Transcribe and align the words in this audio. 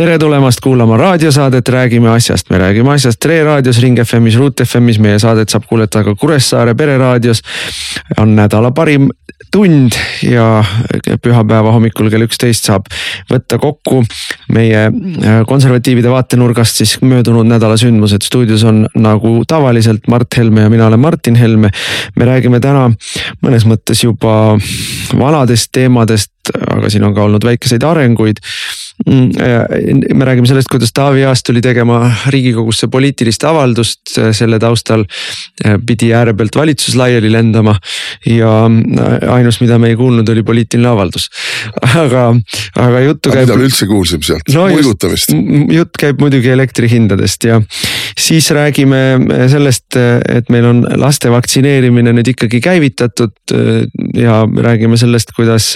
tere 0.00 0.18
tulemast 0.18 0.60
kuulama 0.64 0.96
raadiosaadet 0.96 1.68
Räägime 1.68 2.08
asjast, 2.08 2.50
me 2.50 2.58
räägime 2.58 2.92
asjast 2.92 3.20
Tre 3.20 3.42
raadios, 3.44 3.82
Ring 3.82 3.98
FM-is, 4.00 4.38
Ruut 4.40 4.60
FM-is, 4.64 4.96
meie 4.98 5.18
saadet 5.20 5.52
saab 5.52 5.66
kuulata 5.68 6.00
ka 6.04 6.14
Kuressaare 6.16 6.74
pereraadios. 6.74 7.42
on 8.16 8.32
nädala 8.36 8.70
parim 8.70 9.10
tund 9.52 9.92
ja 10.22 10.64
pühapäeva 11.22 11.72
hommikul 11.72 12.08
kell 12.10 12.24
üksteist 12.24 12.70
saab 12.70 12.88
võtta 13.28 13.58
kokku 13.60 14.00
meie 14.54 14.86
äh, 14.86 15.42
konservatiivide 15.46 16.08
vaatenurgast 16.10 16.80
siis 16.80 16.96
möödunud 17.02 17.50
nädala 17.50 17.76
sündmused. 17.76 18.24
stuudios 18.24 18.64
on 18.64 18.86
nagu 18.94 19.42
tavaliselt 19.48 20.08
Mart 20.08 20.36
Helme 20.36 20.64
ja 20.64 20.70
mina 20.70 20.86
olen 20.86 21.00
Martin 21.00 21.36
Helme. 21.36 21.70
me 22.16 22.24
räägime 22.24 22.60
täna 22.60 22.88
mõnes 23.44 23.68
mõttes 23.68 24.04
juba 24.04 24.56
vanadest 25.18 25.68
teemadest, 25.72 26.32
aga 26.70 26.88
siin 26.88 27.04
on 27.04 27.14
ka 27.14 27.28
olnud 27.28 27.44
väikeseid 27.44 27.84
arenguid 27.84 28.40
me 29.10 30.24
räägime 30.24 30.46
sellest, 30.46 30.68
kuidas 30.70 30.92
Taavi 30.94 31.24
Aas 31.26 31.42
tuli 31.42 31.60
tegema 31.60 31.98
riigikogusse 32.30 32.88
poliitilist 32.88 33.44
avaldust, 33.44 34.00
selle 34.36 34.58
taustal 34.62 35.02
äh, 35.64 35.76
pidi 35.86 36.12
ääre 36.14 36.34
pealt 36.38 36.56
valitsus 36.56 36.94
laiali 36.96 37.32
lendama. 37.32 37.74
ja 38.26 38.52
äh, 38.66 39.32
ainus, 39.34 39.60
mida 39.60 39.78
me 39.78 39.90
ei 39.90 39.96
kuulnud, 39.96 40.28
oli 40.28 40.42
poliitiline 40.42 40.88
avaldus, 40.88 41.28
aga, 42.04 42.28
aga 42.76 43.00
juttu 43.00 43.34
käib. 43.34 43.48
mida 43.48 43.58
me 43.58 43.66
üldse 43.66 43.86
kuulsime 43.90 44.26
sealt 44.26 44.54
no, 44.54 44.68
muigutamist? 44.70 45.34
jutt 45.74 45.98
käib 45.98 46.22
muidugi 46.22 46.52
elektrihindadest 46.54 47.48
ja 47.50 47.60
siis 48.18 48.50
räägime 48.54 49.00
sellest, 49.52 49.96
et 50.28 50.50
meil 50.50 50.66
on 50.70 50.82
laste 51.00 51.30
vaktsineerimine 51.32 52.14
nüüd 52.16 52.32
ikkagi 52.34 52.60
käivitatud 52.64 53.54
ja 54.18 54.42
räägime 54.46 54.98
sellest, 55.00 55.34
kuidas 55.36 55.72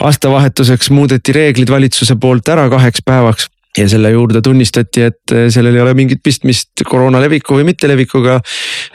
aastavahetuseks 0.00 0.90
muudeti 0.94 1.34
reeglid 1.36 1.70
valitsuse 1.70 2.16
poolt 2.20 2.48
ära 2.48 2.68
kaheks 2.72 3.04
päevaks 3.06 3.48
ja 3.76 3.88
selle 3.88 4.10
juurde 4.10 4.40
tunnistati, 4.42 5.02
et 5.02 5.32
äh, 5.34 5.46
sellel 5.52 5.76
ei 5.76 5.82
ole 5.82 5.92
mingit 5.96 6.22
pistmist 6.24 6.82
koroona 6.88 7.20
leviku 7.20 7.58
või 7.58 7.66
mittelevikuga. 7.68 8.38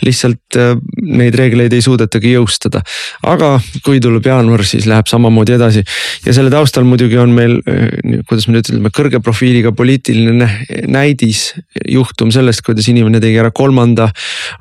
lihtsalt 0.03 0.57
äh, 0.59 0.73
neid 1.03 1.35
reegleid 1.37 1.73
ei 1.73 1.81
suudetagi 1.81 2.33
jõustada. 2.33 2.81
aga 3.29 3.59
kui 3.85 3.99
tuleb 4.03 4.25
jaanuar, 4.25 4.65
siis 4.65 4.87
läheb 4.89 5.07
samamoodi 5.07 5.55
edasi 5.55 5.83
ja 6.25 6.33
selle 6.33 6.49
taustal 6.49 6.87
muidugi 6.89 7.17
on 7.21 7.35
meil, 7.35 7.59
äh, 7.69 8.23
kuidas 8.27 8.47
me 8.47 8.57
nüüd 8.57 8.71
ütleme, 8.71 8.91
kõrge 8.95 9.21
profiiliga 9.23 9.71
poliitiline 9.71 10.49
näidis. 10.87 11.53
juhtum 11.87 12.31
sellest, 12.31 12.61
kuidas 12.65 12.87
inimene 12.89 13.21
tegi 13.21 13.37
ära 13.39 13.51
kolmanda 13.51 14.09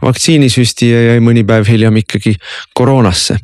vaktsiinisüsti 0.02 0.90
ja 0.90 1.02
jäi 1.12 1.24
mõni 1.24 1.46
päev 1.46 1.66
hiljem 1.68 1.96
ikkagi 2.04 2.36
koroonasse. 2.74 3.38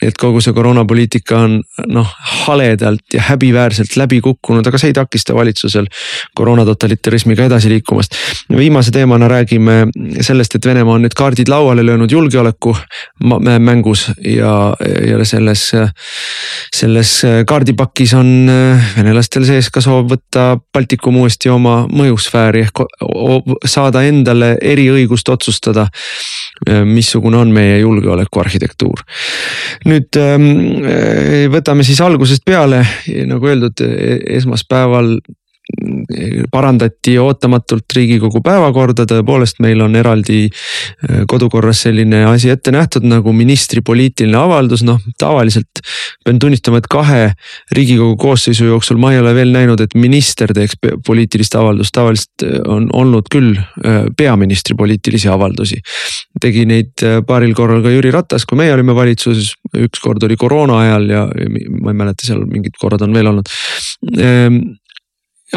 nii 0.00 0.08
et 0.08 0.18
kogu 0.18 0.40
see 0.40 0.54
koroonapoliitika 0.54 1.42
on 1.48 1.60
noh 1.88 2.08
haledalt 2.46 3.14
ja 3.14 3.26
häbiväärselt 3.28 3.96
läbi 3.96 4.20
kukkunud, 4.20 4.66
aga 4.66 4.78
see 4.78 4.92
ei 4.92 4.96
takista 4.96 5.34
valitsusel 5.34 5.88
koroonatotalitarismiga 6.34 7.44
edasi 7.44 7.68
liikumast. 7.68 8.14
viimase 8.56 8.90
teemana 8.90 9.28
räägime 9.28 9.86
sellest, 10.20 10.54
et 10.54 10.66
Venemaa 10.66 10.94
on 10.94 11.06
nüüd 11.06 11.16
kaardid 11.16 11.48
lauale 11.48 11.86
löönud 11.86 12.10
julgeoleku 12.10 12.76
mängus 13.58 14.10
ja, 14.24 14.74
ja 15.08 15.24
selles, 15.24 15.70
selles 16.76 17.12
kaardipakis 17.46 18.14
on 18.14 18.50
venelastel 18.96 19.44
sees 19.44 19.70
ka 19.70 19.80
soov 19.80 20.10
võtta 20.12 20.56
Baltikum 20.72 21.16
uuesti 21.22 21.50
oma 21.52 21.82
mõjusfääri 21.92 22.66
ehk 22.66 22.84
saada 23.66 24.02
endale 24.08 24.56
eriõigust 24.60 25.28
otsustada 25.28 25.86
missugune 26.84 27.36
on 27.36 27.50
meie 27.50 27.78
julgeoleku 27.78 28.40
arhitektuur. 28.40 29.02
nüüd 29.86 30.18
ähm, 30.20 30.48
võtame 31.52 31.84
siis 31.86 32.00
algusest 32.00 32.44
peale, 32.46 32.82
nagu 33.26 33.48
öeldud, 33.48 33.82
esmaspäeval 34.38 35.16
parandati 36.52 37.14
ootamatult 37.18 37.94
riigikogu 37.96 38.42
päevakorda, 38.44 39.06
tõepoolest, 39.08 39.60
meil 39.64 39.80
on 39.84 39.96
eraldi 39.96 40.44
äh, 40.48 41.22
kodukorras 41.30 41.84
selline 41.86 42.24
asi 42.28 42.50
ette 42.52 42.72
nähtud 42.74 43.06
nagu 43.08 43.32
ministri 43.36 43.82
poliitiline 43.84 44.36
avaldus, 44.38 44.84
noh 44.86 45.00
tavaliselt. 45.18 45.82
pean 46.24 46.38
tunnistama, 46.38 46.78
et 46.78 46.88
kahe 46.92 47.22
riigikogu 47.74 48.16
koosseisu 48.20 48.68
jooksul 48.68 49.00
ma 49.02 49.12
ei 49.12 49.20
ole 49.22 49.34
veel 49.34 49.52
näinud, 49.54 49.80
et 49.80 49.94
minister 49.94 50.52
teeks 50.54 50.76
poliitilist 51.06 51.56
avaldust, 51.58 51.94
tavaliselt 51.96 52.46
äh, 52.46 52.60
on 52.68 52.88
olnud 52.92 53.30
küll 53.32 53.56
äh, 53.56 54.04
peaministri 54.16 54.76
poliitilisi 54.78 55.28
avaldusi. 55.32 55.80
tegi 56.40 56.64
neid 56.66 57.02
paaril 57.26 57.54
korral 57.54 57.82
ka 57.84 57.90
Jüri 57.92 58.10
Ratas, 58.12 58.44
kui 58.48 58.58
meie 58.58 58.72
olime 58.74 58.94
valitsuses, 58.96 59.52
ükskord 59.78 60.22
oli 60.26 60.36
koroona 60.36 60.78
ajal 60.82 61.08
ja 61.10 61.26
ma 61.80 61.92
ei 61.92 61.98
mäleta, 61.98 62.26
seal 62.26 62.42
mingid 62.50 62.76
korrad 62.80 63.04
on 63.06 63.14
veel 63.14 63.30
olnud 63.30 63.50
ehm, 64.18 64.58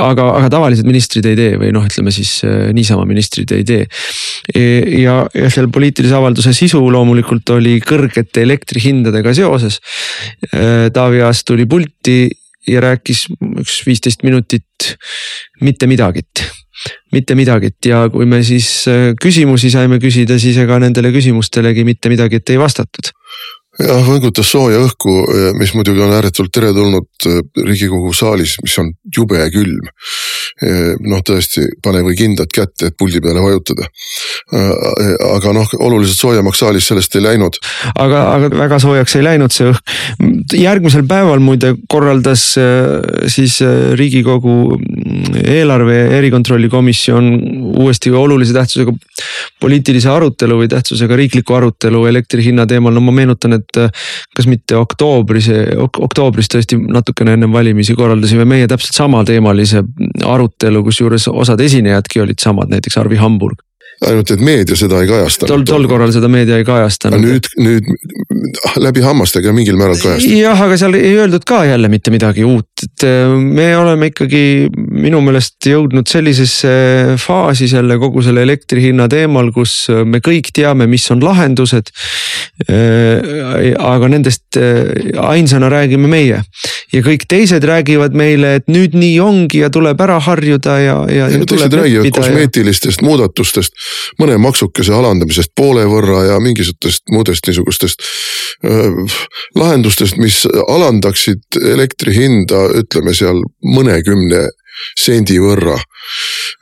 aga, 0.01 0.27
aga 0.39 0.49
tavalised 0.51 0.87
ministrid 0.87 1.27
ei 1.29 1.37
tee 1.39 1.59
või 1.59 1.71
noh, 1.75 1.85
ütleme 1.87 2.13
siis 2.13 2.37
äh, 2.47 2.69
niisama 2.75 3.05
ministrid 3.07 3.51
ei 3.55 3.65
tee. 3.67 3.85
E, 4.51 4.63
ja, 5.01 5.21
ja 5.33 5.51
selle 5.53 5.71
poliitilise 5.73 6.17
avalduse 6.17 6.53
sisu 6.55 6.81
loomulikult 6.83 7.55
oli 7.55 7.77
kõrgete 7.83 8.43
elektrihindadega 8.45 9.35
seoses. 9.37 9.79
Äh, 10.51 10.89
Taavi 10.95 11.23
Aas 11.25 11.45
tuli 11.47 11.67
pulti 11.69 12.25
ja 12.67 12.81
rääkis 12.83 13.27
üks 13.61 13.81
viisteist 13.85 14.25
minutit 14.25 14.95
mitte 15.61 15.87
midagit 15.87 16.45
mitte 17.15 17.35
midagit 17.37 17.87
ja 17.87 18.05
kui 18.11 18.27
me 18.27 18.41
siis 18.43 18.67
äh, 18.91 19.13
küsimusi 19.21 19.71
saime 19.71 19.99
küsida, 20.03 20.39
siis 20.41 20.57
ega 20.59 20.79
nendele 20.83 21.13
küsimustelegi 21.15 21.85
mitte 21.87 22.11
midagi 22.11 22.41
ei 22.43 22.59
vastatud 22.59 23.14
jah, 23.79 24.01
võngutas 24.07 24.49
sooja 24.51 24.79
õhku, 24.85 25.15
mis 25.59 25.73
muidugi 25.75 26.03
on 26.05 26.13
ääretult 26.15 26.53
teretulnud 26.55 27.27
äh, 27.27 27.41
riigikogu 27.65 28.13
saalis, 28.15 28.57
mis 28.63 28.77
on 28.81 28.93
jube 29.15 29.41
külm. 29.53 29.89
Noh, 31.05 31.21
tõesti, 31.25 31.65
pane 31.83 32.03
või 32.05 32.15
kindad 32.19 32.51
kätte, 32.53 32.89
et 32.89 32.97
puldi 32.97 33.21
peale 33.23 33.43
vajutada. 33.43 33.87
Aga 35.31 35.53
noh, 35.55 35.75
oluliselt 35.85 36.19
soojemaks 36.19 36.61
saalis 36.63 36.89
sellest 36.91 37.15
ei 37.15 37.25
läinud. 37.25 37.59
aga, 37.95 38.21
aga 38.35 38.51
väga 38.55 38.79
soojaks 38.83 39.15
ei 39.19 39.25
läinud 39.25 39.53
see 39.55 39.69
õhk. 39.71 39.95
järgmisel 40.59 41.05
päeval 41.07 41.41
muide 41.43 41.73
korraldas 41.91 42.43
siis 43.31 43.57
riigikogu 43.99 44.77
eelarve 45.45 45.97
erikontrolli 46.17 46.69
komisjon 46.69 47.29
uuesti 47.75 48.11
olulise 48.11 48.53
tähtsusega 48.53 48.93
poliitilise 49.61 50.09
arutelu 50.11 50.57
või 50.59 50.69
tähtsusega 50.71 51.17
riikliku 51.19 51.55
arutelu 51.57 52.05
elektri 52.09 52.43
hinna 52.45 52.65
teemal, 52.69 52.93
no 52.95 53.03
ma 53.05 53.13
meenutan, 53.15 53.57
et 53.57 53.79
kas 54.35 54.49
mitte 54.49 54.77
oktoobris, 54.79 55.49
oktoobris 55.79 56.51
tõesti 56.51 56.79
natukene 56.79 57.35
ennem 57.37 57.53
valimisi 57.55 57.95
korraldasime 57.97 58.45
meie 58.49 58.67
täpselt 58.71 58.97
samateemalise 58.97 59.83
arutelu, 60.35 60.83
kusjuures 60.85 61.29
osad 61.31 61.63
esinejadki 61.65 62.21
olid 62.23 62.43
samad, 62.43 62.71
näiteks 62.73 62.99
Arvi 63.01 63.21
Hamburg 63.21 63.63
ainult 64.03 64.31
et 64.33 64.41
meedia 64.43 64.75
seda 64.77 64.99
ei 65.03 65.07
kajastanud. 65.07 65.51
tol, 65.51 65.63
tol 65.67 65.87
korral 65.87 66.11
seda 66.13 66.27
meedia 66.31 66.57
ei 66.59 66.65
kajastanud. 66.67 67.21
nüüd, 67.23 67.47
nüüd 67.63 67.87
läbi 68.83 69.03
hammastega 69.05 69.53
mingil 69.55 69.77
määral 69.79 69.99
kajastab. 70.01 70.35
jah, 70.35 70.63
aga 70.67 70.77
seal 70.79 70.97
ei 70.99 71.13
öeldud 71.15 71.45
ka 71.47 71.61
jälle 71.67 71.89
mitte 71.91 72.11
midagi 72.13 72.43
uut, 72.47 72.67
et 72.83 73.05
äh, 73.07 73.31
me 73.39 73.69
oleme 73.77 74.11
ikkagi 74.11 74.43
minu 74.75 75.21
meelest 75.25 75.69
jõudnud 75.71 76.11
sellisesse 76.11 76.73
faasi 77.21 77.69
selle 77.71 77.99
kogu 78.01 78.23
selle 78.25 78.43
elektri 78.45 78.83
hinna 78.89 79.07
teemal, 79.11 79.53
kus 79.55 79.85
äh, 79.93 80.03
me 80.03 80.19
kõik 80.23 80.51
teame, 80.55 80.89
mis 80.91 81.07
on 81.15 81.23
lahendused. 81.23 81.93
Äh, 82.71 83.73
aga 83.79 84.07
nendest 84.11 84.59
ainsana 84.59 85.69
räägime 85.71 86.07
meie 86.11 86.43
ja 86.95 87.03
kõik 87.05 87.25
teised 87.29 87.65
räägivad 87.67 88.15
meile, 88.17 88.55
et 88.59 88.69
nüüd 88.71 88.95
nii 88.97 89.19
ongi 89.23 89.61
ja 89.63 89.69
tuleb 89.73 89.99
ära 90.05 90.17
harjuda 90.23 90.77
ja, 90.81 90.97
ja. 91.11 91.29
teised 91.47 91.75
räägivad 91.75 92.11
kosmeetilistest 92.15 93.01
ja... 93.01 93.07
muudatustest 93.07 93.75
mõne 94.21 94.37
maksukese 94.41 94.95
alandamisest 94.95 95.53
poole 95.57 95.85
võrra 95.89 96.25
ja 96.31 96.39
mingisugustest 96.43 97.05
muudest 97.11 97.47
niisugustest 97.49 98.05
äh, 98.65 99.17
lahendustest, 99.59 100.19
mis 100.21 100.43
alandaksid 100.67 101.59
elektri 101.75 102.15
hinda, 102.15 102.67
ütleme 102.81 103.15
seal 103.17 103.43
mõnekümne 103.65 104.45
sendi 104.97 105.37
võrra. 105.41 105.77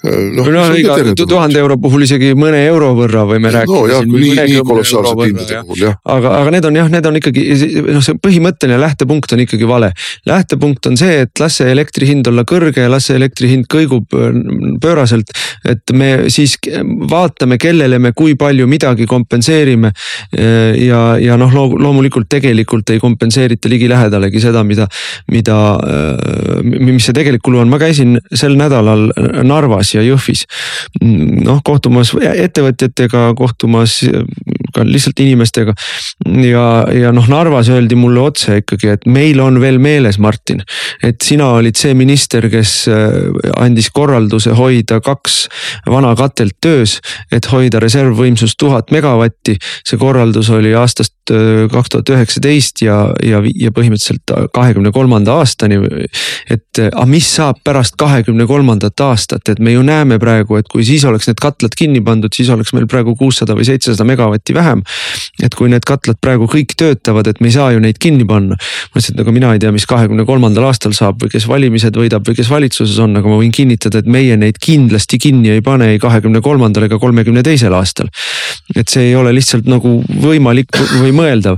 no, 0.04 0.45
no 0.48 0.65
iga 0.77 0.95
tuhande 1.19 1.60
euro 1.60 1.77
puhul 1.81 2.06
isegi 2.06 2.31
mõne 2.38 2.62
euro 2.68 2.94
võrra 2.98 3.25
võime 3.27 3.51
rääkida. 3.54 3.74
no 3.74 3.88
jah, 3.89 4.06
nii, 4.07 4.33
nii 4.38 4.63
kolossaalsete 4.68 5.30
hindade 5.30 5.62
puhul 5.68 5.83
jah. 5.88 5.98
aga, 6.15 6.36
aga 6.42 6.54
need 6.56 6.68
on 6.69 6.80
jah, 6.80 6.92
need 6.94 7.10
on 7.10 7.19
ikkagi 7.19 7.45
noh, 7.89 8.04
see 8.06 8.19
põhimõtteline 8.24 8.80
lähtepunkt 8.81 9.36
on 9.36 9.44
ikkagi 9.45 9.68
vale. 9.69 9.92
lähtepunkt 10.30 10.92
on 10.92 11.00
see, 11.00 11.24
et 11.25 11.44
las 11.44 11.60
see 11.60 11.71
elektri 11.71 12.10
hind 12.10 12.27
olla 12.31 12.45
kõrge 12.48 12.86
ja 12.86 12.92
las 12.92 13.10
see 13.10 13.18
elektri 13.19 13.51
hind 13.51 13.69
kõigub 13.71 14.15
äh, 14.18 14.31
pööraselt. 14.83 15.33
et 15.69 15.95
me 15.95 16.12
siis 16.33 16.57
vaatame, 17.10 17.57
kellele 17.62 18.00
me 18.00 18.13
kui 18.15 18.36
palju 18.39 18.68
midagi 18.69 19.07
kompenseerime. 19.10 19.94
Äh, 20.38 20.75
ja, 20.83 21.01
ja 21.21 21.38
noh, 21.39 21.54
loomulikult 21.54 22.30
tegelikult 22.31 22.89
ei 22.94 23.01
kompenseerita 23.04 23.71
ligilähedalegi 23.71 24.42
seda, 24.44 24.63
mida, 24.68 24.88
mida, 25.31 25.60
äh, 25.80 26.63
mis 26.63 27.07
see 27.07 27.15
tegelik 27.15 27.44
kulu 27.44 27.63
on, 27.63 27.71
ma 27.71 27.80
käisin 27.81 28.02
sel 28.33 28.57
nädalal 28.59 29.09
Narvas 29.45 29.94
ja 29.95 30.03
Jõhvis. 30.05 30.45
noh, 31.01 31.61
kohtumas 31.63 32.13
ettevõtjatega, 32.19 33.33
kohtumas 33.38 34.01
ka 34.74 34.86
lihtsalt 34.88 35.20
inimestega. 35.24 35.75
ja, 36.48 36.66
ja 36.94 37.12
noh, 37.16 37.28
Narvas 37.30 37.70
öeldi 37.74 37.98
mulle 38.00 38.24
otse 38.24 38.60
ikkagi, 38.62 38.92
et 38.96 39.08
meil 39.10 39.40
on 39.44 39.60
veel 39.62 39.80
meeles, 39.84 40.20
Martin, 40.20 40.64
et 41.04 41.22
sina 41.24 41.50
olid 41.58 41.78
see 41.80 41.94
minister, 41.98 42.50
kes 42.52 42.75
äh, 42.92 43.18
andis 43.62 43.90
korralduse 43.94 44.56
hoida 44.58 45.00
kaks 45.04 45.40
vana 45.90 46.14
katelt 46.20 46.58
töös, 46.62 47.00
et 47.31 47.48
hoida 47.52 47.81
reservvõimsus 47.84 48.58
tuhat 48.60 48.92
megavatti. 48.92 49.58
see 49.88 50.00
korraldus 50.00 50.50
oli 50.54 50.74
aastast 50.78 51.31
äh, 51.31 51.66
kaks 51.72 51.96
tuhat 51.96 52.14
üheksateist 52.16 52.84
ja, 52.86 53.00
ja, 53.24 53.42
ja 53.56 53.72
põhimõtteliselt 53.72 54.36
kahekümne 54.54 54.92
kolmanda 54.92 55.40
aastani. 55.42 55.80
et 56.50 56.84
aga 56.84 57.06
mis 57.10 57.28
saab 57.36 57.60
pärast 57.64 57.98
kahekümne 58.00 58.48
kolmandat 58.50 59.00
aastat, 59.04 59.50
et 59.50 59.60
me 59.60 59.74
ju 59.75 59.84
näeme 59.86 60.20
praegu, 60.22 60.58
et 60.60 60.70
kui 60.72 60.86
siis 60.88 61.06
oleks 61.08 61.30
need 61.30 61.42
katlad 61.44 61.75
kinni 61.78 62.02
pandud, 62.06 62.34
siis 62.36 62.50
oleks 62.54 62.74
meil 62.75 62.88
praegu 62.90 63.16
kuussada 63.20 63.56
või 63.58 63.68
seitsesada 63.68 64.08
megavatti 64.08 64.56
vähem. 64.56 64.62
Et 65.44 65.56
kui 65.57 65.71
need 65.71 65.86
katlad 65.88 66.19
praegu 66.24 66.48
kõik 66.50 66.75
töötavad, 66.80 67.27
et 67.27 67.42
me 67.42 67.50
ei 67.50 67.56
saa 67.56 67.71
ju 67.74 67.81
neid 67.83 68.00
kinni 68.01 68.25
panna. 68.30 68.56
ma 68.56 69.00
ütlesin, 69.00 69.18
et 69.18 69.24
aga 69.24 69.36
mina 69.36 69.54
ei 69.54 69.62
tea, 69.63 69.71
mis 69.75 69.86
kahekümne 69.89 70.25
kolmandal 70.27 70.68
aastal 70.69 70.95
saab 70.98 71.21
või 71.24 71.33
kes 71.33 71.48
valimised 71.50 71.98
võidab 71.98 72.27
või 72.27 72.38
kes 72.38 72.50
valitsuses 72.51 73.00
on, 73.04 73.18
aga 73.19 73.30
ma 73.30 73.39
võin 73.42 73.54
kinnitada, 73.54 74.04
et 74.04 74.10
meie 74.10 74.38
neid 74.39 74.60
kindlasti 74.63 75.19
kinni 75.21 75.54
ei 75.54 75.63
pane 75.65 75.94
ei 75.94 76.01
kahekümne 76.01 76.42
kolmandal 76.44 76.88
ega 76.88 77.00
kolmekümne 77.01 77.44
teisel 77.45 77.74
aastal. 77.77 78.10
et 78.75 78.89
see 78.89 79.10
ei 79.10 79.15
ole 79.15 79.33
lihtsalt 79.36 79.68
nagu 79.68 79.98
võimalik 80.24 80.71
või 81.01 81.12
mõeldav. 81.15 81.57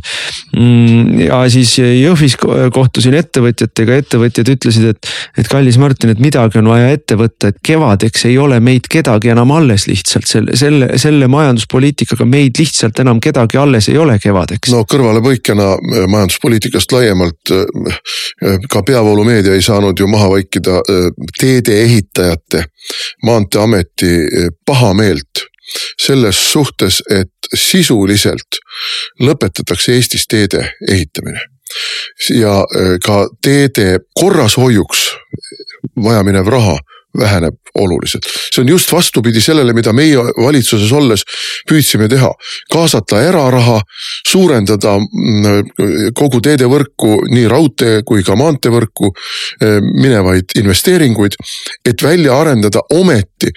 Mm, 0.56 1.20
ja 1.28 1.44
siis 1.52 1.76
Jõhvis 1.78 2.38
kohtusin 2.74 3.16
ettevõtjatega, 3.20 4.00
ettevõtjad 4.02 4.50
ütlesid, 4.56 4.88
et, 4.94 5.12
et 5.38 5.50
kallis 5.52 5.78
Martin, 5.82 6.14
et 6.14 6.22
midagi 6.24 6.60
on 6.62 6.70
vaja 6.72 6.90
ette 6.96 7.18
võtta, 7.20 7.52
et 7.52 7.60
kevadeks 7.66 8.26
ei 8.30 8.38
ole 8.42 8.60
meid 8.64 8.90
kedagi 8.92 9.32
enam 9.34 9.54
alles 9.56 9.88
lihtsalt 9.90 10.28
selle, 10.30 10.56
selle, 10.60 10.90
selle 11.02 11.30
majanduspoliitikaga 11.32 12.28
meid 12.30 12.60
lihtsalt 12.60 12.95
enam 13.00 13.20
kedagi 13.20 13.58
alles 13.58 13.90
ei 13.90 13.98
ole 13.98 14.18
kevadeks. 14.20 14.72
no 14.72 14.84
kõrvalepõikena 14.92 15.72
äh, 15.74 16.06
majanduspoliitikast 16.12 16.92
laiemalt 16.96 17.52
äh, 17.52 17.66
äh, 18.46 18.60
ka 18.70 18.84
peavoolumeedia 18.84 19.56
ei 19.56 19.66
saanud 19.66 20.00
ju 20.00 20.08
maha 20.08 20.30
vaikida 20.30 20.82
teede 21.40 21.82
ehitajate, 21.82 22.66
maanteeameti 23.24 24.14
pahameelt 24.66 25.46
selles 26.02 26.40
suhtes, 26.52 27.02
et 27.10 27.50
sisuliselt 27.54 28.60
lõpetatakse 29.22 29.96
Eestis 29.96 30.28
teede 30.30 30.62
ehitamine 30.92 31.42
ja 32.30 32.62
ka 33.06 33.18
teede 33.44 34.00
korrashoiuks 34.20 35.02
vajaminev 36.04 36.48
raha 36.48 36.78
väheneb 37.18 37.58
oluliselt. 37.76 38.26
see 38.54 38.62
on 38.62 38.70
just 38.70 38.92
vastupidi 38.92 39.42
sellele, 39.42 39.74
mida 39.74 39.94
meie 39.94 40.18
valitsuses 40.18 40.92
olles 40.92 41.24
püüdsime 41.70 42.10
teha. 42.10 42.32
kaasata 42.72 43.22
eraraha, 43.22 43.82
suurendada 44.28 44.98
mm, 45.00 46.12
kogu 46.16 46.42
teedevõrku, 46.42 47.16
nii 47.32 47.48
raudtee 47.52 48.02
kui 48.06 48.24
ka 48.24 48.36
maanteevõrku 48.40 49.12
eh, 49.12 49.80
minevaid 49.82 50.56
investeeringuid. 50.60 51.36
et 51.86 52.04
välja 52.04 52.40
arendada 52.40 52.82
ometi 52.94 53.52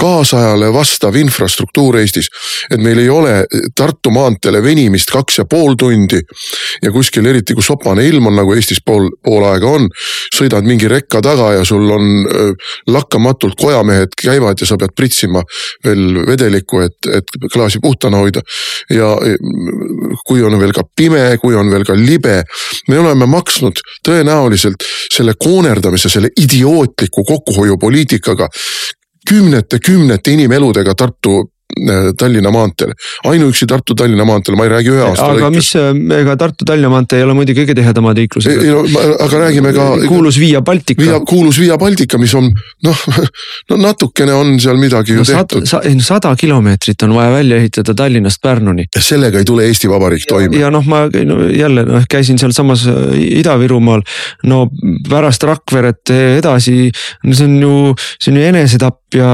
kaasajale 0.00 0.72
vastav 0.72 1.16
infrastruktuur 1.16 1.98
Eestis. 1.98 2.30
et 2.70 2.80
meil 2.80 2.98
ei 2.98 3.08
ole 3.08 3.34
Tartu 3.76 4.10
maanteele 4.10 4.62
venimist 4.62 5.10
kaks 5.10 5.38
ja 5.38 5.44
pool 5.44 5.74
tundi 5.78 6.20
ja 6.82 6.90
kuskil 6.92 7.26
eriti, 7.26 7.54
kui 7.54 7.62
sopane 7.62 8.06
ilm 8.06 8.26
on, 8.26 8.36
nagu 8.36 8.54
Eestis 8.54 8.82
pool, 8.84 9.10
pool 9.24 9.44
aega 9.48 9.66
on. 9.66 9.88
sõidad 10.34 10.66
mingi 10.66 10.88
rekka 10.88 11.22
taga 11.22 11.52
ja 11.58 11.64
sul 11.64 11.90
on 11.90 12.10
äh, 12.24 12.72
lakkamatult 12.86 13.63
kojamehed 13.64 14.16
käivad 14.20 14.60
ja 14.60 14.68
sa 14.68 14.78
pead 14.80 14.92
pritsima 14.96 15.42
veel 15.84 16.20
vedelikku, 16.28 16.82
et, 16.84 17.10
et 17.18 17.36
klaasi 17.52 17.80
puhtana 17.82 18.20
hoida. 18.20 18.42
ja 18.92 19.14
kui 20.26 20.42
on 20.44 20.58
veel 20.60 20.74
ka 20.76 20.84
pime, 20.96 21.24
kui 21.42 21.56
on 21.56 21.70
veel 21.72 21.86
ka 21.88 21.96
libe, 21.98 22.42
me 22.88 23.00
oleme 23.00 23.28
maksnud 23.30 23.80
tõenäoliselt 24.06 24.84
selle 25.14 25.36
koonerdamise, 25.40 26.12
selle 26.12 26.32
idiootliku 26.40 27.24
kokkuhoiupoliitikaga 27.24 28.48
kümnete, 29.28 29.80
kümnete 29.80 30.34
inimeludega 30.36 30.94
Tartu 30.94 31.53
Tallinna 32.18 32.50
maanteel, 32.52 32.92
ainuüksi 33.24 33.66
Tartu-Tallinna 33.66 34.24
maanteel, 34.28 34.54
ma 34.56 34.66
ei 34.66 34.70
räägi 34.70 34.90
ühe 34.92 35.00
aasta 35.02 35.30
aga 35.32 35.48
lõikes. 35.48 35.54
mis, 35.56 35.70
äh, 35.80 36.20
ega 36.20 36.34
Tartu-Tallinna 36.38 36.90
maantee 36.92 37.18
ei 37.18 37.24
ole 37.24 37.34
muidugi 37.34 37.62
kõige 37.62 37.74
tihedama 37.78 38.12
liiklusega. 38.14 38.60
ei 38.60 38.70
no 38.70 38.82
aga 39.24 39.40
räägime 39.46 39.72
ka. 39.72 39.86
kuulus 40.08 40.38
Via 40.38 40.60
Baltica. 40.62 41.20
kuulus 41.26 41.58
Via 41.58 41.78
Baltica, 41.80 42.20
mis 42.20 42.34
on 42.36 42.50
noh, 42.84 43.04
no 43.72 43.78
natukene 43.80 44.36
on 44.36 44.58
seal 44.60 44.76
midagi 44.76 45.16
no, 45.16 45.24
ju 45.24 45.32
tehtud. 45.32 45.64
sada 46.04 46.34
kilomeetrit 46.36 47.02
on 47.08 47.14
vaja 47.16 47.32
välja 47.32 47.56
ehitada 47.56 47.94
Tallinnast 47.94 48.42
Pärnuni. 48.42 48.84
sellega 48.98 49.40
ei 49.40 49.48
tule 49.48 49.64
Eesti 49.64 49.90
Vabariik 49.90 50.28
toime. 50.28 50.60
ja 50.60 50.70
noh, 50.70 50.84
ma 50.86 51.06
no, 51.08 51.40
jälle 51.48 51.86
noh 51.88 52.04
käisin 52.10 52.38
sealsamas 52.38 52.86
äh, 52.92 53.16
Ida-Virumaal, 53.40 54.04
no 54.44 54.68
pärast 55.08 55.42
Rakveret 55.48 56.12
edasi, 56.12 56.92
no 57.24 57.34
see 57.34 57.48
on 57.48 57.58
ju, 57.62 57.74
see 58.20 58.34
on 58.34 58.40
ju 58.42 58.46
enesetapp 58.52 59.00
ja 59.14 59.28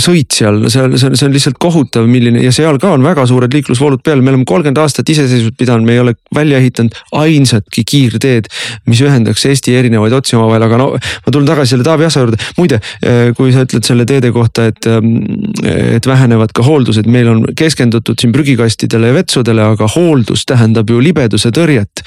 sõit 0.00 0.34
seal, 0.36 0.66
seal, 0.72 0.96
see 0.98 1.08
on, 1.10 1.16
see 1.16 1.26
on 1.28 1.34
lihtsalt 1.34 1.58
kohutav, 1.62 1.71
milline 2.08 2.42
ja 2.44 2.52
seal 2.54 2.78
ka 2.82 2.92
on 2.96 3.04
väga 3.04 3.24
suured 3.28 3.52
liiklusvoolud 3.54 4.02
peal, 4.04 4.22
me 4.22 4.32
oleme 4.32 4.46
kolmkümmend 4.48 4.80
aastat 4.82 5.08
iseseisvust 5.12 5.56
pidanud, 5.58 5.86
me 5.86 5.96
ei 5.96 6.02
ole 6.02 6.14
välja 6.34 6.60
ehitanud 6.62 6.96
ainsatki 7.22 7.84
kiirteed, 7.88 8.50
mis 8.90 9.02
ühendaks 9.04 9.46
Eesti 9.48 9.76
erinevaid 9.78 10.14
otsi 10.16 10.36
omavahel, 10.38 10.66
aga 10.68 10.80
no 10.80 10.88
ma 10.96 11.34
tulen 11.34 11.48
tagasi 11.48 11.74
selle 11.74 11.86
Taavi 11.86 12.08
Aasa 12.08 12.24
juurde. 12.24 12.40
muide, 12.58 12.80
kui 13.36 13.54
sa 13.54 13.64
ütled 13.66 13.86
selle 13.86 14.06
teede 14.08 14.32
kohta, 14.34 14.68
et, 14.72 14.88
et 15.96 16.06
vähenevad 16.06 16.54
ka 16.56 16.66
hooldused, 16.66 17.08
meil 17.10 17.32
on 17.32 17.42
keskendutud 17.56 18.20
siin 18.20 18.34
prügikastidele 18.34 19.12
ja 19.12 19.18
vetsudele, 19.20 19.66
aga 19.74 19.88
hooldus 19.96 20.46
tähendab 20.48 20.90
ju 20.90 21.00
libeduse 21.02 21.52
tõrjet 21.54 22.04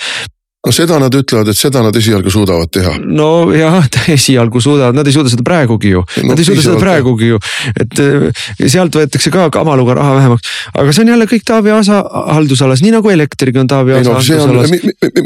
no 0.65 0.73
seda 0.73 0.97
nad 1.01 1.13
ütlevad, 1.13 1.50
et 1.51 1.59
seda 1.59 1.83
nad 1.85 1.95
esialgu 1.95 2.31
suudavad 2.33 2.71
teha. 2.73 2.95
no 3.06 3.29
jah, 3.56 3.85
esialgu 4.15 4.62
suudavad, 4.63 4.97
nad 4.97 5.07
ei 5.07 5.15
suuda 5.15 5.31
seda 5.31 5.45
praegugi 5.45 5.94
ju 5.94 6.03
no,, 6.03 6.29
nad 6.31 6.41
ei 6.41 6.47
suuda 6.47 6.63
seda 6.65 6.79
praegugi 6.81 7.31
ju. 7.33 7.41
et 7.73 8.01
eh, 8.03 8.45
sealt 8.65 8.97
võetakse 8.97 9.33
ka 9.33 9.50
kamaluga 9.53 9.97
raha 10.00 10.17
vähemaks, 10.19 10.56
aga 10.73 10.95
see 10.95 11.06
on 11.06 11.13
jälle 11.15 11.29
kõik 11.29 11.45
Taavi 11.47 11.73
Aasa 11.75 12.01
haldusalas, 12.35 12.81
nii 12.85 12.95
nagu 12.97 13.13
elektriga 13.13 13.62
on 13.62 13.69
Taavi 13.71 13.97
Aasa 14.00 14.15
no, 14.15 14.19
haldusalas. 14.19 14.73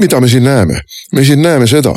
mida 0.01 0.19
me 0.19 0.31
siin 0.31 0.47
näeme, 0.47 0.81
me 1.15 1.25
siin 1.27 1.43
näeme 1.45 1.69
seda, 1.71 1.95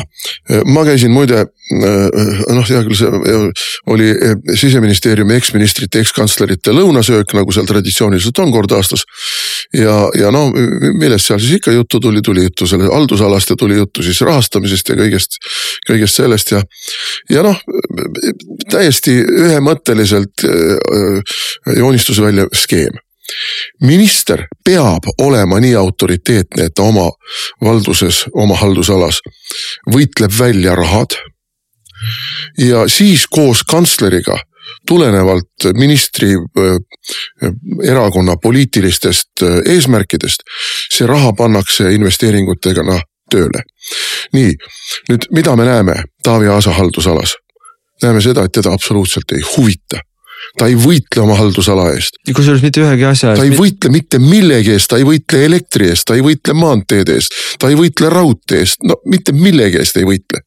ma 0.70 0.86
käisin 0.88 1.14
muide 1.14 1.46
noh, 1.80 2.66
hea 2.68 2.82
küll, 2.86 2.96
see 2.98 3.08
äh, 3.08 3.66
oli 3.92 4.08
äh, 4.12 4.34
siseministeeriumi 4.58 5.36
eksministrite, 5.38 6.02
ekskantslerite 6.02 6.74
lõunasöök, 6.76 7.34
nagu 7.38 7.54
seal 7.54 7.68
traditsiooniliselt 7.68 8.42
on 8.44 8.52
kord 8.54 8.74
aastas. 8.76 9.04
ja, 9.76 9.94
ja 10.18 10.32
no 10.34 10.48
millest 10.52 11.28
seal 11.28 11.40
siis 11.42 11.60
ikka 11.60 11.72
juttu 11.72 12.00
tuli, 12.00 12.22
tuli 12.22 12.46
juttu 12.48 12.66
selle 12.66 12.90
haldusalast 12.92 13.50
ja 13.50 13.56
tuli 13.56 13.78
juttu 13.78 14.02
siis 14.02 14.20
rahastamisest 14.20 14.92
ja 14.92 14.98
kõigest, 14.98 15.38
kõigest 15.88 16.20
sellest 16.20 16.52
ja. 16.52 16.62
ja 17.30 17.46
noh, 17.46 17.58
täiesti 18.70 19.16
ühemõtteliselt 19.22 20.44
joonistus 21.76 22.20
välja 22.22 22.46
skeem 22.56 23.00
minister 23.80 24.46
peab 24.64 25.06
olema 25.22 25.60
nii 25.62 25.74
autoriteetne, 25.78 26.66
et 26.68 26.74
ta 26.74 26.86
oma 26.86 27.08
valduses, 27.62 28.24
oma 28.32 28.56
haldusalas 28.58 29.22
võitleb 29.92 30.34
välja 30.38 30.74
rahad 30.78 31.16
ja 32.58 32.86
siis 32.88 33.26
koos 33.30 33.62
kantsleriga 33.68 34.36
tulenevalt 34.88 35.66
ministri 35.74 36.34
erakonna 37.84 38.36
poliitilistest 38.42 39.42
eesmärkidest, 39.66 40.46
see 40.92 41.06
raha 41.06 41.32
pannakse 41.38 41.92
investeeringutega 41.94 42.84
tööle. 43.32 43.64
nii, 44.32 44.54
nüüd 45.10 45.28
mida 45.34 45.56
me 45.56 45.64
näeme 45.64 46.02
Taavi 46.22 46.48
Aasa 46.48 46.72
haldusalas? 46.72 47.34
näeme 48.02 48.20
seda, 48.20 48.44
et 48.44 48.52
teda 48.52 48.72
absoluutselt 48.72 49.32
ei 49.32 49.42
huvita 49.56 50.00
ta 50.58 50.66
ei 50.66 50.76
võitle 50.76 51.22
oma 51.22 51.36
haldusala 51.38 51.88
eest. 51.94 52.18
kusjuures 52.34 52.62
mitte 52.64 52.82
ühegi 52.82 53.06
asja 53.08 53.32
eest. 53.32 53.40
ta 53.40 53.46
ei 53.46 53.56
võitle 53.56 53.92
mitte 53.94 54.18
millegi 54.22 54.74
eest, 54.74 54.90
ta 54.90 54.98
ei 55.00 55.06
võitle 55.06 55.44
elektri 55.46 55.88
eest, 55.92 56.06
ta 56.08 56.16
ei 56.18 56.24
võitle 56.24 56.56
maanteede 56.58 57.18
eest, 57.18 57.36
ta 57.62 57.70
ei 57.70 57.78
võitle 57.78 58.10
raudtee 58.12 58.64
eest, 58.64 58.82
no 58.88 58.98
mitte 59.06 59.34
millegi 59.36 59.80
eest 59.82 60.00
ei 60.00 60.08
võitle 60.08 60.42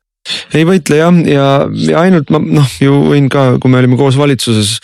ei 0.55 0.65
võitle 0.67 0.99
jah, 0.99 1.19
ja, 1.29 1.47
ja 1.89 2.03
ainult 2.05 2.31
ma 2.33 2.41
noh, 2.41 2.69
ju 2.81 3.01
võin 3.11 3.29
ka, 3.31 3.55
kui 3.61 3.71
me 3.71 3.81
olime 3.81 3.99
koos 3.99 4.17
valitsuses. 4.19 4.77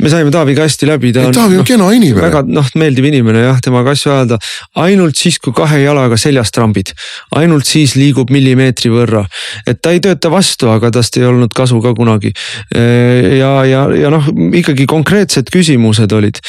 Me 0.00 0.10
saime 0.12 0.32
Taaviga 0.34 0.66
hästi 0.66 0.88
läbi. 0.88 1.12
Taavi 1.14 1.58
on 1.58 1.62
no, 1.62 1.66
kena 1.66 1.88
inimene. 1.94 2.22
väga 2.26 2.42
noh, 2.48 2.66
meeldiv 2.78 3.06
inimene 3.10 3.44
jah, 3.44 3.60
temaga 3.64 3.94
asju 3.96 4.12
ajada. 4.12 4.38
ainult 4.82 5.16
siis, 5.16 5.38
kui 5.42 5.54
kahe 5.56 5.80
jalaga 5.82 6.18
seljas 6.20 6.52
trambid, 6.54 6.92
ainult 7.38 7.68
siis 7.68 7.96
liigub 7.98 8.30
millimeetri 8.30 8.92
võrra. 8.92 9.24
et 9.66 9.80
ta 9.82 9.94
ei 9.94 10.02
tööta 10.04 10.30
vastu, 10.32 10.68
aga 10.72 10.90
tast 10.94 11.16
ei 11.16 11.24
olnud 11.28 11.54
kasu 11.56 11.80
ka 11.80 11.94
kunagi. 11.94 12.32
ja, 12.74 13.52
ja, 13.64 13.86
ja 13.94 14.12
noh, 14.12 14.28
ikkagi 14.60 14.86
konkreetsed 14.90 15.50
küsimused 15.52 16.12
olid. 16.12 16.42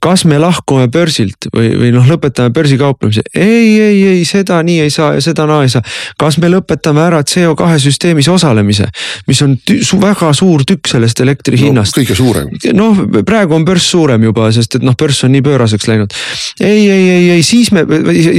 kas 0.00 0.24
me 0.24 0.38
lahkume 0.38 0.88
börsilt 0.92 1.48
või, 1.54 1.72
või 1.78 1.94
noh, 1.94 2.06
lõpetame 2.08 2.52
börsikauplemise? 2.54 3.24
ei, 3.34 3.80
ei, 3.80 4.02
ei 4.18 4.24
seda 4.28 4.60
nii 4.62 4.84
ei 4.84 4.92
saa 4.92 5.14
ja 5.16 5.24
seda 5.24 5.48
naa 5.50 5.62
ei 5.64 5.72
saa. 5.72 5.82
kas 6.20 6.38
me 6.42 6.50
lõpetame 6.52 7.04
ära 7.06 7.22
CO 7.24 7.54
CO2 7.54 7.78
süsteemis 7.78 8.28
osalemise, 8.28 8.88
mis 9.28 9.42
on 9.44 9.56
su 9.82 9.98
väga 10.00 10.32
suur 10.36 10.64
tükk 10.66 10.88
sellest 10.90 11.20
elektri 11.24 11.58
hinnast 11.60 11.94
no,. 11.94 12.00
kõige 12.00 12.16
suurem. 12.18 12.53
Noh, 12.76 13.00
praegu 13.26 13.56
on 13.56 13.64
börs 13.66 13.86
suurem 13.90 14.22
juba, 14.26 14.50
sest 14.54 14.78
et 14.78 14.86
noh, 14.86 14.96
börs 14.98 15.22
on 15.26 15.32
nii 15.34 15.42
pööraseks 15.44 15.88
läinud. 15.90 16.14
ei, 16.60 16.88
ei, 16.90 17.08
ei, 17.10 17.30
ei 17.36 17.42
siis 17.46 17.70
me, 17.74 17.84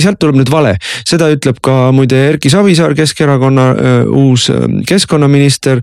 sealt 0.01 0.19
tuleb 0.21 0.39
nüüd 0.39 0.51
vale, 0.51 0.75
seda 1.07 1.29
ütleb 1.33 1.59
ka 1.65 1.91
muide 1.95 2.21
Erki 2.29 2.51
Savisaar, 2.53 2.95
Keskerakonna 2.97 3.67
uus 4.09 4.47
keskkonnaminister 4.87 5.81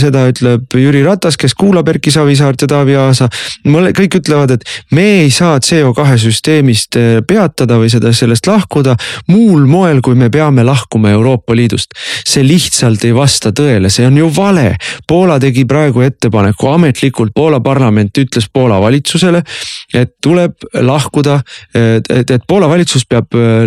seda 0.00 0.26
ütleb 0.30 0.78
Jüri 0.78 1.02
Ratas, 1.06 1.38
kes 1.40 1.54
kuulab 1.58 1.88
Erki 1.92 2.12
Savisaart 2.14 2.66
ja 2.66 2.70
Taavi 2.70 2.96
Aasa. 3.00 3.28
kõik 3.66 4.20
ütlevad, 4.20 4.56
et 4.56 4.64
me 4.96 5.06
ei 5.22 5.30
saa 5.34 5.58
CO2 5.58 6.18
süsteemist 6.24 6.98
peatada 7.26 7.78
või 7.80 7.90
seda, 7.92 8.12
sellest 8.12 8.46
lahkuda 8.46 8.96
muul 9.28 9.66
moel, 9.70 10.00
kui 10.00 10.14
me 10.14 10.30
peame 10.30 10.64
lahkuma 10.66 11.10
Euroopa 11.14 11.56
Liidust 11.56 11.94
see 12.30 12.44
lihtsalt 12.46 13.04
ei 13.06 13.14
vasta 13.14 13.52
tõele, 13.56 13.90
see 13.92 14.06
on 14.06 14.18
ju 14.18 14.28
vale. 14.34 14.74
Poola 15.08 15.38
tegi 15.42 15.64
praegu 15.68 16.04
ettepaneku 16.04 16.70
ametlikult, 16.70 17.29
Poola 17.34 17.60
parlament 17.60 18.18
ütles 18.18 18.48
Poola 18.52 18.80
valitsusele, 18.80 19.42
et 19.94 20.14
tuleb 20.22 20.66
lahkuda, 20.86 21.40
et, 21.74 22.30
et 22.30 22.42
Poola 22.48 22.68
valitsus 22.70 23.04
peab 23.08 23.34
äh, 23.34 23.64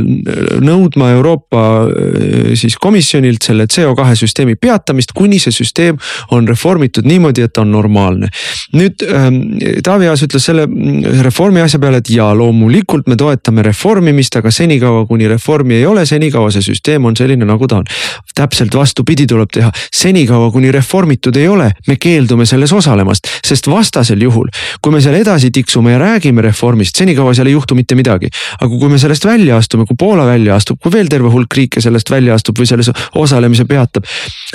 nõudma 0.63 1.11
Euroopa 1.15 1.63
äh, 1.83 2.53
siis 2.59 2.77
komisjonilt 2.81 3.43
selle 3.45 3.67
CO2 3.71 4.15
süsteemi 4.23 4.55
peatamist, 4.59 5.13
kuni 5.15 5.39
see 5.41 5.53
süsteem 5.55 5.99
on 6.31 6.47
reformitud 6.47 7.07
niimoodi, 7.07 7.45
et 7.45 7.53
ta 7.53 7.63
on 7.63 7.71
normaalne. 7.71 8.29
nüüd 8.73 9.03
ähm, 9.07 9.41
Taavi 9.83 10.07
Aas 10.09 10.23
ütles 10.25 10.45
selle 10.47 10.65
mm, 10.67 11.21
reformi 11.25 11.61
asja 11.61 11.79
peale, 11.79 11.99
et 12.03 12.09
jaa, 12.13 12.31
loomulikult 12.37 13.07
me 13.11 13.17
toetame 13.19 13.63
reformimist, 13.65 14.35
aga 14.39 14.51
senikaua, 14.51 15.05
kuni 15.09 15.27
reformi 15.31 15.77
ei 15.79 15.85
ole, 15.85 16.05
senikaua 16.09 16.51
see 16.53 16.65
süsteem 16.65 17.05
on 17.05 17.17
selline, 17.17 17.45
nagu 17.47 17.67
ta 17.69 17.81
on 17.81 17.87
täpselt 18.35 18.75
vastupidi 18.75 19.27
tuleb 19.29 19.51
teha. 19.53 19.71
senikaua, 19.93 20.51
kuni 20.51 20.71
reformitud 20.71 21.37
ei 21.39 21.47
ole, 21.47 21.71
me 21.87 21.97
keeldume 22.01 22.45
selles 22.49 22.73
osalemast, 22.73 23.29
sest 23.53 23.69
vastasel 23.69 24.21
juhul, 24.21 24.49
kui 24.81 24.93
me 24.93 25.01
seal 25.03 25.17
edasi 25.19 25.51
tiksume 25.53 25.93
ja 25.93 26.01
räägime 26.01 26.43
reformist, 26.45 26.97
senikaua 26.99 27.33
seal 27.37 27.49
ei 27.49 27.55
juhtu 27.55 27.77
mitte 27.77 27.95
midagi. 27.95 28.29
aga 28.59 28.69
kui 28.71 28.89
me 28.89 28.99
sellest 29.01 29.25
välja 29.25 29.57
astume, 29.57 29.85
kui 29.89 29.97
Poola 29.99 30.25
välja 30.25 30.55
astub, 30.55 30.79
kui 30.81 30.91
veel 30.91 31.09
terve 31.11 31.29
hulk 31.33 31.57
riike 31.57 31.81
sellest 31.81 32.09
välja 32.11 32.37
astub 32.37 32.59
või 32.59 32.69
selles 32.69 32.91
osalemise 33.15 33.65
peatab. 33.69 34.05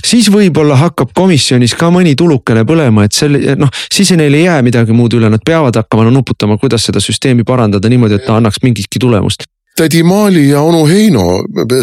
siis 0.04 0.30
võib-olla 0.32 0.76
hakkab 0.76 1.14
komisjonis 1.14 1.74
ka 1.78 1.90
mõni 1.94 2.14
tulukene 2.18 2.64
põlema, 2.68 3.04
et 3.04 3.12
selle 3.12 3.56
noh, 3.58 3.70
siis 3.92 4.10
neil 4.16 4.34
ei 4.34 4.46
jää 4.46 4.62
midagi 4.62 4.96
muud 4.96 5.14
üle, 5.18 5.30
nad 5.30 5.44
peavad 5.44 5.76
hakkama 5.76 6.08
no, 6.08 6.18
nuputama, 6.18 6.58
kuidas 6.58 6.88
seda 6.88 7.00
süsteemi 7.00 7.44
parandada 7.44 7.88
niimoodi, 7.88 8.18
et 8.18 8.26
ta 8.26 8.38
annaks 8.38 8.62
mingitki 8.64 8.98
tulemust 9.02 9.48
tädi 9.78 10.02
Maali 10.02 10.48
ja 10.48 10.60
onu 10.66 10.86
Heino 10.86 11.24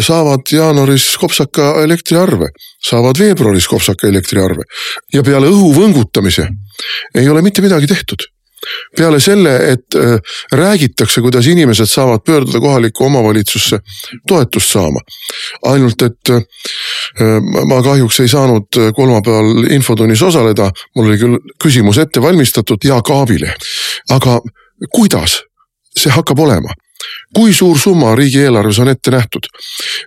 saavad 0.04 0.52
jaanuaris 0.52 1.14
kopsaka 1.16 1.82
elektriarve, 1.82 2.50
saavad 2.84 3.18
veebruaris 3.18 3.68
kopsaka 3.68 4.08
elektriarve 4.08 4.66
ja 5.14 5.22
peale 5.24 5.48
õhu 5.48 5.72
võngutamise 5.76 6.48
ei 7.16 7.28
ole 7.28 7.42
mitte 7.42 7.64
midagi 7.64 7.88
tehtud 7.88 8.28
peale 8.96 9.20
selle, 9.20 9.52
et 9.72 9.94
äh, 9.94 10.16
räägitakse, 10.52 11.20
kuidas 11.20 11.46
inimesed 11.46 11.86
saavad 11.86 12.24
pöörduda 12.26 12.60
kohalikku 12.60 13.04
omavalitsusse 13.04 13.78
toetust 14.28 14.72
saama. 14.72 15.00
ainult, 15.62 16.02
et 16.02 16.30
äh, 16.30 16.42
ma 17.66 17.82
kahjuks 17.82 18.20
ei 18.20 18.28
saanud 18.28 18.80
kolmapäeval 18.96 19.70
infotunnis 19.76 20.22
osaleda, 20.22 20.70
mul 20.96 21.12
oli 21.12 21.18
küll 21.20 21.38
küsimus 21.62 21.98
ette 21.98 22.22
valmistatud 22.22 22.84
Jaak 22.84 23.10
Aabile. 23.10 23.54
aga 24.10 24.40
kuidas 24.92 25.42
see 25.96 26.10
hakkab 26.12 26.38
olema? 26.38 26.74
Kui 27.36 27.52
suur 27.54 27.78
summa 27.78 28.14
riigieelarves 28.14 28.78
on 28.82 28.88
ette 28.92 29.10
nähtud? 29.10 29.48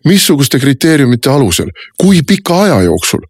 missuguste 0.06 0.60
kriteeriumite 0.60 1.30
alusel, 1.30 1.72
kui 1.98 2.22
pika 2.28 2.64
aja 2.66 2.82
jooksul? 2.88 3.26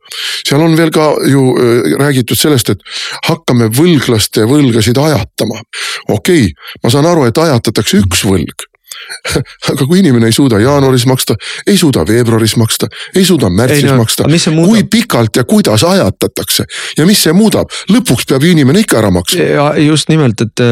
seal 0.46 0.62
on 0.62 0.78
veel 0.78 0.92
ka 0.96 1.12
ju 1.28 1.46
äh, 1.56 1.94
räägitud 2.00 2.40
sellest, 2.40 2.70
et 2.70 2.82
hakkame 3.28 3.70
võlglaste 3.74 4.46
võlgasid 4.50 4.98
ajatama. 4.98 5.62
okei 6.10 6.50
okay,, 6.50 6.76
ma 6.84 6.94
saan 6.94 7.10
aru, 7.10 7.28
et 7.30 7.38
ajatatakse 7.38 8.04
üks 8.04 8.26
võlg 8.26 8.69
aga 9.72 9.86
kui 9.86 10.02
inimene 10.02 10.30
ei 10.30 10.36
suuda 10.36 10.60
jaanuaris 10.62 11.06
maksta, 11.10 11.36
ei 11.68 11.78
suuda 11.78 12.06
veebruaris 12.08 12.56
maksta, 12.60 12.90
ei 13.16 13.26
suuda 13.26 13.50
märtsis 13.54 13.86
ei, 13.86 13.92
no, 13.92 13.98
maksta, 14.02 14.28
kui 14.66 14.84
pikalt 14.92 15.40
ja 15.40 15.46
kuidas 15.50 15.84
ajatatakse 15.88 16.66
ja 16.98 17.08
mis 17.10 17.22
see 17.24 17.36
muudab, 17.38 17.72
lõpuks 17.94 18.28
peab 18.30 18.46
ju 18.46 18.54
inimene 18.56 18.84
ikka 18.86 19.00
ära 19.02 19.12
maksma. 19.14 19.72
just 19.84 20.10
nimelt, 20.10 20.42
et 20.42 20.66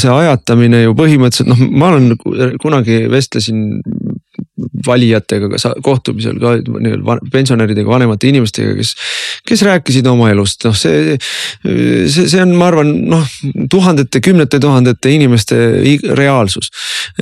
see 0.00 0.12
ajatamine 0.12 0.84
ju 0.84 0.96
põhimõtteliselt 0.98 1.52
noh, 1.52 1.64
ma 1.72 1.92
olen 1.94 2.14
kunagi 2.62 3.04
vestlesin 3.12 3.66
valijatega 4.86 5.48
ka 5.52 5.72
kohtumisel 5.84 6.38
ka 6.40 6.54
nii-öelda 6.60 7.16
pensionäridega, 7.32 7.88
vanemate 7.88 8.30
inimestega, 8.30 8.74
kes, 8.78 8.92
kes 9.48 9.64
rääkisid 9.66 10.06
oma 10.10 10.30
elust, 10.32 10.64
noh, 10.66 10.76
see, 10.76 11.16
see, 11.62 12.24
see 12.24 12.42
on, 12.42 12.54
ma 12.56 12.70
arvan, 12.70 12.92
noh, 13.10 13.26
tuhandete, 13.72 14.22
kümnete 14.24 14.60
tuhandete 14.62 15.12
inimeste 15.12 15.58
reaalsus. 16.16 16.70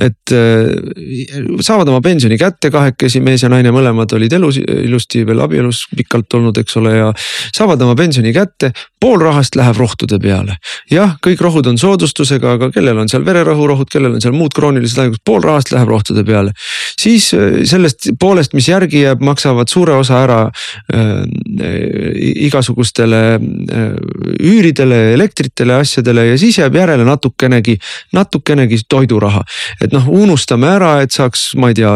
et 0.01 0.24
saavad 0.33 1.89
oma 1.91 2.01
pensioni 2.01 2.37
kätte 2.39 2.71
kahekesi, 2.73 3.21
mees 3.21 3.43
ja 3.43 3.49
naine 3.51 3.71
mõlemad 3.75 4.15
olid 4.17 4.33
elus 4.33 4.57
ilusti 4.59 5.25
veel 5.27 5.43
abielus 5.45 5.85
pikalt 5.95 6.33
olnud, 6.39 6.57
eks 6.61 6.77
ole, 6.81 6.95
ja 6.97 7.11
saavad 7.53 7.81
oma 7.85 7.95
pensioni 7.99 8.33
kätte, 8.35 8.71
pool 9.05 9.21
rahast 9.21 9.55
läheb 9.55 9.77
rohtude 9.77 10.17
peale. 10.21 10.57
jah, 10.89 11.13
kõik 11.21 11.41
rohud 11.45 11.67
on 11.69 11.77
soodustusega, 11.77 12.55
aga 12.57 12.71
kellel 12.73 12.97
on 13.03 13.09
seal 13.11 13.25
vererõhurohud, 13.25 13.89
kellel 13.91 14.15
on 14.17 14.23
seal 14.23 14.33
muud 14.33 14.53
kroonilised 14.57 14.97
haigused, 14.97 15.21
pool 15.27 15.43
rahast 15.45 15.69
läheb 15.73 15.91
rohtude 15.91 16.23
peale. 16.25 16.55
siis 17.01 17.27
äh, 17.37 17.61
sellest 17.69 18.09
poolest, 18.19 18.55
mis 18.57 18.69
järgi 18.71 19.03
jääb, 19.03 19.21
maksavad 19.25 19.69
suure 19.69 19.93
osa 19.99 20.23
ära 20.23 20.39
äh, 20.49 21.11
igasugustele 22.47 23.21
äh, 23.35 23.83
üüridele, 24.39 25.13
elektritele, 25.13 25.77
asjadele 25.85 26.25
ja 26.31 26.39
siis 26.41 26.57
jääb 26.63 26.79
järele 26.81 27.05
natukenegi, 27.05 27.77
natukenegi 28.17 28.81
toiduraha. 28.89 29.43
et 29.85 29.93
noh, 29.93 30.09
unustame 30.09 30.71
ära, 30.79 30.95
et 31.05 31.13
saaks, 31.13 31.51
ma 31.61 31.69
ei 31.69 31.77
tea, 31.77 31.93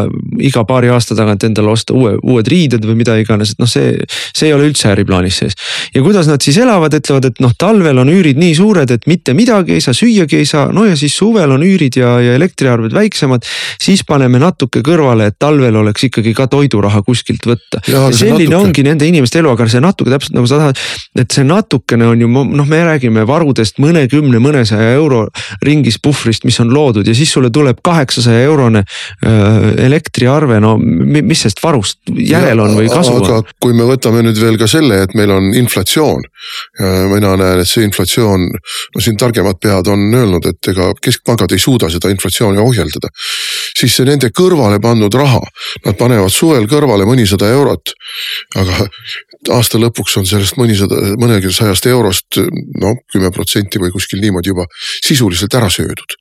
iga 0.52 0.64
paari 0.68 0.94
aasta 0.94 1.18
tagant 1.18 1.48
endale 1.48 1.74
osta 1.74 1.96
uue, 1.96 2.14
uued 2.22 2.54
riided 2.54 2.86
või 2.86 3.00
mida 3.02 3.18
iganes, 3.18 3.56
et 3.56 3.62
noh, 3.62 3.70
see, 3.70 3.98
see 4.30 4.52
ei 4.52 4.54
ole 4.54 4.70
üldse 4.70 4.92
äriplaanis 4.94 5.42
sees. 5.42 5.58
ja 5.94 6.06
kuidas 6.06 6.30
nad 6.30 6.42
siis 6.44 6.62
elavad, 6.62 6.99
ütlevad, 7.00 7.30
et 7.30 7.40
noh, 7.42 7.52
talvel 7.58 7.98
on 8.02 8.10
üürid 8.12 8.38
nii 8.40 8.54
suured, 8.58 8.90
et 8.94 9.06
mitte 9.10 9.34
midagi 9.36 9.76
ei 9.76 9.84
saa, 9.84 9.96
süüagi 9.96 10.40
ei 10.40 10.48
saa, 10.48 10.68
no 10.74 10.86
ja 10.86 10.96
siis 10.98 11.16
suvel 11.16 11.50
on 11.54 11.64
üürid 11.66 11.98
ja, 12.00 12.16
ja 12.22 12.36
elektriarved 12.38 12.94
väiksemad. 12.96 13.46
siis 13.80 14.04
paneme 14.06 14.38
natuke 14.38 14.82
kõrvale, 14.86 15.30
et 15.30 15.38
talvel 15.38 15.76
oleks 15.82 16.04
ikkagi 16.10 16.34
ka 16.36 16.46
toiduraha 16.50 17.02
kuskilt 17.06 17.46
võtta. 17.46 17.82
ja 17.88 18.06
selline 18.12 18.54
natuke. 18.54 18.62
ongi 18.68 18.86
nende 18.86 19.08
inimeste 19.08 19.40
elu, 19.42 19.52
aga 19.54 19.68
see 19.68 19.82
natuke 19.84 20.12
täpselt 20.12 20.36
nagu 20.36 20.50
sa 20.50 20.60
tahad, 20.60 20.80
et 21.18 21.30
see 21.34 21.46
natukene 21.46 22.06
on 22.06 22.24
ju 22.24 22.30
noh, 22.30 22.68
me 22.68 22.82
räägime 22.86 23.26
varudest 23.28 23.80
mõnekümne, 23.82 24.40
mõnesaja 24.42 24.94
euro 24.96 25.26
ringis 25.66 25.98
puhvrist, 26.02 26.46
mis 26.48 26.60
on 26.62 26.72
loodud 26.74 27.06
ja 27.06 27.14
siis 27.16 27.32
sulle 27.32 27.50
tuleb 27.50 27.80
kaheksasaja 27.84 28.44
eurone 28.48 28.84
elektriarve, 29.86 30.60
no 30.62 30.76
mis 30.80 31.40
sellest 31.42 31.62
varust 31.62 32.12
järel 32.14 32.60
on 32.64 32.76
või 32.78 32.88
kasu 32.90 33.16
on? 33.16 33.24
aga 33.24 33.56
kui 33.62 33.74
me 33.76 33.86
võtame 33.88 34.24
nüüd 34.24 34.38
veel 34.40 34.58
ka 34.60 34.68
selle, 34.70 35.02
et 35.04 35.14
meil 35.18 35.32
on 35.34 35.50
inflatsioon 35.56 36.24
mina 37.14 37.32
näen, 37.40 37.62
et 37.62 37.70
see 37.70 37.86
inflatsioon, 37.86 38.46
no 38.94 39.02
siin 39.02 39.16
targemad 39.20 39.60
pead 39.62 39.88
on 39.92 40.04
öelnud, 40.08 40.50
et 40.50 40.70
ega 40.72 40.90
keskpangad 41.00 41.54
ei 41.56 41.62
suuda 41.62 41.88
seda 41.92 42.12
inflatsiooni 42.12 42.60
ohjeldada. 42.60 43.08
siis 43.80 43.96
see 43.96 44.04
nende 44.04 44.28
kõrvale 44.36 44.80
pandud 44.82 45.14
raha, 45.14 45.40
nad 45.86 45.96
panevad 45.96 46.32
suvel 46.34 46.68
kõrvale 46.68 47.06
mõnisada 47.08 47.48
eurot. 47.54 47.94
aga 48.60 48.86
aasta 49.56 49.78
lõpuks 49.80 50.18
on 50.20 50.26
sellest 50.28 50.58
mõnisada, 50.60 50.98
mõnesajast 51.16 51.86
eurost 51.88 52.36
noh, 52.36 52.98
kümme 53.12 53.30
protsenti 53.32 53.80
või 53.80 53.88
kuskil 53.94 54.20
niimoodi 54.20 54.52
juba 54.52 54.66
sisuliselt 55.00 55.54
ära 55.56 55.70
söödud. 55.72 56.18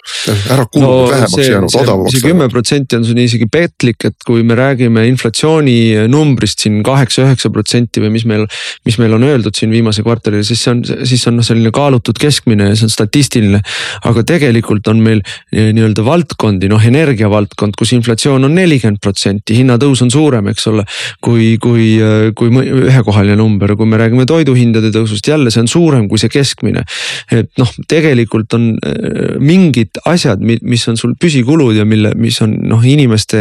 ära 0.55 0.65
kulunud 0.65 1.03
no,, 1.03 1.11
vähemaks 1.11 1.35
see, 1.35 1.51
jäänud, 1.51 1.75
odavamaks. 1.75 2.15
see 2.15 2.27
kümme 2.29 2.47
protsenti 2.49 2.95
on 2.95 3.03
sul 3.05 3.19
isegi 3.19 3.49
petli 3.51 3.89
mõistlik, 3.89 4.05
et 4.05 4.23
kui 4.25 4.43
me 4.43 4.55
räägime 4.55 5.07
inflatsiooni 5.09 6.07
numbrist 6.09 6.59
siin 6.61 6.83
kaheksa-üheksa 6.83 7.49
protsenti 7.51 8.01
või 8.01 8.11
mis 8.11 8.25
meil, 8.25 8.45
mis 8.85 8.97
meil 8.99 9.13
on 9.13 9.23
öeldud 9.23 9.55
siin 9.55 9.71
viimase 9.71 10.03
kvartalil, 10.03 10.43
siis 10.49 10.63
see 10.65 10.73
on, 10.73 10.83
siis 11.07 11.25
on 11.29 11.39
noh, 11.39 11.45
selline 11.45 11.71
kaalutud 11.75 12.19
keskmine 12.19 12.71
ja 12.71 12.77
see 12.77 12.87
on 12.89 12.93
statistiline. 12.93 13.61
aga 14.09 14.23
tegelikult 14.27 14.87
on 14.91 15.01
meil 15.03 15.21
nii-öelda 15.53 16.05
valdkondi, 16.05 16.69
noh 16.71 16.83
energiavaldkond, 16.85 17.77
kus 17.79 17.93
inflatsioon 17.97 18.47
on 18.47 18.55
nelikümmend 18.57 19.01
protsenti, 19.03 19.57
hinnatõus 19.59 20.03
on 20.05 20.11
suurem, 20.13 20.49
eks 20.53 20.67
ole. 20.71 20.85
kui, 21.25 21.55
kui, 21.61 21.97
kui 22.37 22.49
ühekohaline 22.89 23.37
number, 23.39 23.75
kui 23.77 23.89
me 23.89 23.99
räägime 23.99 24.25
toiduhindade 24.29 24.91
tõusust, 24.95 25.27
jälle 25.29 25.51
see 25.53 25.63
on 25.63 25.71
suurem 25.71 26.07
kui 26.09 26.21
see 26.21 26.31
keskmine. 26.33 26.83
et 27.31 27.51
noh, 27.61 27.71
tegelikult 27.89 28.53
on 28.57 28.71
mingid 29.39 30.01
asjad, 30.09 30.41
mis 30.41 30.87
on 30.89 30.97
sul 30.99 31.15
püsikulud 31.19 31.77
ja 31.77 31.85
mille, 31.87 32.13
mis 32.19 32.39
on 32.45 32.55
noh, 32.69 32.83
inimeste 32.85 33.39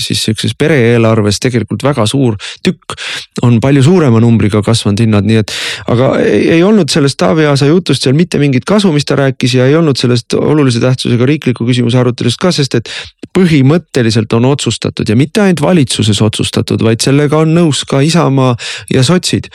siis 0.00 0.24
sihukeses 0.26 0.56
pere-eelarves 0.58 1.40
tegelikult 1.42 1.84
väga 1.86 2.06
suur 2.10 2.36
tükk. 2.64 2.96
on 3.42 3.60
palju 3.60 3.82
suurema 3.82 4.20
numbriga 4.20 4.62
kasvanud 4.64 5.00
hinnad, 5.00 5.26
nii 5.28 5.40
et 5.40 5.52
aga 5.92 6.10
ei, 6.20 6.40
ei 6.50 6.62
olnud 6.66 6.90
sellest 6.90 7.18
Taavi 7.20 7.46
Aasa 7.46 7.68
jutust 7.68 8.04
seal 8.04 8.16
mitte 8.18 8.38
mingit 8.42 8.66
kasu, 8.68 8.90
mis 8.94 9.06
ta 9.06 9.16
rääkis 9.18 9.54
ja 9.54 9.66
ei 9.70 9.76
olnud 9.78 9.98
sellest 10.00 10.34
olulise 10.34 10.80
tähtsusega 10.82 11.26
riikliku 11.28 11.66
küsimuse 11.68 12.00
arutelust 12.00 12.40
ka, 12.42 12.52
sest 12.54 12.74
et 12.80 12.90
põhimõtteliselt 13.36 14.32
on 14.36 14.48
otsustatud 14.50 15.08
ja 15.08 15.16
mitte 15.18 15.44
ainult 15.44 15.62
valitsuses 15.62 16.22
otsustatud, 16.26 16.82
vaid 16.82 17.02
sellega 17.04 17.44
on 17.44 17.54
nõus 17.54 17.84
ka 17.88 18.02
Isamaa 18.04 18.56
ja 18.92 19.04
sotsid. 19.06 19.50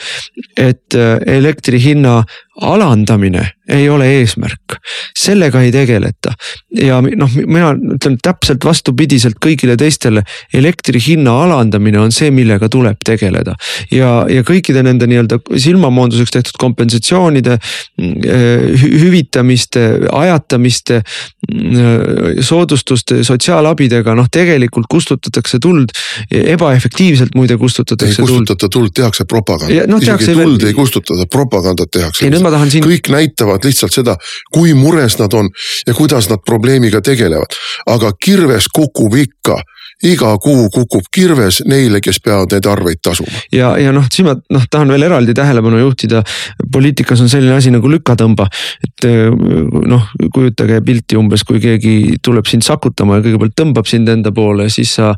et 0.56 0.94
äh, 0.94 1.18
elektri 1.26 1.82
hinna 1.82 2.22
alandamine 2.60 3.50
ei 3.68 3.88
ole 3.90 4.06
eesmärk, 4.20 4.76
sellega 5.18 5.60
ei 5.62 5.72
tegeleta. 5.74 6.32
ja 6.78 7.00
noh, 7.02 7.30
mina 7.46 7.72
ütlen 7.96 8.18
täpselt 8.22 8.64
vastupidiselt 8.64 9.40
kõigile 9.42 9.74
teistele, 9.76 10.22
elektri 10.54 11.00
hinna 11.02 11.34
alandamine 11.42 11.98
on 11.98 12.14
see, 12.14 12.30
millega 12.30 12.68
tuleb 12.70 13.00
tegeleda. 13.04 13.56
ja, 13.90 14.10
ja 14.30 14.44
kõikide 14.46 14.84
nende 14.86 15.08
nii-öelda 15.10 15.40
silmamoonduseks 15.50 16.36
tehtud 16.36 16.60
kompensatsioonide, 16.62 17.58
äh, 17.58 18.84
hüvitamiste, 18.84 19.84
ajatamiste, 20.12 21.02
äh, 21.02 22.38
soodustuste, 22.40 23.24
sotsiaalabidega, 23.26 24.14
noh 24.14 24.30
tegelikult 24.30 24.86
kustutatakse 24.90 25.58
tuld, 25.58 25.90
ebaefektiivselt 26.30 27.34
muide 27.34 27.58
kustutatakse 27.58 28.22
tuld. 28.22 28.30
ei 28.30 28.38
kustutata 28.38 28.70
tuld, 28.70 28.94
tehakse 28.94 29.26
propagandat 29.26 29.90
no,, 29.90 29.98
isegi 29.98 30.30
tuld 30.32 30.62
veel... 30.62 30.70
ei 30.70 30.78
kustutata, 30.78 31.26
propagandat 31.26 31.90
tehakse. 31.90 32.22
Siin... 32.70 32.84
kõik 32.84 33.10
näitavad 33.12 33.64
lihtsalt 33.64 33.94
seda, 33.94 34.16
kui 34.54 34.74
mures 34.74 35.18
nad 35.20 35.34
on 35.34 35.50
ja 35.86 35.94
kuidas 35.94 36.30
nad 36.30 36.42
probleemiga 36.46 37.00
tegelevad, 37.04 37.56
aga 37.86 38.12
kirves 38.20 38.68
kukub 38.72 39.16
ikka 39.20 39.60
iga 40.04 40.34
kuu 40.36 40.66
kukub 40.68 41.06
kirves 41.12 41.62
neile, 41.64 42.02
kes 42.04 42.18
peavad 42.20 42.52
neid 42.52 42.66
arveid 42.68 43.00
tasuma. 43.00 43.32
ja, 43.52 43.70
ja 43.80 43.92
noh, 43.96 44.04
siin 44.12 44.26
ma 44.28 44.34
noh, 44.52 44.64
tahan 44.70 44.90
veel 44.92 45.06
eraldi 45.08 45.32
tähelepanu 45.34 45.78
juhtida. 45.80 46.20
poliitikas 46.72 47.22
on 47.24 47.30
selline 47.32 47.54
asi 47.56 47.72
nagu 47.72 47.88
lükatõmba, 47.88 48.44
et 48.84 49.06
eh, 49.08 49.30
noh, 49.88 50.10
kujutage 50.34 50.82
pilti 50.84 51.16
umbes, 51.16 51.46
kui 51.48 51.62
keegi 51.62 52.18
tuleb 52.20 52.44
sind 52.50 52.66
sakutama 52.66 53.16
ja 53.16 53.24
kõigepealt 53.24 53.56
tõmbab 53.56 53.88
sind 53.88 54.10
enda 54.12 54.34
poole, 54.36 54.68
siis 54.68 54.92
sa 54.98 55.14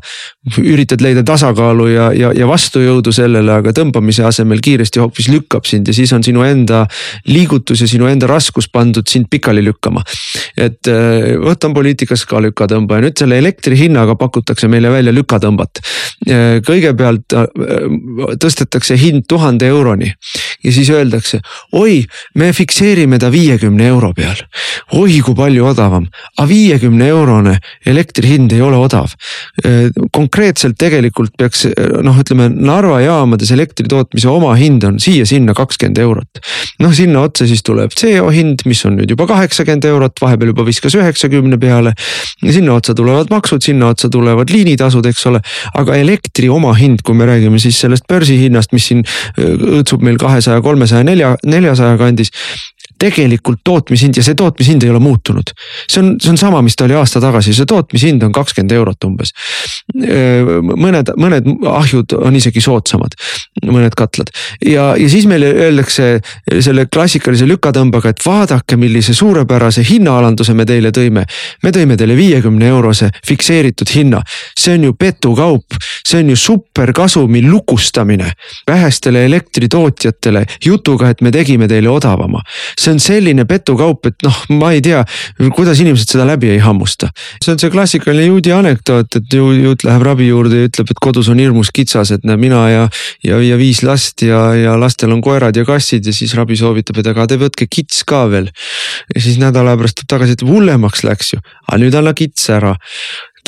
üritad 0.63 1.03
leida 1.03 1.25
tasakaalu 1.27 1.89
ja, 1.91 2.07
ja, 2.15 2.31
ja 2.35 2.47
vastujõudu 2.47 3.11
sellele, 3.15 3.51
aga 3.59 3.75
tõmbamise 3.75 4.23
asemel 4.29 4.63
kiiresti 4.63 5.03
hoopis 5.03 5.27
lükkab 5.27 5.67
sind 5.67 5.91
ja 5.91 5.97
siis 5.97 6.15
on 6.15 6.23
sinu 6.23 6.47
enda 6.47 6.85
liigutus 7.27 7.83
ja 7.83 7.89
sinu 7.91 8.07
enda 8.07 8.31
raskus 8.31 8.71
pandud 8.71 9.11
sind 9.11 9.27
pikali 9.27 9.65
lükkama. 9.65 10.07
et 10.55 10.87
eh, 10.87 11.35
võtan 11.35 11.75
poliitikas 11.75 12.23
ka 12.23 12.39
lükatõmba 12.47 12.95
ja 13.01 13.07
nüüd 13.09 13.19
selle 13.19 13.43
elektri 13.43 13.75
hinnaga 13.75 14.15
pakutakse 14.15 14.68
meile 14.69 14.91
välja 14.93 15.13
lükatõmbat. 15.15 15.81
kõigepealt 16.67 17.33
äh, 17.33 17.45
tõstetakse 18.41 18.97
hind 18.99 19.23
tuhande 19.29 19.69
euroni 19.71 20.09
ja 20.63 20.71
siis 20.75 20.89
öeldakse, 20.91 21.39
oi, 21.79 22.01
me 22.35 22.51
fikseerime 22.53 23.19
ta 23.19 23.31
viiekümne 23.31 23.87
euro 23.87 24.11
peal. 24.13 24.35
oi, 24.99 25.21
kui 25.23 25.35
palju 25.35 25.65
odavam, 25.65 26.07
aga 26.37 26.47
viiekümne 26.49 27.07
eurone 27.07 27.57
elektri 27.85 28.33
hind 28.33 28.51
ei 28.51 28.61
ole 28.61 28.77
odav. 28.77 29.13
Äh, 29.65 29.89
konkreetselt 30.11 30.77
tegelikult 30.79 31.37
peaks 31.37 31.65
noh, 32.03 32.17
ütleme 32.19 32.49
Narva 32.49 32.99
jaamades 33.01 33.51
elektri 33.55 33.87
tootmise 33.89 34.29
omahind 34.29 34.83
on 34.87 34.99
siia-sinna 35.01 35.55
kakskümmend 35.57 35.97
eurot. 36.03 36.43
noh, 36.79 36.93
sinna 36.95 37.23
otsa 37.27 37.47
siis 37.47 37.63
tuleb 37.63 37.95
CO 37.95 38.29
hind, 38.33 38.65
mis 38.69 38.83
on 38.85 38.97
nüüd 38.99 39.15
juba 39.15 39.27
kaheksakümmend 39.29 39.87
eurot, 39.89 40.19
vahepeal 40.21 40.53
juba 40.53 40.65
viskas 40.67 40.95
üheksakümne 40.99 41.59
peale. 41.59 41.93
sinna 42.43 42.75
otsa 42.75 42.95
tulevad 42.95 43.31
maksud, 43.31 43.63
sinna 43.63 43.93
otsa 43.93 44.09
tulevad 44.09 44.51
liinitasud, 44.59 45.05
eks 45.09 45.25
ole. 45.31 45.41
aga 45.79 45.97
elektri 45.99 46.49
omahind, 46.51 47.03
kui 47.05 47.17
me 47.17 47.27
räägime 47.29 47.59
siis 47.61 47.79
sellest 47.79 48.07
börsihinnast, 48.09 48.75
mis 48.75 48.89
siin 48.91 49.05
õõtsub 49.39 50.03
meil 50.05 50.19
kahesaja, 50.21 50.61
kolmesaja, 50.65 51.07
nelja, 51.07 51.35
neljasaja 51.47 51.97
kandis 51.99 52.33
tegelikult 52.99 53.61
tootmishind 53.63 54.17
ja 54.19 54.23
see 54.25 54.37
tootmishind 54.37 54.83
ei 54.83 54.91
ole 54.91 54.99
muutunud. 55.03 55.53
see 55.87 56.01
on, 56.03 56.15
see 56.21 56.31
on 56.33 56.37
sama, 56.37 56.61
mis 56.65 56.75
ta 56.75 56.85
oli 56.85 56.97
aasta 56.99 57.21
tagasi, 57.23 57.53
see 57.55 57.67
tootmishind 57.69 58.23
on 58.25 58.33
kakskümmend 58.35 58.75
eurot 58.75 59.07
umbes. 59.07 59.33
mõned, 59.95 61.13
mõned 61.17 61.49
ahjud 61.69 62.15
on 62.19 62.35
isegi 62.35 62.61
soodsamad, 62.63 63.15
mõned 63.65 63.95
katlad 63.97 64.31
ja, 64.65 64.91
ja 64.99 65.09
siis 65.09 65.27
meile 65.29 65.51
öeldakse 65.65 66.09
selle 66.59 66.85
klassikalise 66.91 67.47
lükatõmbega, 67.49 68.13
et 68.13 68.25
vaadake, 68.25 68.77
millise 68.79 69.13
suurepärase 69.17 69.83
hinnaalanduse 69.89 70.53
me 70.53 70.65
teile 70.69 70.91
tõime. 70.95 71.25
me 71.63 71.71
tõime 71.75 71.97
teile 71.97 72.15
viiekümne 72.17 72.67
eurose 72.67 73.09
fikseeritud 73.27 73.89
hinna, 73.95 74.21
see 74.57 74.75
on 74.77 74.89
ju 74.89 74.93
petukaup, 74.93 75.79
see 76.05 76.23
on 76.23 76.33
ju 76.33 76.35
superkasumi 76.35 77.41
lukustamine 77.47 78.31
vähestele 78.67 79.25
elektritootjatele 79.25 80.45
jutuga, 80.65 81.09
et 81.09 81.21
me 81.21 81.31
tegime 81.31 81.67
teile 81.67 81.89
odavama 81.89 82.43
see 82.79 82.88
see 82.89 82.97
on 82.97 83.03
selline 83.03 83.45
petukaup, 83.49 84.09
et 84.09 84.25
noh, 84.25 84.37
ma 84.59 84.71
ei 84.75 84.81
tea, 84.83 85.03
kuidas 85.55 85.79
inimesed 85.83 86.15
seda 86.15 86.25
läbi 86.27 86.49
ei 86.53 86.59
hammusta. 86.63 87.11
see 87.43 87.53
on 87.53 87.61
see 87.61 87.71
klassikaline 87.73 88.29
juudi 88.29 88.53
anekdoot, 88.55 89.19
et 89.19 89.33
ju 89.33 89.51
juut 89.53 89.85
läheb 89.85 90.05
rabi 90.05 90.29
juurde 90.29 90.63
ja 90.63 90.69
ütleb, 90.69 90.89
et 90.91 91.01
kodus 91.03 91.29
on 91.29 91.41
hirmus 91.41 91.71
kitsas, 91.75 92.11
et 92.15 92.25
näe 92.27 92.39
mina 92.39 92.63
ja, 92.69 92.87
ja, 93.25 93.39
ja 93.43 93.59
viis 93.59 93.83
last 93.85 94.23
ja, 94.25 94.41
ja 94.57 94.75
lastel 94.79 95.13
on 95.15 95.21
koerad 95.25 95.55
ja 95.57 95.65
kassid 95.67 96.05
ja 96.05 96.15
siis 96.15 96.33
rabi 96.37 96.57
soovitab, 96.59 97.01
et 97.01 97.11
aga 97.13 97.27
te 97.29 97.39
võtke 97.41 97.69
kits 97.69 98.03
ka 98.07 98.25
veel. 98.31 98.49
ja 99.15 99.21
siis 99.21 99.39
nädala 99.41 99.77
pärast 99.79 100.01
tuleb 100.01 100.13
tagasi, 100.15 100.37
et 100.37 100.45
hullemaks 100.47 101.05
läks 101.05 101.33
ju, 101.35 101.43
aga 101.67 101.81
nüüd 101.83 101.99
anna 101.99 102.15
kits 102.17 102.49
ära 102.53 102.75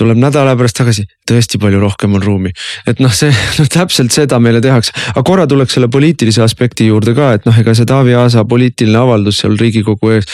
tuleb 0.01 0.19
nädala 0.21 0.55
pärast 0.57 0.79
tagasi, 0.79 1.05
tõesti 1.29 1.59
palju 1.61 1.81
rohkem 1.81 2.17
on 2.17 2.23
ruumi. 2.25 2.51
et 2.89 2.99
noh, 3.03 3.13
see 3.13 3.31
no 3.59 3.67
täpselt 3.71 4.13
seda 4.15 4.39
meile 4.43 4.61
tehakse, 4.63 4.93
aga 5.13 5.23
korra 5.27 5.47
tuleks 5.49 5.77
selle 5.77 5.89
poliitilise 5.91 6.43
aspekti 6.45 6.89
juurde 6.89 7.13
ka, 7.17 7.33
et 7.37 7.47
noh, 7.47 7.57
ega 7.61 7.75
see 7.77 7.87
Taavi 7.89 8.15
Aasa 8.17 8.43
poliitiline 8.49 8.97
avaldus 9.01 9.41
seal 9.43 9.57
riigikogu 9.59 10.13
ees 10.15 10.27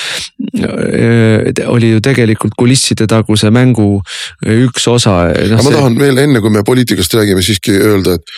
äh, 0.63 1.67
oli 1.67 1.91
ju 1.95 2.03
tegelikult 2.03 2.56
kulisside 2.58 3.08
taguse 3.10 3.51
mängu 3.53 3.89
üks 4.58 4.88
osa 4.91 5.17
no,. 5.27 5.36
aga 5.36 5.60
ma 5.60 5.67
see... 5.67 5.75
tahan 5.75 5.99
veel 5.99 6.23
enne, 6.23 6.41
kui 6.43 6.53
me 6.53 6.63
poliitikast 6.67 7.17
räägime, 7.17 7.43
siiski 7.45 7.75
öelda, 7.75 8.17
et, 8.17 8.36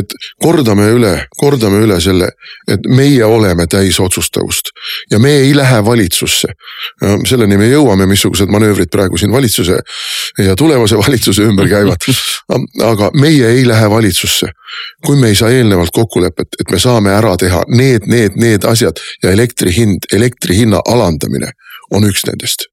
et 0.00 0.16
kordame 0.42 0.88
üle, 0.94 1.14
kordame 1.40 1.82
üle 1.84 2.00
selle, 2.02 2.32
et 2.70 2.88
meie 2.88 3.24
oleme 3.26 3.66
täis 3.70 4.00
otsustavust 4.00 4.72
ja 5.12 5.20
me 5.22 5.32
ei 5.44 5.54
lähe 5.56 5.82
valitsusse. 5.84 6.48
selleni 7.28 7.56
me 7.60 7.68
jõuame, 7.70 8.06
missugused 8.10 8.50
manöövrid 8.52 8.90
praegu 8.92 9.18
siin 9.20 9.32
valitsuse 9.32 9.78
ja 10.38 10.56
tulevase 10.70 10.98
valitsuse 10.98 11.42
ümber 11.42 11.68
käivad. 11.68 11.96
aga 12.84 13.10
meie 13.14 13.48
ei 13.48 13.68
lähe 13.68 13.90
valitsusse, 13.90 14.46
kui 15.06 15.16
me 15.16 15.28
ei 15.28 15.34
saa 15.34 15.50
eelnevalt 15.50 15.90
kokkulepet, 15.92 16.48
et 16.60 16.70
me 16.70 16.78
saame 16.78 17.10
ära 17.14 17.36
teha 17.36 17.62
need, 17.68 18.06
need, 18.06 18.36
need 18.36 18.64
asjad 18.64 19.02
ja 19.22 19.30
elektri 19.30 19.74
hind, 19.76 20.06
elektri 20.12 20.56
hinna 20.62 20.82
alandamine 20.86 21.52
on 21.90 22.06
üks 22.06 22.26
nendest 22.26 22.69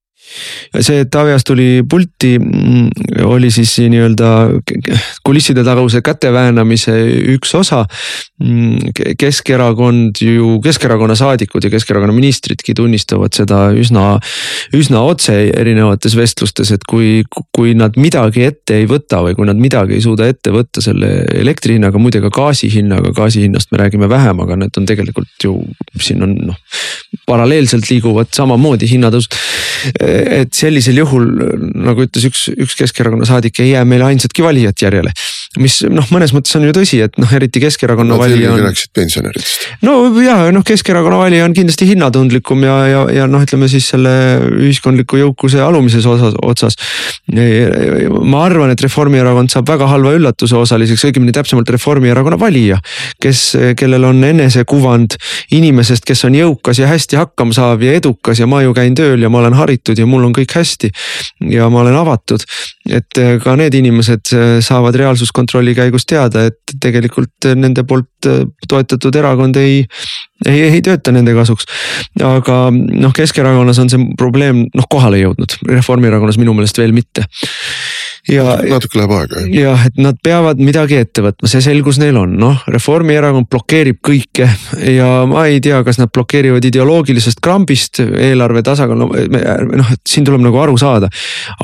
see, 0.80 1.02
et 1.02 1.10
Taavi 1.12 1.32
Aas 1.34 1.44
tuli 1.46 1.82
pulti, 1.88 2.34
mm, 2.38 3.24
oli 3.28 3.50
siis 3.54 3.74
nii-öelda 3.80 4.30
kulisside 5.26 5.64
taguse 5.66 6.02
käteväänamise 6.04 6.94
üks 7.34 7.54
osa. 7.58 7.84
Mm, 8.44 8.92
Keskerakond 9.18 10.20
ju, 10.22 10.58
Keskerakonna 10.64 11.16
saadikud 11.18 11.64
ja 11.64 11.72
Keskerakonna 11.72 12.14
ministridki 12.14 12.74
tunnistavad 12.78 13.34
seda 13.36 13.68
üsna, 13.76 14.18
üsna 14.76 15.02
otse 15.08 15.36
erinevates 15.48 16.16
vestlustes, 16.18 16.72
et 16.74 16.86
kui, 16.88 17.22
kui 17.56 17.74
nad 17.78 17.98
midagi 18.00 18.46
ette 18.48 18.78
ei 18.82 18.88
võta 18.90 19.22
või 19.24 19.36
kui 19.38 19.48
nad 19.48 19.58
midagi 19.58 19.98
ei 19.98 20.04
suuda 20.04 20.28
ette 20.28 20.52
võtta 20.54 20.84
selle 20.84 21.24
elektri 21.34 21.78
hinnaga, 21.78 22.00
muide 22.02 22.22
ka 22.24 22.32
gaasi 22.34 22.70
hinnaga, 22.72 23.12
gaasi 23.16 23.46
hinnast 23.46 23.72
me 23.72 23.82
räägime 23.82 24.10
vähem, 24.10 24.44
aga 24.44 24.58
need 24.62 24.78
on 24.78 24.86
tegelikult 24.88 25.44
ju 25.44 25.56
siin 26.02 26.22
on 26.22 26.34
noh, 26.50 26.58
paralleelselt 27.28 27.88
liiguvad 27.90 28.30
samamoodi 28.36 28.88
hinnatõusud 28.90 29.36
et 30.00 30.54
sellisel 30.54 31.00
juhul 31.02 31.28
nagu 31.74 32.06
ütles 32.06 32.28
üks, 32.28 32.48
üks 32.56 32.76
Keskerakonna 32.78 33.28
saadik, 33.28 33.60
ei 33.62 33.74
jää 33.74 33.84
meile 33.88 34.08
ainsatki 34.10 34.44
valijat 34.44 34.82
järjele. 34.82 35.12
Mis 35.56 35.78
noh, 35.88 36.04
mõnes 36.12 36.34
mõttes 36.36 36.52
on 36.58 36.66
ju 36.66 36.74
tõsi, 36.76 36.98
et 37.00 37.14
noh, 37.16 37.30
eriti 37.32 37.62
Keskerakonna 37.62 38.12
no, 38.12 38.20
valija 38.20 38.50
on. 38.52 38.60
rääkisid 38.66 38.90
pensionäridest. 38.92 39.62
no 39.86 39.94
ja 40.20 40.36
noh, 40.52 40.64
Keskerakonna 40.66 41.22
valija 41.22 41.46
on 41.46 41.54
kindlasti 41.56 41.86
hinnatundlikum 41.88 42.66
ja, 42.66 42.74
ja, 42.90 43.04
ja 43.16 43.28
noh, 43.30 43.40
ütleme 43.46 43.70
siis 43.72 43.86
selle 43.88 44.12
ühiskondliku 44.58 45.16
jõukuse 45.22 45.62
alumises 45.64 46.04
osas, 46.04 46.36
otsas. 46.44 46.76
ma 47.32 48.42
arvan, 48.44 48.74
et 48.74 48.84
Reformierakond 48.84 49.48
saab 49.54 49.72
väga 49.72 49.88
halva 49.88 50.12
üllatuse 50.18 50.58
osaliseks, 50.58 51.06
õigemini 51.08 51.32
täpsemalt 51.32 51.72
Reformierakonna 51.72 52.36
valija. 52.40 52.76
kes, 53.16 53.56
kellel 53.80 54.04
on 54.04 54.20
enesekuvand 54.28 55.16
inimesest, 55.56 56.04
kes 56.04 56.26
on 56.28 56.36
jõukas 56.36 56.82
ja 56.82 56.92
hästi 56.92 57.22
hakkama 57.22 57.56
saav 57.56 57.82
ja 57.82 57.96
edukas 57.96 58.42
ja 58.42 58.46
ma 58.46 58.60
ju 58.66 58.76
käin 58.76 58.92
tööl 58.98 59.24
ja 59.24 59.32
ma 59.32 59.40
olen 59.40 59.56
haritud 59.56 59.96
ja 59.96 60.04
mul 60.06 60.28
on 60.28 60.36
kõik 60.36 60.52
hästi. 60.60 60.92
ja 61.56 61.72
ma 61.72 61.80
olen 61.86 61.96
avatud, 61.96 62.44
et 62.92 63.24
ka 63.40 63.56
need 63.56 63.80
inimesed 63.80 64.36
saavad 64.60 64.96
reaalsuskontrolli 65.38 65.74
käigus 65.74 66.06
teada, 66.06 66.46
et 66.48 66.74
tegelikult 66.80 67.46
nende 67.54 67.84
poolt 67.86 68.26
toetatud 68.68 69.14
erakond 69.16 69.56
ei, 69.56 69.84
ei, 70.46 70.62
ei 70.68 70.82
tööta 70.82 71.12
nende 71.12 71.34
kasuks. 71.34 71.66
aga 72.22 72.70
noh, 72.72 73.12
Keskerakonnas 73.12 73.78
on 73.78 73.90
see 73.90 74.10
probleem 74.18 74.66
noh 74.74 74.88
kohale 74.90 75.18
jõudnud, 75.22 75.58
Reformierakonnas 75.68 76.38
minu 76.38 76.54
meelest 76.54 76.78
veel 76.78 76.92
mitte 76.92 77.26
ja. 78.28 78.58
natuke 78.68 78.98
läheb 78.98 79.14
aega 79.14 79.40
jah. 79.40 79.52
jah, 79.54 79.86
et 79.86 80.00
nad 80.02 80.18
peavad 80.22 80.58
midagi 80.58 80.98
ette 80.98 81.22
võtma, 81.22 81.48
see 81.48 81.62
selgus 81.64 82.00
neil 82.02 82.18
on, 82.18 82.34
noh, 82.38 82.64
Reformierakond 82.68 83.48
blokeerib 83.50 84.02
kõike 84.04 84.50
ja 84.94 85.08
ma 85.30 85.46
ei 85.46 85.62
tea, 85.64 85.82
kas 85.86 86.00
nad 86.00 86.12
blokeerivad 86.14 86.64
ideoloogilisest 86.64 87.42
krambist 87.44 88.02
eelarve 88.02 88.64
tasakaalu, 88.66 89.08
noh, 89.78 89.94
et 89.94 90.04
siin 90.08 90.26
tuleb 90.26 90.44
nagu 90.44 90.60
aru 90.60 90.76
saada. 90.80 91.08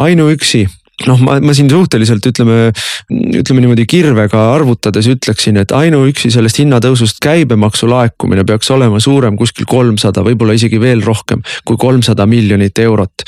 ainuüksi 0.00 0.64
noh, 1.08 1.18
ma, 1.26 1.38
ma 1.42 1.54
siin 1.56 1.68
suhteliselt 1.70 2.26
ütleme, 2.30 2.70
ütleme 3.10 3.64
niimoodi 3.64 3.86
kirvega 3.90 4.44
arvutades 4.54 5.08
ütleksin, 5.10 5.58
et 5.60 5.74
ainuüksi 5.74 6.30
sellest 6.34 6.60
hinnatõusust 6.62 7.18
käibemaksu 7.24 7.88
laekumine 7.90 8.46
peaks 8.46 8.70
olema 8.74 9.00
suurem 9.02 9.38
kuskil 9.40 9.66
kolmsada, 9.70 10.24
võib-olla 10.26 10.56
isegi 10.56 10.80
veel 10.82 11.02
rohkem 11.04 11.42
kui 11.66 11.78
kolmsada 11.80 12.28
miljonit 12.30 12.78
eurot. 12.84 13.26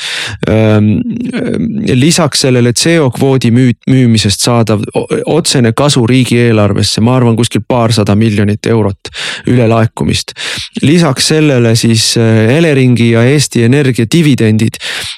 Lisaks 1.95 2.41
sellele 2.41 2.73
CO 2.73 3.11
kvoodi 3.11 3.51
müü-, 3.51 3.75
müümisest 3.91 4.43
saadav 4.45 4.83
otsene 5.25 5.73
kasu 5.73 6.07
riigieelarvesse, 6.07 7.01
ma 7.01 7.17
arvan, 7.17 7.37
kuskil 7.37 7.65
paarsada 7.69 8.15
miljonit 8.15 8.67
eurot 8.67 9.11
ülelaekumist. 9.47 10.33
lisaks 10.83 11.29
sellele 11.29 11.75
siis 11.77 12.17
Eleringi 12.17 13.11
ja 13.11 13.25
Eesti 13.25 13.62
Energia 13.65 14.07
dividendid. 14.12 14.77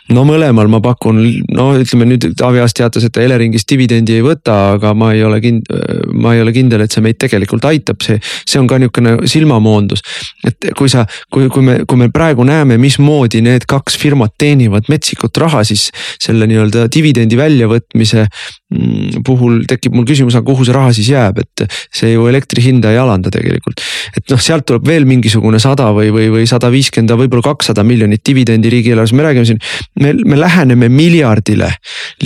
no 0.09 0.25
mõlemal 0.25 0.68
ma 0.68 0.81
pakun, 0.81 1.21
no 1.53 1.73
ütleme 1.77 2.07
nüüd 2.09 2.31
Taavi 2.38 2.61
Aas 2.61 2.75
teatas, 2.75 3.05
et 3.05 3.12
ta 3.12 3.21
Eleringist 3.21 3.68
dividendi 3.71 4.14
ei 4.16 4.23
võta, 4.25 4.57
aga 4.77 4.94
ma 4.94 5.12
ei 5.12 5.25
ole 5.25 5.40
kind-, 5.44 5.68
ma 6.12 6.35
ei 6.35 6.40
ole 6.42 6.53
kindel, 6.53 6.81
et 6.85 6.92
see 6.92 7.05
meid 7.05 7.18
tegelikult 7.21 7.64
aitab, 7.68 8.01
see, 8.05 8.21
see 8.49 8.61
on 8.61 8.66
ka 8.66 8.79
niisugune 8.79 9.29
silmamoondus. 9.29 10.03
et 10.47 10.71
kui 10.77 10.88
sa, 10.88 11.05
kui, 11.31 11.49
kui 11.53 11.62
me, 11.62 11.79
kui 11.88 11.99
me 12.01 12.09
praegu 12.14 12.44
näeme, 12.44 12.79
mismoodi 12.81 13.42
need 13.44 13.66
kaks 13.68 13.99
firmat 14.01 14.35
teenivad 14.38 14.88
metsikut 14.98 15.38
raha, 15.40 15.62
siis 15.66 15.88
selle 16.20 16.48
nii-öelda 16.50 16.87
dividendi 16.92 17.38
väljavõtmise 17.38 18.24
mm, 18.26 19.22
puhul 19.26 19.62
tekib 19.68 19.96
mul 19.96 20.06
küsimus, 20.08 20.37
aga 20.38 20.46
kuhu 20.50 20.66
see 20.66 20.76
raha 20.76 20.92
siis 20.96 21.11
jääb, 21.12 21.40
et 21.44 21.64
see 21.94 22.12
ju 22.12 22.26
elektri 22.30 22.64
hinda 22.66 22.92
ei 22.92 23.00
alanda 23.00 23.32
tegelikult. 23.34 23.82
et 24.16 24.26
noh, 24.32 24.42
sealt 24.42 24.66
tuleb 24.68 24.87
veel 24.88 25.06
mingisugune 25.08 25.61
sada 25.62 25.90
või, 25.96 26.11
või, 26.14 26.28
või 26.34 26.46
sada 26.50 26.70
viiskümmend, 26.74 27.14
võib-olla 27.22 27.50
kakssada 27.50 27.84
miljonit 27.87 28.24
dividendi 28.26 28.72
riigieelarves, 28.72 29.14
me 29.16 29.26
räägime 29.26 29.48
siin. 29.48 29.62
me, 30.02 30.14
me 30.24 30.40
läheneme 30.40 30.90
miljardile 30.92 31.72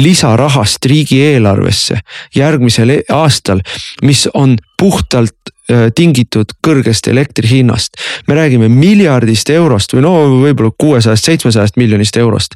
lisarahast 0.01 0.85
riigieelarvesse 0.89 2.01
järgmisel 2.37 2.97
e-, 2.97 3.03
aastal, 3.13 3.63
mis 4.03 4.27
on 4.35 4.57
puhtalt 4.81 5.52
tingitud 5.95 6.55
kõrgest 6.67 7.09
elektri 7.09 7.49
hinnast. 7.49 7.97
me 8.27 8.35
räägime 8.35 8.69
miljardist 8.69 9.51
eurost 9.51 9.95
või 9.95 10.03
no 10.03 10.13
võib-olla 10.43 10.71
kuuesajast, 10.79 11.25
seitsmesajast 11.25 11.77
miljonist 11.77 12.17
eurost. 12.17 12.55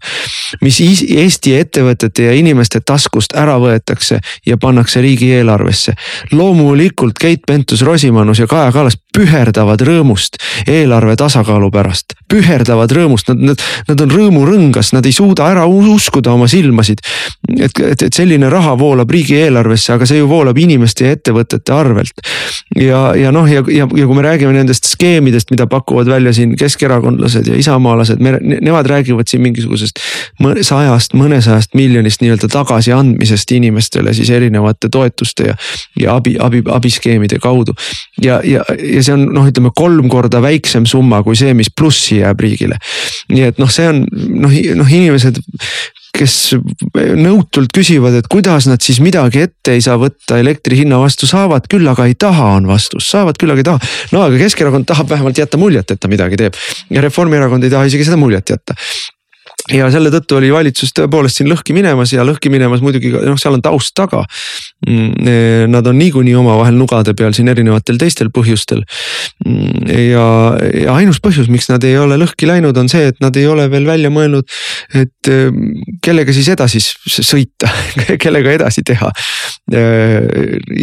mis 0.61 0.81
Eesti 0.81 1.57
ettevõtete 1.57 2.29
ja 2.29 2.33
inimeste 2.33 2.81
taskust 2.81 3.37
ära 3.37 3.59
võetakse 3.59 4.21
ja 4.47 4.57
pannakse 4.57 5.01
riigieelarvesse. 5.01 5.93
loomulikult 6.33 7.19
Keit 7.19 7.47
Pentus-Rosimannus 7.47 8.39
ja 8.39 8.47
Kaja 8.47 8.73
Kallas 8.73 8.99
püherdavad 9.17 9.83
rõõmust 9.87 10.41
eelarve 10.69 11.17
tasakaalu 11.17 11.71
pärast. 11.73 12.15
püherdavad 12.29 12.93
rõõmust, 12.93 13.29
nad, 13.31 13.43
nad, 13.53 13.67
nad 13.89 14.01
on 14.03 14.11
rõõmurõngas, 14.11 14.93
nad 14.97 15.07
ei 15.07 15.15
suuda 15.15 15.47
ära 15.51 15.67
uskuda 15.67 16.33
oma 16.33 16.49
silmasid. 16.51 17.01
et, 17.59 17.79
et, 17.81 18.03
et 18.03 18.15
selline 18.15 18.51
raha 18.51 18.77
voolab 18.79 19.11
riigieelarvesse, 19.11 19.93
aga 19.93 20.07
see 20.07 20.19
ju 20.19 20.29
voolab 20.29 20.59
inimeste 20.59 21.07
ja 21.07 21.17
ettevõtete 21.17 21.73
arvelt. 21.73 22.25
ja 22.77 23.07
ja, 23.15 23.33
noh, 23.33 23.47
ja, 23.51 23.63
ja, 23.69 23.87
ja 23.97 24.07
kui 24.07 24.17
me 24.17 24.25
räägime 24.25 24.53
nendest 24.53 24.89
skeemidest, 24.91 25.51
mida 25.51 25.67
pakuvad 25.71 26.09
välja 26.11 26.33
siin 26.37 26.57
keskerakondlased 26.59 27.47
ja 27.47 27.57
isamaalased, 27.59 28.21
me, 28.23 28.37
nemad 28.43 28.87
räägivad 28.91 29.29
siin 29.31 29.43
mingisugusest 29.45 30.01
sajast, 30.67 31.15
mõnesajast 31.19 31.77
miljonist 31.79 32.23
nii-öelda 32.25 32.49
tagasiandmisest 32.53 33.53
inimestele 33.57 34.15
siis 34.17 34.31
erinevate 34.31 34.91
toetuste 34.93 35.51
ja, 35.51 35.57
ja 36.01 36.17
abi, 36.17 36.37
abi, 36.41 36.63
abiskeemide 36.73 37.39
kaudu. 37.43 37.75
ja, 38.23 38.41
ja, 38.45 38.65
ja 38.79 39.03
see 39.07 39.17
on 39.17 39.29
noh, 39.35 39.47
ütleme 39.51 39.73
kolm 39.77 40.11
korda 40.13 40.43
väiksem 40.45 40.87
summa 40.89 41.23
kui 41.27 41.39
see, 41.39 41.55
mis 41.57 41.71
plussi 41.73 42.21
jääb 42.23 42.43
riigile. 42.43 42.81
nii 43.33 43.47
et 43.51 43.63
noh, 43.63 43.71
see 43.73 43.89
on 43.91 44.05
noh, 44.07 44.59
noh 44.81 44.97
inimesed 44.99 45.41
kes 46.17 46.35
nõutult 47.19 47.73
küsivad, 47.77 48.15
et 48.19 48.29
kuidas 48.31 48.69
nad 48.71 48.83
siis 48.85 49.03
midagi 49.05 49.43
ette 49.47 49.75
ei 49.77 49.83
saa 49.85 49.99
võtta 50.01 50.39
elektri 50.41 50.81
hinna 50.81 51.01
vastu, 51.03 51.29
saavad 51.29 51.69
küll, 51.71 51.87
aga 51.91 52.07
ei 52.09 52.17
taha, 52.19 52.55
on 52.61 52.71
vastus, 52.71 53.09
saavad 53.13 53.37
küll, 53.41 53.53
aga 53.53 53.63
ei 53.63 53.69
taha. 53.69 53.91
no 54.15 54.25
aga 54.25 54.41
Keskerakond 54.41 54.89
tahab 54.89 55.11
vähemalt 55.13 55.39
jätta 55.39 55.61
muljet, 55.61 55.93
et 55.93 56.01
ta 56.01 56.11
midagi 56.13 56.41
teeb 56.41 56.57
ja 56.93 57.05
Reformierakond 57.05 57.67
ei 57.67 57.73
taha 57.73 57.91
isegi 57.91 58.09
seda 58.09 58.21
muljet 58.21 58.55
jätta 58.55 58.77
ja 59.73 59.89
selle 59.91 60.11
tõttu 60.15 60.37
oli 60.39 60.53
valitsus 60.55 60.93
tõepoolest 60.95 61.41
siin 61.41 61.49
lõhki 61.51 61.75
minemas 61.75 62.13
ja 62.15 62.25
lõhki 62.27 62.51
minemas 62.53 62.83
muidugi 62.85 63.11
noh, 63.15 63.39
seal 63.41 63.57
on 63.57 63.63
taust 63.65 63.95
taga. 63.99 64.23
Mm, 64.87 65.27
eh, 65.27 65.65
nad 65.71 65.87
on 65.91 65.99
niikuinii 65.99 66.37
omavahel 66.39 66.77
nugade 66.79 67.17
peal 67.19 67.35
siin 67.35 67.51
erinevatel 67.51 67.99
teistel 67.99 68.31
põhjustel. 68.35 68.85
Mm, 69.47 69.89
ja, 69.91 70.27
ja 70.85 70.95
ainus 70.95 71.19
põhjus, 71.25 71.51
miks 71.51 71.71
nad 71.73 71.85
ei 71.87 71.97
ole 71.99 72.19
lõhki 72.21 72.47
läinud, 72.47 72.79
on 72.79 72.91
see, 72.93 73.11
et 73.11 73.19
nad 73.25 73.37
ei 73.37 73.47
ole 73.51 73.67
veel 73.73 73.89
välja 73.89 74.13
mõelnud, 74.15 74.47
et 74.95 75.33
eh, 75.33 75.51
kellega 76.05 76.37
siis 76.37 76.51
edasi 76.55 76.83
sõita 76.83 77.73
kellega 78.23 78.55
edasi 78.55 78.87
teha. 78.87 79.11
Eh, 79.75 80.21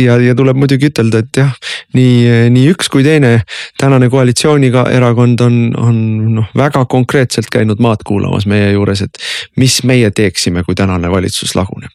ja, 0.03 0.19
ja 0.19 0.35
tuleb 0.35 0.59
muidugi 0.59 0.91
ütelda, 0.91 1.23
et 1.23 1.43
jah, 1.43 1.55
nii, 1.95 2.51
nii 2.51 2.67
üks 2.73 2.91
kui 2.91 3.05
teine 3.07 3.37
tänane 3.79 4.11
koalitsiooniga 4.11 4.89
erakond 4.91 5.39
on, 5.45 5.57
on 5.79 6.03
noh, 6.35 6.51
väga 6.57 6.83
konkreetselt 6.91 7.47
käinud 7.53 7.79
maad 7.83 8.03
kuulamas 8.07 8.47
meie 8.49 8.72
juures, 8.75 9.05
et 9.05 9.23
mis 9.57 9.79
meie 9.87 10.11
teeksime, 10.11 10.65
kui 10.67 10.75
tänane 10.77 11.11
valitsus 11.11 11.55
laguneb 11.59 11.93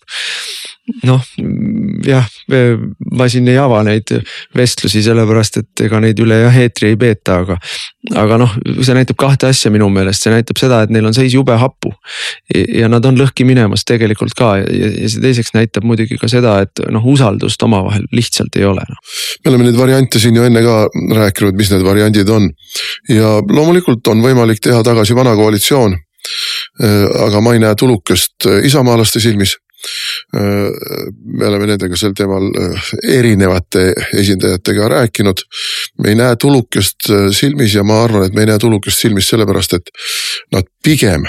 noh 1.05 1.21
jah, 2.07 2.27
ma 3.12 3.27
siin 3.29 3.49
ei 3.51 3.59
ava 3.61 3.81
neid 3.87 4.11
vestlusi, 4.57 5.03
sellepärast 5.05 5.61
et 5.61 5.83
ega 5.85 6.01
neid 6.03 6.21
üle 6.23 6.38
jah 6.41 6.57
eetri 6.62 6.93
ei 6.93 6.99
peeta, 7.01 7.41
aga. 7.43 7.59
aga 8.23 8.38
noh, 8.41 8.55
see 8.81 8.97
näitab 8.97 9.19
kahte 9.21 9.51
asja 9.51 9.73
minu 9.75 9.91
meelest, 9.93 10.25
see 10.25 10.33
näitab 10.33 10.61
seda, 10.61 10.81
et 10.85 10.95
neil 10.95 11.09
on 11.09 11.17
seis 11.17 11.35
jube 11.35 11.57
hapu. 11.61 11.93
ja 12.55 12.88
nad 12.91 13.05
on 13.09 13.19
lõhki 13.21 13.45
minemas 13.49 13.85
tegelikult 13.88 14.37
ka 14.38 14.55
ja, 14.62 14.67
ja 14.73 15.11
see 15.11 15.23
teiseks 15.25 15.53
näitab 15.57 15.87
muidugi 15.88 16.19
ka 16.21 16.31
seda, 16.31 16.59
et 16.64 16.85
noh, 16.93 17.05
usaldust 17.12 17.62
omavahel 17.67 18.09
lihtsalt 18.14 18.57
ei 18.57 18.67
ole 18.69 18.85
no.. 18.88 19.01
me 19.45 19.53
oleme 19.53 19.69
neid 19.69 19.79
variante 19.79 20.23
siin 20.23 20.37
ju 20.38 20.47
enne 20.49 20.64
ka 20.64 20.81
rääkinud, 21.21 21.57
mis 21.59 21.73
need 21.75 21.85
variandid 21.87 22.33
on 22.33 22.49
ja 23.12 23.38
loomulikult 23.45 24.07
on 24.09 24.25
võimalik 24.25 24.62
teha 24.64 24.81
tagasi 24.87 25.17
vana 25.19 25.37
koalitsioon 25.38 25.97
aga 27.27 27.41
ma 27.41 27.55
ei 27.55 27.62
näe 27.62 27.75
tulukest 27.79 28.47
äh, 28.47 28.61
isamaalaste 28.67 29.21
silmis. 29.21 29.57
Äh, 30.35 30.69
me 31.38 31.47
oleme 31.47 31.71
nendega 31.71 31.97
sel 31.97 32.14
teemal 32.19 32.51
erinevate 33.07 33.93
esindajatega 34.19 34.88
rääkinud. 34.95 35.45
me 36.03 36.12
ei 36.12 36.19
näe 36.19 36.37
tulukest 36.37 37.11
silmis 37.33 37.75
ja 37.75 37.85
ma 37.85 38.03
arvan, 38.05 38.27
et 38.27 38.35
me 38.35 38.43
ei 38.43 38.53
näe 38.53 38.59
tulukest 38.59 38.99
silmis 38.99 39.29
sellepärast, 39.31 39.79
et 39.79 39.91
nad 40.53 40.69
pigem 40.85 41.27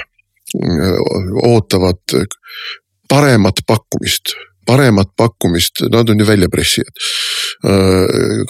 ootavad 1.45 2.17
paremat 3.09 3.61
pakkumist 3.67 4.33
paremat 4.69 5.09
pakkumist, 5.17 5.81
nad 5.89 6.09
on 6.09 6.19
ju 6.19 6.27
väljapressijad. 6.27 7.03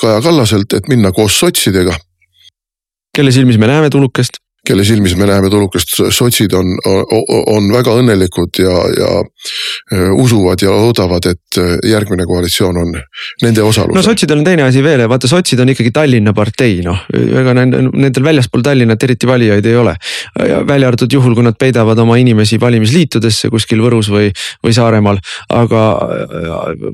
Kaja 0.01 0.21
Kallaselt, 0.21 0.73
et 0.73 0.91
minna 0.91 1.12
koos 1.15 1.39
sotsidega. 1.39 1.95
kelle 3.15 3.31
silmis 3.35 3.57
me 3.57 3.67
näeme 3.67 3.89
tulukest? 3.89 4.39
Kelle 4.67 4.83
silmis 4.83 5.15
me 5.17 5.27
näeme 5.29 5.49
tulukast, 5.49 5.95
sotsid 6.13 6.53
on, 6.57 6.73
on, 6.85 7.23
on 7.55 7.69
väga 7.73 7.93
õnnelikud 8.01 8.59
ja, 8.61 8.75
ja 8.99 9.09
äh, 9.23 10.09
usuvad 10.13 10.61
ja 10.63 10.73
loodavad, 10.73 11.29
et 11.31 11.59
äh, 11.61 11.77
järgmine 11.89 12.25
koalitsioon 12.29 12.77
on 12.81 12.91
nende 13.43 13.63
osalusel. 13.63 13.95
no 13.95 14.03
sotsidel 14.05 14.41
on 14.41 14.47
teine 14.47 14.65
asi 14.67 14.83
veel, 14.83 15.05
vaata 15.09 15.29
sotsid 15.31 15.61
on 15.63 15.71
ikkagi 15.73 15.93
Tallinna 15.95 16.33
partei, 16.35 16.79
noh, 16.85 17.05
ega 17.15 17.55
nendel 17.57 18.25
väljaspool 18.25 18.65
Tallinnat 18.65 19.03
eriti 19.07 19.29
valijaid 19.29 19.69
ei 19.69 19.77
ole. 19.79 19.95
välja 20.67 20.87
arvatud 20.89 21.13
juhul, 21.13 21.33
kui 21.37 21.45
nad 21.45 21.57
peidavad 21.59 21.99
oma 22.03 22.19
inimesi 22.19 22.59
valimisliitudesse 22.61 23.49
kuskil 23.53 23.81
Võrus 23.83 24.11
või, 24.11 24.29
või 24.65 24.75
Saaremaal, 24.75 25.21
aga 25.55 25.85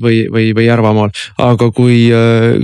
või, 0.02 0.22
või, 0.32 0.52
või 0.56 0.68
Järvamaal, 0.68 1.12
aga 1.42 1.70
kui, 1.74 1.98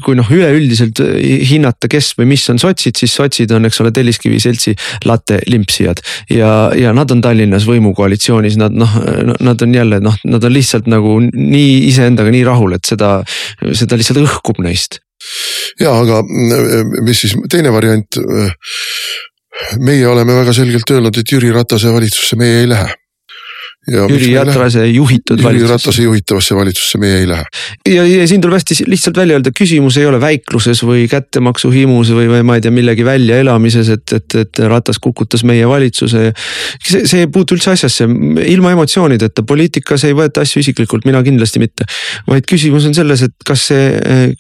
kui 0.04 0.16
noh, 0.18 0.30
üleüldiselt 0.32 1.02
hinnata, 1.50 1.90
kes 1.90 2.14
või 2.18 2.32
mis 2.32 2.46
on 2.52 2.62
sotsid, 2.62 2.96
siis 2.98 3.14
sotsid 3.18 3.52
on, 3.52 3.66
eks 3.68 3.82
ole, 3.82 3.92
Telliskivi 3.92 4.40
seltsi 4.42 4.76
latte 5.04 5.40
limpsijad. 5.46 6.02
ja, 6.30 6.70
ja 6.76 6.92
nad 6.96 7.10
on 7.10 7.22
Tallinnas 7.24 7.66
võimukoalitsioonis, 7.68 8.58
nad 8.60 8.76
noh, 8.76 8.96
nad 9.40 9.62
on 9.62 9.74
jälle 9.74 10.00
noh, 10.04 10.16
nad 10.24 10.44
on 10.44 10.54
lihtsalt 10.54 10.88
nagu 10.90 11.18
nii 11.22 11.88
iseendaga 11.88 12.32
nii 12.34 12.44
rahul, 12.46 12.76
et 12.76 12.88
seda, 12.88 13.18
seda 13.72 13.98
lihtsalt 14.00 14.22
õhkub 14.24 14.62
neist. 14.64 15.00
ja 15.80 15.94
aga 15.98 16.22
mis 17.02 17.26
siis 17.26 17.36
teine 17.50 17.74
variant? 17.74 18.22
meie 19.84 20.06
oleme 20.08 20.34
väga 20.34 20.52
selgelt 20.56 20.90
öelnud, 20.90 21.16
et 21.16 21.32
Jüri 21.32 21.52
Ratase 21.52 21.92
valitsusse 21.92 22.38
meie 22.40 22.62
ei 22.62 22.68
lähe 22.70 22.88
Jüri 23.90 24.34
Ratase 24.38 24.84
juhitud 24.86 25.40
Jüri 25.40 25.44
valitsusse. 25.44 25.72
Ratase 25.72 26.02
juhitavasse 26.02 26.54
valitsusse 26.54 26.98
meie 27.02 27.16
ei 27.18 27.28
lähe. 27.28 27.44
ja, 27.90 28.04
ja 28.06 28.26
siin 28.30 28.40
tuleb 28.40 28.60
hästi 28.60 28.84
lihtsalt 28.86 29.16
välja 29.18 29.34
öelda, 29.34 29.50
küsimus 29.58 29.96
ei 29.98 30.06
ole 30.06 30.20
väikluses 30.22 30.84
või 30.86 31.08
kättemaksuhimus 31.10 32.12
või, 32.14 32.28
või 32.30 32.44
ma 32.46 32.58
ei 32.58 32.62
tea, 32.62 32.70
millegi 32.74 33.02
väljaelamises, 33.06 33.90
et, 33.96 34.14
et, 34.14 34.36
et 34.38 34.62
Ratas 34.70 35.02
kukutas 35.02 35.42
meie 35.48 35.66
valitsuse. 35.68 36.30
see, 36.78 37.02
see 37.10 37.24
ei 37.24 37.30
puutu 37.32 37.58
üldse 37.58 37.74
asjasse, 37.74 38.06
ilma 38.46 38.76
emotsioonideta, 38.76 39.42
poliitikas 39.42 40.06
ei 40.06 40.14
võeta 40.14 40.46
asju 40.46 40.62
isiklikult, 40.62 41.08
mina 41.08 41.24
kindlasti 41.26 41.62
mitte. 41.62 41.88
vaid 42.30 42.46
küsimus 42.46 42.86
on 42.86 42.94
selles, 42.94 43.26
et 43.26 43.34
kas 43.46 43.66
see, 43.72 44.30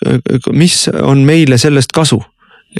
mis 0.54 0.84
on 1.02 1.26
meile 1.26 1.58
sellest 1.58 1.90
kasu 1.90 2.22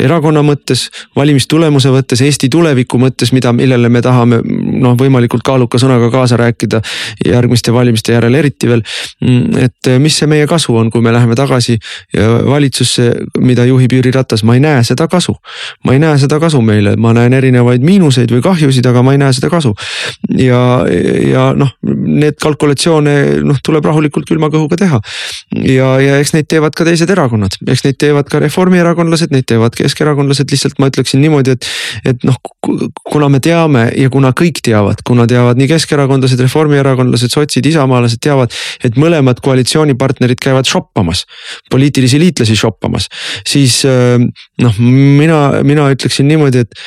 erakonna 0.01 0.43
mõttes, 0.47 0.87
valimistulemuse 1.17 1.91
mõttes, 1.93 2.23
Eesti 2.25 2.49
tuleviku 2.53 2.99
mõttes, 3.01 3.33
mida, 3.33 3.53
millele 3.53 3.89
me 3.93 4.03
tahame 4.05 4.41
noh, 4.43 4.97
võimalikult 4.99 5.45
kaaluka 5.45 5.79
sõnaga 5.81 6.09
kaasa 6.13 6.39
rääkida 6.41 6.81
järgmiste 7.27 7.73
valimiste 7.73 8.15
järel 8.15 8.35
eriti 8.41 8.69
veel. 8.69 8.83
et 9.61 9.91
mis 9.99 10.17
see 10.19 10.27
meie 10.27 10.47
kasu 10.47 10.77
on, 10.77 10.91
kui 10.91 11.03
me 11.05 11.13
läheme 11.13 11.35
tagasi 11.37 11.79
valitsusse, 12.49 13.11
mida 13.39 13.65
juhib 13.69 13.93
Jüri 13.93 14.13
Ratas, 14.15 14.45
ma 14.45 14.57
ei 14.57 14.61
näe 14.65 14.85
seda 14.85 15.09
kasu. 15.09 15.37
ma 15.85 15.93
ei 15.93 15.99
näe 15.99 16.19
seda 16.19 16.41
kasu 16.41 16.63
meile, 16.63 16.97
ma 16.97 17.13
näen 17.13 17.33
erinevaid 17.33 17.85
miinuseid 17.85 18.33
või 18.33 18.43
kahjusid, 18.43 18.87
aga 18.87 19.03
ma 19.03 19.13
ei 19.13 19.21
näe 19.21 19.33
seda 19.33 19.51
kasu. 19.51 19.75
ja, 20.39 20.63
ja 21.29 21.53
noh, 21.57 21.75
need 21.83 22.41
kalkulatsioone 22.41 23.17
noh, 23.45 23.61
tuleb 23.65 23.85
rahulikult 23.85 24.29
külma 24.29 24.49
kõhuga 24.53 24.79
teha. 24.81 25.01
ja, 25.69 25.93
ja 26.01 26.19
eks 26.23 26.33
neid 26.37 26.49
teevad 26.49 26.75
ka 26.77 26.89
teised 26.89 27.11
erakonnad, 27.11 27.61
eks 27.67 27.85
neid 27.85 28.01
teevad 28.01 28.31
ka 28.33 28.41
reformierakondlased, 28.43 29.35
neid 29.35 29.47
teevad 29.49 29.77
keskerakondlased 29.83 30.53
lihtsalt 30.53 30.79
ma 30.83 30.89
ütleksin 30.91 31.23
niimoodi, 31.23 31.57
et, 31.57 31.69
et 32.13 32.27
noh, 32.27 32.39
kuna 33.09 33.29
me 33.33 33.41
teame 33.43 33.87
ja 33.99 34.11
kuna 34.13 34.33
kõik 34.37 34.63
teavad, 34.65 35.03
kuna 35.07 35.27
teavad 35.31 35.61
nii 35.61 35.71
keskerakondlased, 35.73 36.41
reformierakondlased, 36.47 37.35
sotsid, 37.35 37.67
isamaalased 37.73 38.23
teavad, 38.23 38.55
et 38.85 38.99
mõlemad 39.01 39.43
koalitsioonipartnerid 39.45 40.41
käivad 40.43 40.69
shoppamas, 40.69 41.27
poliitilisi 41.73 42.21
liitlasi 42.23 42.57
shoppamas, 42.59 43.09
siis 43.49 43.83
noh, 43.87 44.83
mina, 44.83 45.45
mina 45.67 45.91
ütleksin 45.93 46.31
niimoodi, 46.31 46.67
et 46.67 46.83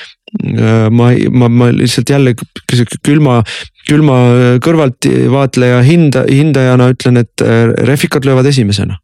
ma, 0.91 1.11
ma, 1.31 1.49
ma 1.49 1.69
lihtsalt 1.73 2.09
jälle 2.09 2.35
sihuke 2.71 2.99
külma, 3.05 3.39
külma 3.87 4.17
kõrvaltvaatleja 4.63 5.81
hinda, 5.85 6.25
hindajana 6.29 6.89
ütlen, 6.95 7.21
et 7.21 7.45
refikad 7.87 8.25
löövad 8.27 8.49
esimesena 8.51 8.97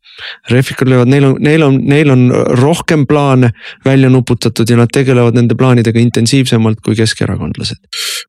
Refikad 0.51 0.89
löövad, 0.89 1.09
neil 1.09 1.23
on, 1.25 1.35
neil 1.39 1.63
on, 1.65 1.77
neil 1.87 2.09
on 2.13 2.25
rohkem 2.59 3.05
plaane 3.07 3.51
välja 3.85 4.09
nuputatud 4.09 4.69
ja 4.69 4.77
nad 4.77 4.91
tegelevad 4.93 5.37
nende 5.37 5.55
plaanidega 5.57 5.99
intensiivsemalt 5.99 6.81
kui 6.85 6.95
keskerakondlased. 6.95 7.79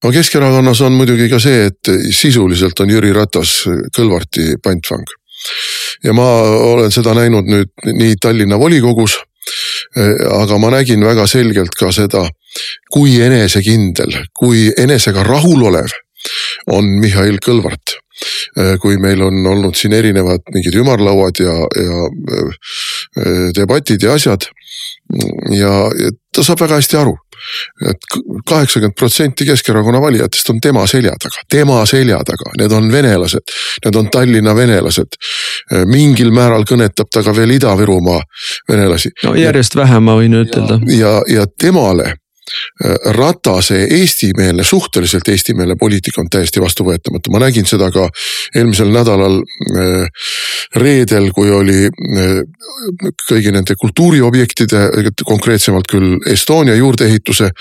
no 0.05 0.13
Keskerakonnas 0.13 0.81
on 0.81 0.97
muidugi 0.97 1.29
ka 1.29 1.41
see, 1.43 1.67
et 1.71 1.93
sisuliselt 2.15 2.81
on 2.81 2.91
Jüri 2.91 3.13
Ratas 3.13 3.63
Kõlvarti 3.97 4.57
pantvang. 4.63 5.05
ja 6.05 6.13
ma 6.13 6.29
olen 6.73 6.91
seda 6.91 7.15
näinud 7.15 7.51
nüüd 7.51 7.93
nii 7.93 8.17
Tallinna 8.23 8.59
volikogus 8.59 9.19
aga 10.43 10.59
ma 10.59 10.71
nägin 10.71 11.05
väga 11.05 11.27
selgelt 11.27 11.75
ka 11.79 11.91
seda, 11.93 12.25
kui 12.93 13.19
enesekindel, 13.23 14.15
kui 14.35 14.71
enesega 14.79 15.25
rahulolev 15.27 15.93
on 16.73 16.89
Mihhail 17.03 17.41
Kõlvart 17.43 17.99
kui 18.83 18.99
meil 19.01 19.23
on 19.23 19.47
olnud 19.47 19.77
siin 19.79 19.95
erinevad 19.97 20.45
mingid 20.55 20.77
ümarlauad 20.83 21.41
ja, 21.41 21.55
ja 21.85 22.07
äh, 22.37 23.51
debatid 23.57 24.03
ja 24.03 24.17
asjad. 24.19 24.49
ja, 25.53 25.73
ta 26.33 26.43
saab 26.45 26.61
väga 26.65 26.81
hästi 26.81 26.97
aru 26.97 27.17
et 27.91 28.07
kaheksakümmend 28.49 28.95
protsenti 28.99 29.45
Keskerakonna 29.45 30.01
valijatest 30.01 30.51
on 30.51 30.61
tema 30.63 30.87
selja 30.87 31.13
taga, 31.21 31.43
tema 31.51 31.81
selja 31.87 32.21
taga, 32.27 32.53
need 32.59 32.73
on 32.73 32.87
venelased, 32.93 33.55
need 33.85 33.99
on 33.99 34.11
Tallinna 34.15 34.55
venelased. 34.57 35.19
Äh, 35.73 35.85
mingil 35.91 36.31
määral 36.35 36.65
kõnetab 36.69 37.11
ta 37.13 37.25
ka 37.27 37.35
veel 37.37 37.57
Ida-Virumaa 37.59 38.23
venelasi. 38.71 39.11
no 39.25 39.35
järjest 39.35 39.77
vähem 39.77 40.07
ma 40.07 40.17
võin 40.21 40.39
ütelda. 40.45 40.79
ja, 40.97 41.19
ja 41.29 41.47
temale 41.59 42.13
Äh, 42.13 42.22
Ratase 43.15 43.85
eestimeelne, 43.91 44.65
suhteliselt 44.67 45.29
eestimeelne 45.29 45.77
poliitika 45.79 46.21
on 46.21 46.31
täiesti 46.33 46.61
vastuvõetamatu, 46.61 47.31
ma 47.31 47.43
nägin 47.45 47.69
seda 47.69 47.91
ka 47.95 48.09
eelmisel 48.57 48.91
nädalal 48.93 49.39
äh, 49.39 50.27
reedel, 50.83 51.31
kui 51.37 51.53
oli 51.55 51.87
äh, 51.87 52.43
kõigi 53.29 53.55
nende 53.55 53.77
kultuuriobjektide, 53.79 54.83
konkreetsemalt 55.25 55.89
küll 55.91 56.19
Estonia 56.33 56.75
juurdeehituse 56.79 57.53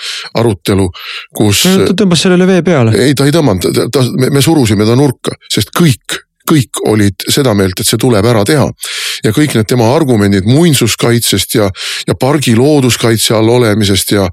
arutelu, 0.41 0.89
kus. 1.37 1.63
ta 1.85 1.93
tõmbas 2.03 2.25
sellele 2.25 2.49
vee 2.49 2.65
peale. 2.65 2.97
ei, 2.97 3.15
ta 3.15 3.29
ei 3.29 3.35
tõmmanud, 3.35 3.85
ta, 3.93 4.05
me 4.31 4.41
surusime 4.41 4.87
ta 4.87 4.97
nurka, 4.97 5.37
sest 5.51 5.73
kõik 5.77 6.23
kõik 6.51 6.81
olid 6.91 7.27
seda 7.31 7.53
meelt, 7.57 7.79
et 7.79 7.87
see 7.87 7.99
tuleb 8.01 8.25
ära 8.27 8.43
teha. 8.47 8.67
ja 9.21 9.29
kõik 9.35 9.53
need 9.53 9.67
tema 9.69 9.85
argumendid 9.93 10.47
muinsuskaitsest 10.49 11.55
ja, 11.55 11.67
ja 12.07 12.15
pargi 12.17 12.55
looduskaitse 12.57 13.35
all 13.37 13.49
olemisest 13.53 14.15
ja, 14.15 14.25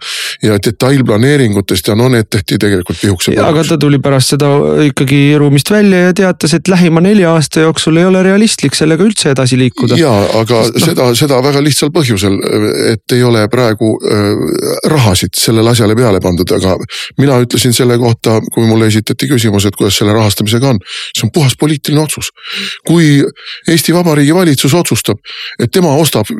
ja 0.43 0.57
detailplaneeringutest 0.65 1.91
ja 1.91 1.97
no 1.99 2.09
need 2.13 2.31
tehti 2.33 2.59
tegelikult 2.59 3.01
pihukese. 3.01 3.37
aga 3.43 3.65
ta 3.69 3.79
tuli 3.81 4.01
pärast 4.03 4.35
seda 4.35 4.49
ikkagi 4.89 5.21
ruumist 5.39 5.71
välja 5.71 6.09
ja 6.09 6.15
teatas, 6.17 6.55
et 6.57 6.69
lähima 6.73 7.03
nelja 7.05 7.35
aasta 7.35 7.67
jooksul 7.67 8.01
ei 8.01 8.09
ole 8.09 8.23
realistlik 8.25 8.79
sellega 8.79 9.05
üldse 9.05 9.35
edasi 9.35 9.59
liikuda. 9.61 9.99
ja, 10.01 10.15
aga 10.41 10.63
Sest, 10.69 10.81
seda 10.89 11.11
no., 11.11 11.19
seda 11.19 11.43
väga 11.45 11.63
lihtsal 11.65 11.93
põhjusel, 11.95 12.39
et 12.95 13.17
ei 13.17 13.23
ole 13.27 13.45
praegu 13.53 13.93
äh, 14.01 14.33
rahasid 14.91 15.37
sellele 15.39 15.75
asjale 15.75 15.97
peale 15.99 16.23
pandud, 16.25 16.57
aga 16.57 16.77
mina 17.21 17.39
ütlesin 17.45 17.77
selle 17.77 17.99
kohta, 18.01 18.39
kui 18.55 18.67
mulle 18.69 18.89
esitati 18.89 19.29
küsimus, 19.31 19.69
et 19.69 19.77
kuidas 19.77 20.01
selle 20.01 20.17
rahastamisega 20.17 20.73
on, 20.75 20.81
see 21.13 21.27
on 21.29 21.35
puhas 21.35 21.57
poliitiline 21.61 22.08
otsus. 22.09 22.33
kui 22.87 23.23
Eesti 23.69 23.95
Vabariigi 23.95 24.35
valitsus 24.35 24.75
otsustab, 24.75 25.21
et 25.61 25.71
tema 25.73 25.95
ostab 25.97 26.33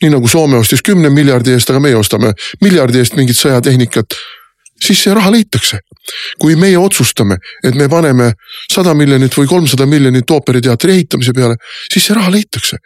nii 0.00 0.10
nagu 0.10 0.28
Soome 0.28 0.58
ostis 0.58 0.82
kümne 0.82 1.10
miljardi 1.12 1.54
eest, 1.54 1.70
aga 1.70 1.80
meie 1.80 1.96
ostame 1.96 2.32
miljardi 2.64 3.02
eest 3.02 3.16
mingit 3.18 3.38
sõjatehnikat 3.38 4.16
siis 4.80 5.02
see 5.04 5.14
raha 5.14 5.32
leitakse. 5.32 5.80
kui 6.40 6.56
meie 6.56 6.78
otsustame, 6.78 7.36
et 7.62 7.76
me 7.76 7.86
paneme 7.88 8.32
sada 8.72 8.94
miljonit 8.96 9.34
või 9.36 9.46
kolmsada 9.46 9.86
miljonit 9.86 10.30
ooperiteatri 10.30 10.92
ehitamise 10.96 11.34
peale, 11.36 11.54
siis 11.92 12.08
see 12.08 12.16
raha 12.16 12.32
leitakse 12.32 12.80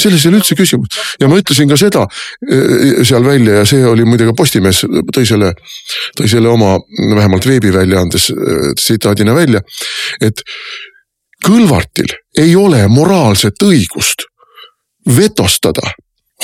selles 0.00 0.24
ei 0.24 0.30
ole 0.30 0.40
üldse 0.40 0.56
küsimust 0.56 0.96
ja 1.20 1.28
ma 1.28 1.38
ütlesin 1.40 1.68
ka 1.68 1.76
seda 1.76 2.06
eh, 2.06 3.02
seal 3.06 3.26
välja 3.26 3.60
ja 3.60 3.66
see 3.68 3.82
oli 3.86 4.06
muide 4.08 4.28
ka 4.28 4.34
Postimees 4.38 4.84
tõi 4.86 5.26
selle, 5.28 5.52
tõi 6.16 6.30
selle 6.30 6.48
oma 6.48 6.76
vähemalt 7.16 7.48
veebiväljaandes 7.50 8.30
eh, 8.32 8.70
tsitaadina 8.78 9.34
välja. 9.36 9.60
et 10.20 10.40
Kõlvartil 11.46 12.12
ei 12.38 12.56
ole 12.56 12.86
moraalset 12.88 13.62
õigust 13.64 14.26
vetostada 15.16 15.92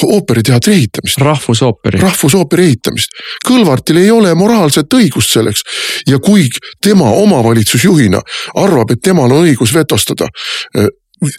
ooperiteatri 0.03 0.75
ehitamist. 0.75 1.19
rahvusooperi. 1.19 2.01
rahvusooperi 2.01 2.65
ehitamist. 2.65 3.09
Kõlvartil 3.49 3.97
ei 4.03 4.11
ole 4.11 4.35
moraalset 4.35 4.93
õigust 4.95 5.33
selleks 5.33 5.63
ja 6.07 6.19
kui 6.19 6.49
tema 6.83 7.11
omavalitsusjuhina 7.11 8.21
arvab, 8.55 8.91
et 8.91 9.01
temal 9.03 9.33
on 9.33 9.47
õigus 9.47 9.75
vetostada 9.75 10.29
eh, 10.77 10.89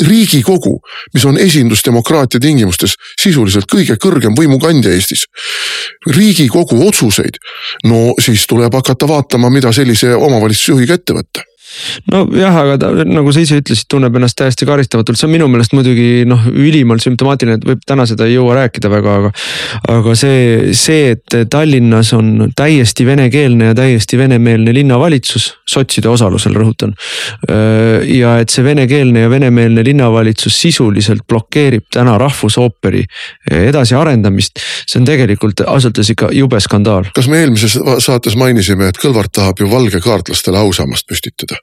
riigikogu, 0.07 0.79
mis 1.13 1.25
on 1.25 1.37
esindusdemokraatia 1.37 2.39
tingimustes 2.41 2.95
sisuliselt 3.21 3.69
kõige 3.69 3.97
kõrgem 4.01 4.33
võimukandja 4.37 4.91
Eestis. 4.91 5.27
riigikogu 6.15 6.87
otsuseid, 6.87 7.37
no 7.85 8.13
siis 8.21 8.47
tuleb 8.47 8.73
hakata 8.73 9.07
vaatama, 9.07 9.49
mida 9.49 9.71
sellise 9.71 10.15
omavalitsusjuhiga 10.15 10.97
ette 10.97 11.13
võtta 11.13 11.46
nojah, 12.11 12.57
aga 12.63 12.77
ta 12.81 12.91
nagu 13.07 13.33
sa 13.33 13.43
ise 13.43 13.59
ütlesid, 13.61 13.87
tunneb 13.91 14.15
ennast 14.17 14.37
täiesti 14.39 14.67
karistamatult, 14.67 15.19
see 15.19 15.27
on 15.27 15.33
minu 15.33 15.49
meelest 15.51 15.75
muidugi 15.75 16.23
noh, 16.29 16.47
ülimalt 16.51 17.03
sümptomaatiline, 17.05 17.59
et 17.59 17.67
võib 17.67 17.83
täna 17.87 18.07
seda 18.09 18.27
ei 18.27 18.37
jõua 18.37 18.57
rääkida 18.61 18.91
väga, 18.91 19.15
aga. 19.21 19.31
aga 19.97 20.15
see, 20.17 20.73
see, 20.77 21.13
et 21.15 21.37
Tallinnas 21.51 22.13
on 22.17 22.51
täiesti 22.57 23.05
venekeelne 23.07 23.71
ja 23.71 23.77
täiesti 23.77 24.19
venemeelne 24.19 24.73
linnavalitsus, 24.75 25.49
sotside 25.67 26.09
osalusel 26.11 26.55
rõhutan. 26.57 26.95
ja 28.07 28.37
et 28.41 28.53
see 28.53 28.63
venekeelne 28.65 29.25
ja 29.25 29.29
venemeelne 29.29 29.83
linnavalitsus 29.85 30.61
sisuliselt 30.61 31.25
blokeerib 31.27 31.87
täna 31.93 32.17
rahvusooperi 32.21 33.03
edasiarendamist. 33.51 34.63
see 34.87 35.01
on 35.01 35.05
tegelikult 35.07 35.61
ausalt 35.67 35.97
öeldes 35.97 36.13
ikka 36.13 36.29
jube 36.35 36.59
skandaal. 36.63 37.09
kas 37.15 37.27
me 37.27 37.41
eelmises 37.43 37.79
saates 38.03 38.35
mainisime, 38.39 38.87
et 38.87 38.97
Kõlvart 39.01 39.33
tahab 39.33 39.59
ju 39.59 39.69
valgekaartlastele 39.71 40.57
ausammast 40.57 41.07
püstitada? 41.09 41.59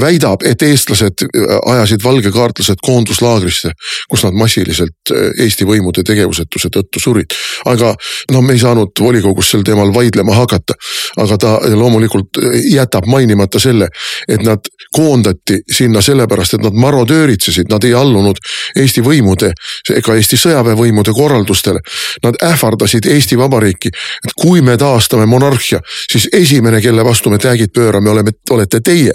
Väidab, 0.00 0.42
et 0.46 0.62
eestlased 0.62 1.24
äh, 1.24 1.56
ajasid 1.66 2.04
valgekaartlased 2.04 2.80
koonduslaagrisse, 2.82 3.72
kus 4.10 4.24
nad 4.24 4.36
massiliselt 4.36 5.12
äh, 5.12 5.30
Eesti 5.44 5.66
võimude 5.68 6.04
tegevusetuse 6.06 6.70
tõttu 6.72 7.00
surid. 7.02 7.36
aga 7.64 7.94
no 8.30 8.42
me 8.42 8.56
ei 8.56 8.58
saanud 8.58 8.98
volikogus 9.00 9.50
sel 9.50 9.62
teemal 9.62 9.92
vaidlema 9.94 10.34
hakata. 10.34 10.74
aga 11.16 11.38
ta 11.38 11.52
loomulikult 11.74 12.38
äh, 12.38 12.58
jätab 12.72 13.06
mainimata 13.06 13.58
selle, 13.58 13.88
et 14.28 14.42
nad 14.42 14.60
koondati 14.96 15.60
sinna 15.70 16.00
sellepärast, 16.00 16.54
et 16.54 16.64
nad 16.64 16.74
marodööritsesid, 16.74 17.70
nad 17.70 17.84
ei 17.84 17.94
allunud 17.94 18.40
Eesti 18.76 19.04
võimude 19.04 19.52
ega 19.94 20.16
Eesti 20.16 20.36
sõjaväevõimude 20.36 21.12
korraldustele. 21.12 21.80
Nad 22.22 22.40
ähvardasid 22.42 23.06
Eesti 23.06 23.38
Vabariiki, 23.38 23.88
et 24.24 24.34
kui 24.36 24.62
me 24.62 24.76
taastame 24.76 25.26
monarhia, 25.26 25.80
siis 26.12 26.28
esimene, 26.32 26.80
kelle 26.80 27.04
vastu 27.04 27.30
me 27.30 27.38
täägid 27.38 27.72
pöörame, 27.74 28.10
oleme, 28.10 28.30
olete 28.50 28.80
teie 28.80 29.12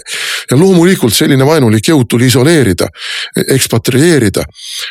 ja 0.50 0.56
loomulikult 0.56 1.14
selline 1.14 1.46
vaenulik 1.46 1.88
jõud 1.88 2.08
tuli 2.10 2.26
isoleerida, 2.26 2.88
ekspatrieerida 3.54 4.44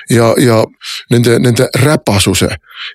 ja, 0.10 0.34
ja 0.42 0.64
nende, 1.12 1.40
nende 1.40 1.70
räpasuse 1.84 2.50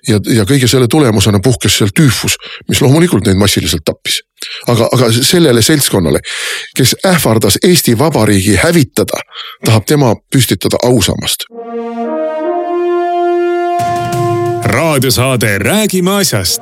ja, 0.07 0.19
ja 0.35 0.45
kõige 0.49 0.67
selle 0.67 0.87
tulemusena 0.87 1.39
puhkes 1.43 1.77
seal 1.77 1.93
tüüfus, 1.95 2.37
mis 2.67 2.81
loomulikult 2.81 3.27
neid 3.27 3.39
massiliselt 3.39 3.85
tappis. 3.85 4.21
aga, 4.67 4.89
aga 4.93 5.11
sellele 5.11 5.61
seltskonnale, 5.61 6.19
kes 6.75 6.95
ähvardas 7.05 7.57
Eesti 7.63 7.97
Vabariigi 7.99 8.55
hävitada, 8.63 9.21
tahab 9.65 9.85
tema 9.85 10.15
püstitada 10.31 10.77
ausammast 10.83 11.47
raadiosaade 14.73 15.57
Räägime 15.57 16.11
asjast 16.11 16.61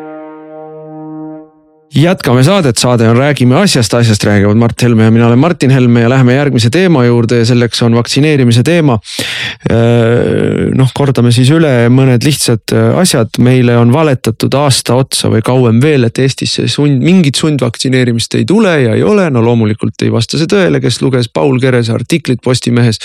jätkame 1.95 2.43
saadet, 2.43 2.77
saade 2.77 3.09
on 3.09 3.17
Räägime 3.17 3.55
asjast, 3.55 3.93
asjast 3.93 4.23
räägivad 4.23 4.57
Mart 4.57 4.81
Helme 4.81 5.03
ja 5.03 5.11
mina 5.11 5.27
olen 5.27 5.39
Martin 5.39 5.69
Helme 5.69 6.01
ja 6.01 6.09
läheme 6.09 6.33
järgmise 6.33 6.69
teema 6.69 7.03
juurde 7.05 7.37
ja 7.37 7.45
selleks 7.45 7.81
on 7.81 7.95
vaktsineerimise 7.95 8.63
teema. 8.63 8.99
Äh, 9.71 10.69
noh, 10.75 10.91
kordame 10.95 11.33
siis 11.35 11.51
üle 11.51 11.89
mõned 11.91 12.23
lihtsad 12.23 12.71
äh, 12.73 12.95
asjad, 12.99 13.35
meile 13.43 13.75
on 13.77 13.91
valetatud 13.93 14.55
aasta 14.55 14.95
otsa 14.95 15.31
või 15.33 15.43
kauem 15.43 15.81
veel, 15.83 16.07
et 16.07 16.21
Eestisse 16.23 16.67
sund, 16.71 17.03
mingit 17.03 17.35
sundvaktsineerimist 17.35 18.39
ei 18.39 18.45
tule 18.47 18.71
ja 18.85 18.95
ei 18.95 19.03
ole, 19.03 19.27
no 19.29 19.43
loomulikult 19.43 20.05
ei 20.05 20.13
vasta 20.13 20.39
see 20.39 20.47
tõele, 20.47 20.79
kes 20.81 21.01
luges 21.03 21.27
Paul 21.33 21.59
Kerese 21.59 21.91
artiklit 21.93 22.39
Postimehes. 22.43 23.01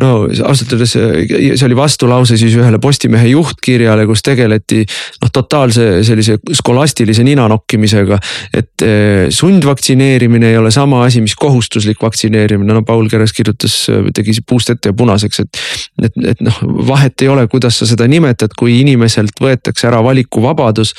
no 0.00 0.28
ausalt 0.46 0.72
öeldes 0.72 0.94
äh, 0.96 1.18
see 1.56 1.66
oli 1.66 1.76
vastulause 1.76 2.38
siis 2.38 2.54
ühele 2.54 2.78
Postimehe 2.78 3.34
juhtkirjale, 3.34 4.06
kus 4.06 4.22
tegeleti 4.22 4.84
noh, 4.86 5.34
totaalse 5.34 5.90
sellise 6.06 6.38
skolastilise 6.54 7.26
ninanokkimisega 7.26 8.11
aga 8.12 8.20
et 8.52 8.84
eh, 8.86 9.26
sundvaktsineerimine 9.32 10.52
ei 10.52 10.58
ole 10.60 10.70
sama 10.74 11.02
asi, 11.06 11.22
mis 11.24 11.34
kohustuslik 11.38 12.02
vaktsineerimine, 12.02 12.72
no 12.74 12.84
Paul 12.86 13.08
Keres 13.12 13.34
kirjutas, 13.36 13.76
tegi 14.14 14.36
puust 14.46 14.70
ette 14.72 14.92
ja 14.92 14.96
punaseks, 14.96 15.42
et. 15.44 15.62
et, 16.02 16.18
et 16.32 16.44
noh, 16.44 16.58
vahet 16.88 17.24
ei 17.24 17.30
ole, 17.32 17.46
kuidas 17.50 17.78
sa 17.80 17.88
seda 17.88 18.06
nimetad, 18.10 18.54
kui 18.58 18.80
inimeselt 18.80 19.38
võetakse 19.40 19.88
ära 19.88 20.02
valikuvabadus. 20.04 20.94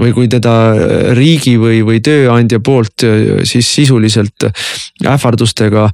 või 0.00 0.12
kui 0.16 0.28
teda 0.30 0.52
riigi 1.16 1.56
või, 1.60 1.80
või 1.86 2.00
tööandja 2.04 2.60
poolt 2.64 3.04
siis 3.48 3.68
sisuliselt 3.74 4.46
ähvardustega 5.06 5.88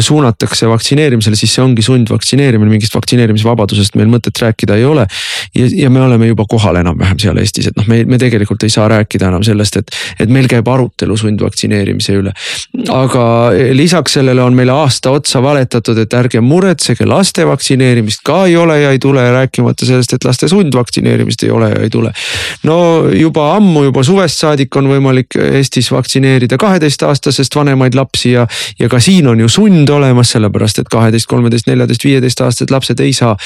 suunatakse 0.00 0.68
vaktsineerimisele, 0.70 1.36
siis 1.36 1.54
see 1.54 1.64
ongi 1.64 1.84
sundvaktsineerimine, 1.84 2.70
mingist 2.70 2.94
vaktsineerimisvabadusest 2.96 3.96
meil 4.00 4.10
mõtet 4.12 4.38
rääkida 4.42 4.78
ei 4.78 4.84
ole. 4.88 5.06
ja, 5.54 5.68
ja 5.84 5.90
me 5.90 6.02
oleme 6.02 6.30
juba 6.30 6.46
kohal 6.48 6.80
enam-vähem 6.82 7.20
seal 7.22 7.38
Eestis, 7.42 7.70
et 7.70 7.78
noh, 7.78 7.88
me, 7.90 8.02
me 8.08 8.18
tegelikult 8.20 8.62
ei 8.66 8.72
saa 8.72 8.88
rääkida 8.92 9.30
enam 9.30 9.44
sellest, 9.46 9.80
et 9.80 9.96
et 10.20 10.32
meil 10.32 10.48
käib 10.50 10.68
arutelu 10.68 11.16
sundvaktsineerimise 11.16 12.16
üle. 12.18 12.32
aga 12.92 13.24
lisaks 13.72 14.18
sellele 14.18 14.42
on 14.42 14.54
meile 14.56 14.72
aasta 14.72 15.12
otsa 15.14 15.42
valetatud, 15.42 15.98
et 15.98 16.14
ärge 16.14 16.40
muretsege, 16.40 17.06
laste 17.08 17.46
vaktsineerimist 17.46 18.22
ka 18.26 18.44
ei 18.46 18.56
ole 18.56 18.80
ja 18.80 18.90
ei 18.90 18.98
tule, 19.02 19.24
rääkimata 19.32 19.86
sellest, 19.86 20.12
et 20.16 20.24
laste 20.24 20.48
sundvaktsineerimist 20.48 21.42
ei 21.46 21.50
ole 21.50 21.70
ja 21.70 21.82
ei 21.82 21.90
tule. 21.90 22.12
no 22.68 22.78
juba 23.12 23.52
ammu, 23.56 23.84
juba 23.90 24.02
suvest 24.06 24.42
saadik 24.42 24.76
on 24.76 24.90
võimalik 24.90 25.38
Eestis 25.42 25.90
vaktsineerida 25.92 26.58
kaheteistaastasest 26.60 27.56
vanemaid 27.56 27.94
lapsi 27.98 28.32
ja, 28.36 28.46
ja 28.78 28.88
ka 28.88 29.00
siin 29.00 29.26
on 29.28 29.40
ju 29.40 29.48
sund 29.48 29.88
olemas, 29.90 30.32
sellepärast 30.36 30.82
et 30.82 30.90
kaheteist, 30.92 31.28
kolmeteist, 31.30 31.68
neljateist, 31.70 32.04
viieteist 32.04 32.40
aastased 32.44 32.72
lapsed 32.72 33.00
ei 33.00 33.12
saa 33.16 33.36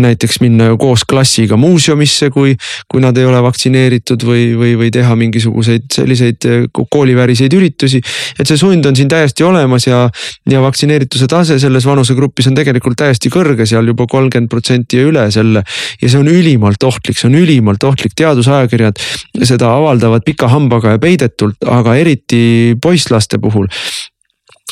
näiteks 0.00 0.40
minna 0.40 0.70
ju 0.72 0.78
koos 0.78 1.04
klassiga 1.08 1.56
muuseumisse, 1.60 2.30
kui, 2.34 2.56
kui 2.90 3.02
nad 3.04 3.16
ei 3.18 3.26
ole 3.28 3.40
vaktsineeritud 3.44 4.24
või, 4.26 4.46
või, 4.58 4.74
või 4.80 4.90
teha 4.94 5.16
mingisuguseid 5.18 5.88
selliseid 5.92 6.13
eh, 6.22 6.66
kooliväriseid 6.72 7.52
üritusi. 7.56 8.00
et 8.38 8.46
see 8.46 8.60
sund 8.60 8.86
on 8.86 8.96
siin 8.96 9.08
täiesti 9.08 9.44
olemas 9.44 9.86
ja, 9.86 10.08
ja 10.50 10.62
vaktsineerituse 10.64 11.28
tase 11.30 11.58
selles 11.58 11.86
vanusegrupis 11.86 12.48
on 12.50 12.58
tegelikult 12.58 12.98
täiesti 13.00 13.32
kõrge, 13.32 13.66
seal 13.66 13.86
juba 13.92 14.06
kolmkümmend 14.10 14.50
protsenti 14.50 15.00
ja 15.00 15.08
üle 15.10 15.26
selle. 15.34 15.64
ja 16.02 16.08
see 16.08 16.20
on 16.20 16.30
ülimalt 16.30 16.82
ohtlik, 16.84 17.18
see 17.18 17.28
on 17.30 17.38
ülimalt 17.40 17.84
ohtlik, 17.84 18.14
teadusajakirjad 18.16 19.00
seda 19.44 19.74
avaldavad 19.76 20.24
pika 20.26 20.48
hambaga 20.52 20.96
ja 20.96 21.02
peidetult, 21.02 21.60
aga 21.66 21.96
eriti 22.00 22.74
poisslaste 22.82 23.38
puhul 23.42 23.68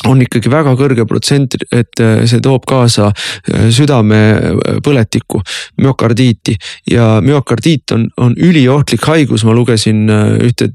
on 0.09 0.21
ikkagi 0.23 0.49
väga 0.51 0.73
kõrge 0.77 1.05
protsent, 1.07 1.55
et 1.71 2.01
äh, 2.01 2.23
see 2.29 2.41
toob 2.43 2.65
kaasa 2.67 3.11
äh, 3.11 3.67
südamepõletikku, 3.73 5.41
müokardiiti. 5.83 6.55
ja 6.91 7.21
müokardiit 7.23 7.93
on, 7.95 8.07
on 8.17 8.33
üliohtlik 8.37 9.05
haigus, 9.07 9.45
ma 9.45 9.53
lugesin 9.55 10.09
äh, 10.09 10.33
ühte 10.49 10.69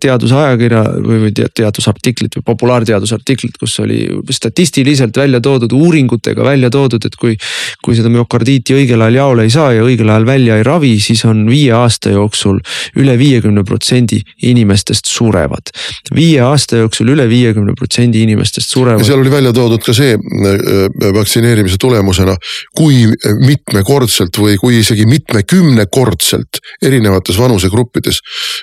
teadusajakirja 0.00 0.82
või 1.04 1.30
teadusartiklit 1.36 2.38
või 2.38 2.46
populaarteadusartiklit, 2.50 3.58
kus 3.60 3.76
oli 3.84 4.02
statistiliselt 4.30 5.16
välja 5.16 5.40
toodud, 5.40 5.72
uuringutega 5.72 6.44
välja 6.44 6.70
toodud, 6.70 7.04
et 7.04 7.16
kui. 7.16 7.36
kui 7.80 7.94
seda 7.96 8.10
müokardiiti 8.12 8.74
õigel 8.76 9.00
ajal 9.00 9.14
jaole 9.16 9.44
ei 9.46 9.52
saa 9.52 9.70
ja 9.72 9.84
õigel 9.84 10.10
ajal 10.12 10.26
välja 10.26 10.56
ei 10.58 10.64
ravi, 10.66 10.90
siis 11.00 11.22
on 11.24 11.46
viie 11.48 11.72
aasta 11.72 12.10
jooksul 12.12 12.58
üle 13.00 13.14
viiekümne 13.18 13.64
protsendi 13.64 14.20
inimestest 14.50 15.08
surevad. 15.08 15.72
viie 16.14 16.42
aasta 16.44 16.82
jooksul 16.82 17.14
üle 17.14 17.28
viiekümne 17.28 17.72
protsendi 17.78 18.20
inimestest 18.22 18.29
surevad. 18.72 19.00
ja 19.00 19.10
seal 19.10 19.22
oli 19.22 19.32
välja 19.32 19.52
toodud 19.56 19.82
ka 19.84 19.94
see 19.96 20.14
äh, 20.16 21.12
vaktsineerimise 21.16 21.78
tulemusena, 21.80 22.36
kui 22.76 23.06
mitmekordselt 23.46 24.38
või 24.38 24.58
kui 24.60 24.80
isegi 24.80 25.06
mitmekümnekordselt 25.10 26.62
erinevates 26.82 27.38
vanusegruppides 27.38 28.20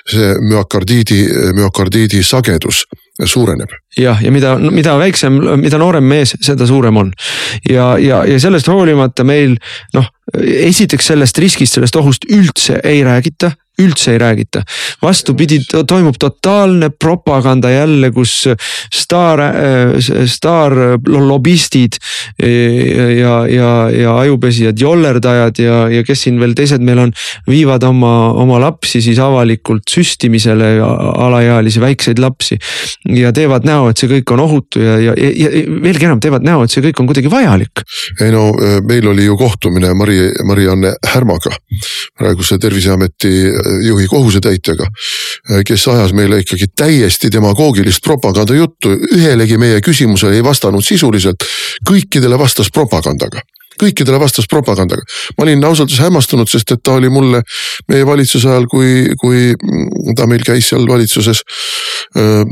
see 0.08 0.32
müokardiidi, 0.40 1.24
müokardiidi 1.58 2.22
sagedus 2.26 2.84
suureneb. 3.24 3.68
jah, 3.98 4.22
ja 4.22 4.32
mida, 4.32 4.54
mida 4.58 4.94
väiksem, 4.98 5.40
mida 5.58 5.78
noorem 5.78 6.04
mees, 6.04 6.34
seda 6.44 6.66
suurem 6.66 6.96
on. 6.96 7.12
ja, 7.68 7.96
ja, 7.98 8.22
ja 8.24 8.40
sellest 8.40 8.68
hoolimata 8.70 9.24
meil 9.26 9.56
noh, 9.94 10.06
esiteks 10.38 11.10
sellest 11.12 11.38
riskist, 11.38 11.74
sellest 11.74 11.96
ohust 11.96 12.28
üldse 12.30 12.80
ei 12.84 13.02
räägita 13.06 13.52
üldse 13.82 14.12
ei 14.12 14.18
räägita. 14.18 14.62
vastupidi, 15.02 15.60
toimub 15.86 16.16
totaalne 16.18 16.90
propaganda 16.90 17.70
jälle, 17.70 18.10
kus 18.10 18.48
staar, 18.94 19.40
staarlobistid 20.26 21.98
ja, 23.18 23.46
ja, 23.46 23.90
ja 23.90 24.18
ajupesijad, 24.18 24.80
jollerdajad 24.80 25.58
ja, 25.62 25.88
ja 25.88 26.04
kes 26.04 26.22
siin 26.26 26.40
veel 26.40 26.54
teised 26.58 26.82
meil 26.84 26.98
on, 26.98 27.12
viivad 27.48 27.84
oma, 27.86 28.32
oma 28.32 28.58
lapsi 28.62 29.02
siis 29.04 29.18
avalikult 29.22 29.88
süstimisele, 29.90 30.74
alaealisi 31.14 31.80
väikseid 31.80 32.18
lapsi. 32.18 32.58
ja 33.14 33.32
teevad 33.32 33.66
näo, 33.66 33.88
et 33.90 34.00
see 34.00 34.10
kõik 34.10 34.32
on 34.34 34.42
ohutu 34.42 34.82
ja, 34.82 34.98
ja, 35.02 35.14
ja 35.14 35.50
veelgi 35.82 36.08
enam 36.08 36.20
teevad 36.20 36.46
näo, 36.46 36.64
et 36.64 36.74
see 36.74 36.82
kõik 36.84 37.00
on 37.00 37.10
kuidagi 37.10 37.30
vajalik. 37.30 37.84
ei 38.20 38.32
no 38.34 38.50
meil 38.88 39.08
oli 39.08 39.24
ju 39.28 39.36
kohtumine 39.38 39.94
Mari, 39.94 40.18
Mari-Anne 40.44 40.94
Härmaga, 41.06 41.54
praeguse 42.18 42.58
terviseameti 42.58 43.34
juhi 43.86 44.06
kohusetäitjaga. 44.06 44.86
kes 45.66 45.88
ajas 45.88 46.12
meile 46.12 46.40
ikkagi 46.42 46.66
täiesti 46.76 47.30
demagoogilist 47.32 48.02
propagandajuttu, 48.04 48.96
ühelegi 49.14 49.58
meie 49.58 49.80
küsimusele 49.80 50.36
ei 50.36 50.44
vastanud 50.44 50.84
sisuliselt, 50.84 51.46
kõikidele 51.88 52.38
vastas 52.38 52.70
propagandaga 52.74 53.40
kõikidele 53.80 54.20
vastas 54.20 54.48
propagandaga. 54.50 55.02
ma 55.38 55.44
olin 55.44 55.64
ausalt 55.64 55.88
öeldes 55.88 56.04
hämmastunud, 56.04 56.48
sest 56.50 56.72
et 56.72 56.82
ta 56.82 56.96
oli 56.98 57.10
mulle 57.12 57.42
meie 57.88 58.06
valitsuse 58.06 58.48
ajal, 58.48 58.66
kui, 58.70 59.08
kui 59.20 59.54
ta 60.16 60.26
meil 60.26 60.44
käis 60.46 60.70
seal 60.70 60.86
valitsuses 60.88 61.42
äh, 62.16 62.44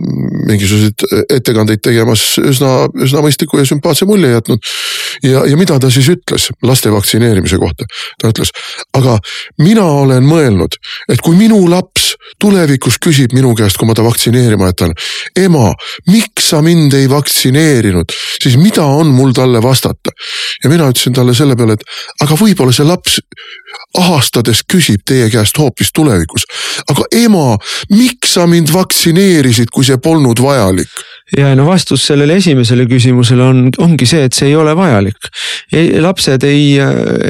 mingisuguseid 0.47 1.07
ettekandeid 1.39 1.83
tegemas, 1.85 2.25
üsna, 2.43 2.89
üsna 3.03 3.25
mõistliku 3.25 3.61
ja 3.61 3.69
sümpaatse 3.69 4.09
mulje 4.09 4.33
jätnud. 4.33 4.73
ja, 5.23 5.45
ja 5.47 5.57
mida 5.57 5.79
ta 5.81 5.91
siis 5.91 6.09
ütles 6.13 6.51
laste 6.63 6.93
vaktsineerimise 6.93 7.59
kohta? 7.63 7.89
ta 8.21 8.33
ütles, 8.33 8.53
aga 8.97 9.19
mina 9.59 9.85
olen 9.85 10.27
mõelnud, 10.27 10.79
et 11.13 11.23
kui 11.23 11.37
minu 11.37 11.63
laps 11.71 12.16
tulevikus 12.43 12.99
küsib 13.03 13.35
minu 13.37 13.55
käest, 13.59 13.79
kui 13.79 13.89
ma 13.89 13.95
ta 13.95 14.05
vaktsineerima 14.05 14.71
jätan. 14.71 14.95
ema, 15.37 15.73
miks 16.11 16.51
sa 16.51 16.63
mind 16.63 16.95
ei 16.95 17.09
vaktsineerinud, 17.11 18.13
siis 18.43 18.57
mida 18.61 18.85
on 18.85 19.13
mul 19.15 19.33
talle 19.37 19.63
vastata? 19.63 20.13
ja 20.65 20.71
mina 20.71 20.89
ütlesin 20.91 21.15
talle 21.15 21.35
selle 21.35 21.57
peale, 21.57 21.79
et 21.79 21.85
aga 22.25 22.39
võib-olla 22.39 22.73
see 22.75 22.87
laps 22.87 23.19
ahastades 23.99 24.63
küsib 24.73 25.05
teie 25.07 25.29
käest 25.33 25.59
hoopis 25.59 25.93
tulevikus. 25.95 26.47
aga 26.91 27.09
ema, 27.25 27.57
miks 27.91 28.37
sa 28.37 28.47
mind 28.47 28.73
vaktsineerisid, 28.73 29.73
kui 29.73 29.85
see 29.85 29.99
polnud 30.03 30.43
vajalik? 30.43 30.91
ja 31.37 31.51
no 31.59 31.67
vastus 31.67 32.05
sellele 32.07 32.37
esimesele 32.39 32.87
küsimusele 32.87 33.43
on, 33.43 33.65
ongi 33.83 34.07
see, 34.07 34.27
et 34.29 34.37
see 34.37 34.51
ei 34.53 34.57
ole 34.57 34.77
vajalik. 34.79 35.31
lapsed 36.03 36.47
ei, 36.47 36.77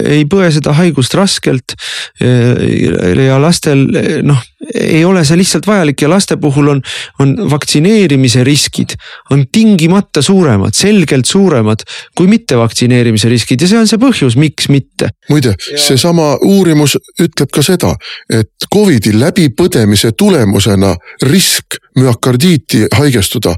ei 0.05 0.27
põe 0.29 0.51
seda 0.53 0.75
haigust 0.77 1.15
raskelt. 1.17 1.77
ja 2.21 3.41
lastel 3.41 3.87
noh, 4.27 4.43
ei 4.75 5.05
ole 5.05 5.25
see 5.25 5.39
lihtsalt 5.39 5.67
vajalik 5.67 6.03
ja 6.03 6.09
laste 6.11 6.37
puhul 6.41 6.69
on, 6.75 6.83
on 7.23 7.35
vaktsineerimise 7.51 8.45
riskid 8.45 8.97
on 9.31 9.45
tingimata 9.53 10.23
suuremad, 10.23 10.75
selgelt 10.75 11.27
suuremad 11.27 11.85
kui 12.17 12.27
mitte 12.31 12.57
vaktsineerimise 12.59 13.29
riskid 13.29 13.63
ja 13.63 13.69
see 13.71 13.79
on 13.79 13.89
see 13.91 14.01
põhjus, 14.03 14.39
miks 14.41 14.71
mitte. 14.73 15.11
muide, 15.31 15.55
seesama 15.77 16.35
uurimus 16.45 16.97
ütleb 17.23 17.53
ka 17.53 17.65
seda, 17.67 17.95
et 18.31 18.69
Covidi 18.73 19.15
läbipõdemise 19.17 20.13
tulemusena 20.19 20.95
risk 21.31 21.79
müokardiiti 21.99 22.87
haigestuda 22.93 23.55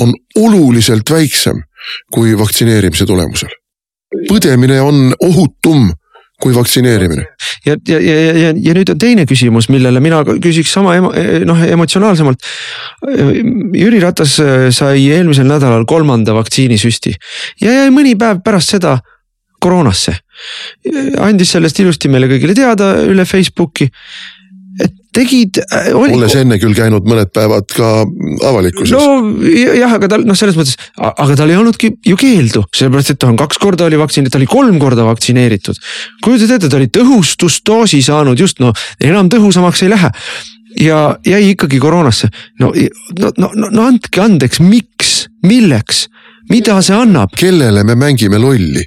on 0.00 0.14
oluliselt 0.36 1.10
väiksem 1.10 1.62
kui 2.12 2.34
vaktsineerimise 2.38 3.06
tulemusel. 3.06 3.52
põdemine 4.28 4.80
on 4.80 5.14
ohutum 5.20 5.90
kui 6.42 6.54
vaktsineerimine. 6.54 7.24
ja, 7.66 7.76
ja, 7.88 7.98
ja, 8.00 8.14
ja, 8.36 8.52
ja 8.52 8.76
nüüd 8.76 8.92
on 8.92 9.00
teine 9.00 9.24
küsimus, 9.28 9.70
millele 9.72 10.00
mina 10.04 10.20
küsiks 10.26 10.72
sama 10.76 10.96
emo, 10.98 11.12
noh 11.48 11.62
emotsionaalsemalt. 11.64 12.44
Jüri 13.76 14.00
Ratas 14.02 14.36
sai 14.76 15.08
eelmisel 15.16 15.48
nädalal 15.48 15.86
kolmanda 15.88 16.36
vaktsiinisüsti 16.36 17.14
ja 17.64 17.80
jäi 17.80 17.92
mõni 17.94 18.16
päev 18.20 18.44
pärast 18.44 18.76
seda 18.76 18.98
koroonasse. 19.62 20.18
andis 21.24 21.54
sellest 21.56 21.80
ilusti 21.80 22.10
meile 22.12 22.28
kõigile 22.28 22.54
teada 22.54 22.92
üle 23.08 23.24
Facebooki 23.24 23.88
tegid 25.16 25.60
äh, 25.64 25.90
olles 25.96 26.34
enne 26.38 26.58
küll 26.62 26.76
käinud 26.76 27.06
mõned 27.08 27.30
päevad 27.34 27.68
ka 27.72 27.90
avalikkuses. 28.48 28.92
no 28.94 29.46
jah, 29.48 29.96
aga 29.96 30.10
tal 30.12 30.26
noh, 30.28 30.38
selles 30.38 30.58
mõttes, 30.58 30.76
aga 30.96 31.38
tal 31.38 31.52
ei 31.52 31.58
olnudki 31.60 31.92
ju 32.06 32.18
keeldu, 32.20 32.66
sellepärast 32.76 33.14
et 33.14 33.20
ta 33.22 33.30
on 33.30 33.38
kaks 33.40 33.60
korda 33.62 33.88
oli 33.88 34.00
vaktsineeritud, 34.00 34.34
ta 34.34 34.42
oli 34.42 34.50
kolm 34.50 34.80
korda 34.82 35.06
vaktsineeritud. 35.08 35.80
kujutad 36.24 36.56
ette, 36.58 36.72
ta 36.72 36.80
oli 36.80 36.90
tõhustusdoosi 36.92 38.02
saanud 38.04 38.40
just 38.40 38.60
no 38.62 38.74
enam 39.00 39.30
tõhusamaks 39.32 39.86
ei 39.86 39.92
lähe 39.94 40.12
ja 40.80 41.00
jäi 41.26 41.52
ikkagi 41.54 41.80
koroonasse. 41.80 42.28
no, 42.60 42.72
no, 43.18 43.32
no, 43.38 43.50
no, 43.54 43.70
no 43.72 43.86
andke 43.86 44.20
andeks, 44.22 44.60
miks, 44.60 45.26
milleks 45.46 46.06
mida 46.50 46.76
see 46.84 46.96
annab? 46.96 47.32
kellele 47.38 47.84
me 47.86 47.96
mängime 47.98 48.38
lolli? 48.40 48.84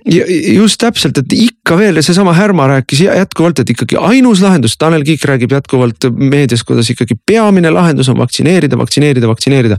just 0.55 0.80
täpselt, 0.82 1.18
et 1.22 1.36
ikka 1.36 1.78
veel 1.80 2.01
seesama 2.05 2.34
Härma 2.38 2.68
rääkis 2.72 3.03
jätkuvalt, 3.07 3.64
et 3.64 3.74
ikkagi 3.76 3.99
ainus 3.99 4.43
lahendus, 4.43 4.78
Tanel 4.80 5.03
Kiik 5.07 5.26
räägib 5.30 5.53
jätkuvalt 5.55 6.10
meedias, 6.16 6.64
kuidas 6.68 6.89
ikkagi 6.93 7.18
peamine 7.26 7.72
lahendus 7.74 8.10
on 8.10 8.20
vaktsineerida, 8.20 8.78
vaktsineerida, 8.80 9.28
vaktsineerida. 9.28 9.78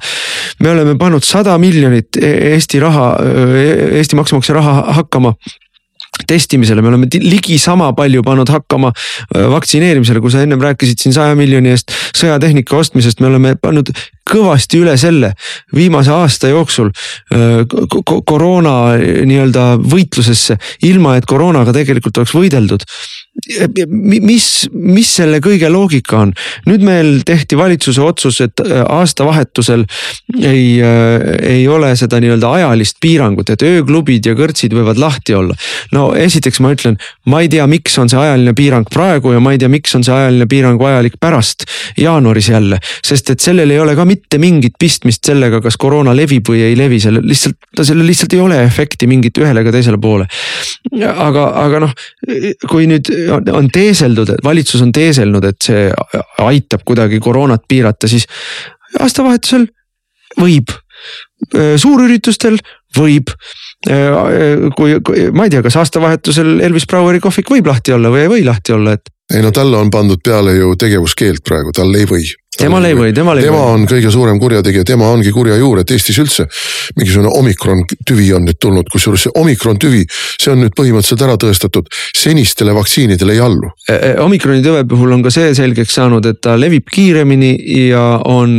me 0.61 0.71
oleme 0.71 0.99
pannud 0.99 1.25
sada 1.25 1.57
miljonit 1.59 2.21
e-, 2.21 2.37
Eesti 2.53 2.81
raha, 2.81 3.11
e-, 3.25 3.91
Eesti 4.01 4.17
maksumaksja 4.19 4.55
raha 4.61 4.77
hakkama 5.01 5.35
testimisele, 6.29 6.83
me 6.83 6.93
oleme 6.93 7.09
ligi 7.23 7.59
sama 7.59 7.91
palju 7.97 8.23
pannud 8.27 8.51
hakkama 8.51 8.93
vaktsineerimisele, 9.55 10.23
kui 10.23 10.33
sa 10.33 10.45
ennem 10.45 10.61
rääkisid 10.63 11.03
siin 11.03 11.17
saja 11.17 11.37
miljoni 11.39 11.73
eest 11.75 11.95
sõjatehnika 12.17 12.77
ostmisest, 12.77 13.21
me 13.21 13.31
oleme 13.31 13.55
pannud 13.61 13.93
kõvasti 14.31 14.81
üle 14.83 14.95
selle 15.01 15.33
viimase 15.75 16.13
aasta 16.15 16.51
jooksul 16.53 16.93
koroona 18.29 18.77
nii-öelda 19.27 19.73
võitlusesse, 19.83 20.59
ilma 20.87 21.17
et 21.19 21.27
koroonaga 21.29 21.75
tegelikult 21.77 22.23
oleks 22.23 22.37
võideldud 22.37 22.87
mis, 24.21 24.47
mis 24.73 25.11
selle 25.21 25.39
kõige 25.43 25.71
loogika 25.71 26.19
on? 26.25 26.33
nüüd 26.67 26.83
meil 26.85 27.11
tehti 27.27 27.57
valitsuse 27.59 28.03
otsus, 28.03 28.41
et 28.45 28.61
äh, 28.65 28.83
aastavahetusel 28.83 29.85
ei, 30.43 30.81
äh, 30.83 31.25
ei 31.53 31.69
ole 31.71 31.93
seda 31.99 32.21
nii-öelda 32.21 32.51
ajalist 32.59 32.99
piirangut, 33.01 33.53
et 33.55 33.63
ööklubid 33.67 34.27
ja 34.27 34.35
kõrtsid 34.39 34.75
võivad 34.77 35.01
lahti 35.01 35.37
olla. 35.39 35.55
no 35.95 36.11
esiteks 36.19 36.61
ma 36.61 36.73
ütlen, 36.75 36.99
ma 37.31 37.43
ei 37.45 37.51
tea, 37.53 37.67
miks 37.71 37.97
on 38.03 38.11
see 38.11 38.21
ajaline 38.21 38.55
piirang 38.57 38.91
praegu 38.91 39.35
ja 39.37 39.43
ma 39.43 39.55
ei 39.55 39.63
tea, 39.63 39.71
miks 39.73 39.95
on 39.97 40.05
see 40.07 40.15
ajaline 40.15 40.49
piirang 40.51 40.81
vajalik 40.81 41.21
pärast 41.21 41.65
jaanuaris 42.01 42.51
jälle. 42.51 42.81
sest 43.07 43.31
et 43.31 43.41
sellel 43.41 43.71
ei 43.71 43.81
ole 43.81 43.97
ka 43.97 44.05
mitte 44.09 44.41
mingit 44.43 44.77
pistmist 44.79 45.25
sellega, 45.31 45.63
kas 45.65 45.79
koroona 45.81 46.17
levib 46.17 46.51
või 46.51 46.65
ei 46.67 46.77
levi, 46.79 47.01
sellel 47.01 47.25
lihtsalt, 47.31 47.61
sellel 47.79 48.07
lihtsalt 48.11 48.35
ei 48.35 48.43
ole 48.43 48.63
efekti 48.67 49.07
mingit 49.11 49.39
ühele 49.39 49.65
ega 49.65 49.73
teisele 49.75 50.01
poole. 50.03 50.27
aga, 50.99 51.47
aga 51.65 51.85
noh, 51.87 51.97
kui 52.69 52.91
nüüd 52.91 53.09
on 53.29 53.69
teeseldud, 53.73 54.35
valitsus 54.45 54.83
on 54.85 54.93
teeselnud, 54.93 55.45
et 55.45 55.69
see 55.71 55.89
aitab 56.45 56.85
kuidagi 56.89 57.21
koroonat 57.23 57.67
piirata, 57.69 58.09
siis 58.11 58.27
aastavahetusel 59.01 59.67
võib, 60.41 60.73
suurüritustel 61.81 62.59
võib 62.97 63.33
kui, 64.77 64.99
kui 65.07 65.31
ma 65.33 65.47
ei 65.47 65.53
tea, 65.53 65.63
kas 65.65 65.79
aastavahetusel 65.81 66.59
Elvis 66.67 66.87
Braueri 66.91 67.23
kohvik 67.23 67.51
võib 67.53 67.71
lahti 67.71 67.95
olla 67.97 68.13
või 68.13 68.25
ei 68.27 68.33
või 68.35 68.45
lahti 68.45 68.75
olla, 68.77 68.97
et. 68.99 69.13
ei 69.33 69.43
no 69.45 69.53
talle 69.55 69.79
on 69.81 69.91
pandud 69.91 70.21
peale 70.25 70.57
ju 70.59 70.75
tegevuskeeld 70.77 71.45
praegu, 71.47 71.73
tal 71.77 71.95
ei 71.97 72.09
või 72.11 72.27
temal 72.59 72.85
ei 72.85 72.97
või, 72.99 73.13
temal 73.15 73.39
ei 73.39 73.47
tema 73.47 73.63
on 73.73 73.85
kõige 73.89 74.11
suurem 74.13 74.39
kurjategija, 74.41 74.85
tema 74.85 75.09
ongi 75.15 75.31
kurja 75.35 75.57
juur, 75.61 75.81
et 75.81 75.91
Eestis 75.95 76.19
üldse 76.19 76.47
mingisugune 76.99 77.31
omikron 77.39 77.85
tüvi 78.07 78.27
on 78.35 78.45
nüüd 78.49 78.59
tulnud, 78.61 78.89
kusjuures 78.91 79.29
see 79.29 79.35
omikron 79.39 79.79
tüvi, 79.81 80.03
see 80.11 80.51
on 80.53 80.65
nüüd 80.65 80.75
põhimõtteliselt 80.77 81.23
ära 81.27 81.37
tõestatud, 81.41 81.87
senistele 82.17 82.75
vaktsiinidele 82.75 83.37
ei 83.37 83.43
allu. 83.45 83.71
E, 83.87 83.95
e, 83.95 84.11
omikroni 84.23 84.65
tüve 84.65 84.83
puhul 84.91 85.15
on 85.15 85.23
ka 85.23 85.33
see 85.35 85.53
selgeks 85.57 85.95
saanud, 86.01 86.27
et 86.27 86.41
ta 86.43 86.57
levib 86.59 86.91
kiiremini 86.91 87.53
ja 87.87 88.05
on 88.27 88.57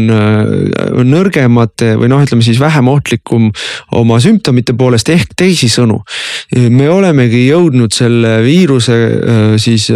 nõrgemate 1.12 1.94
või 2.00 2.12
noh, 2.14 2.24
ütleme 2.24 2.46
siis 2.46 2.62
vähem 2.62 2.88
ohtlikum 2.92 3.52
oma 4.00 4.22
sümptomite 4.24 4.76
poolest 4.78 5.12
ehk 5.12 5.36
teisisõnu. 5.38 6.00
me 6.72 6.90
olemegi 6.90 7.44
jõudnud 7.50 7.94
selle 7.94 8.40
viiruse 8.46 8.98
siis 9.62 9.90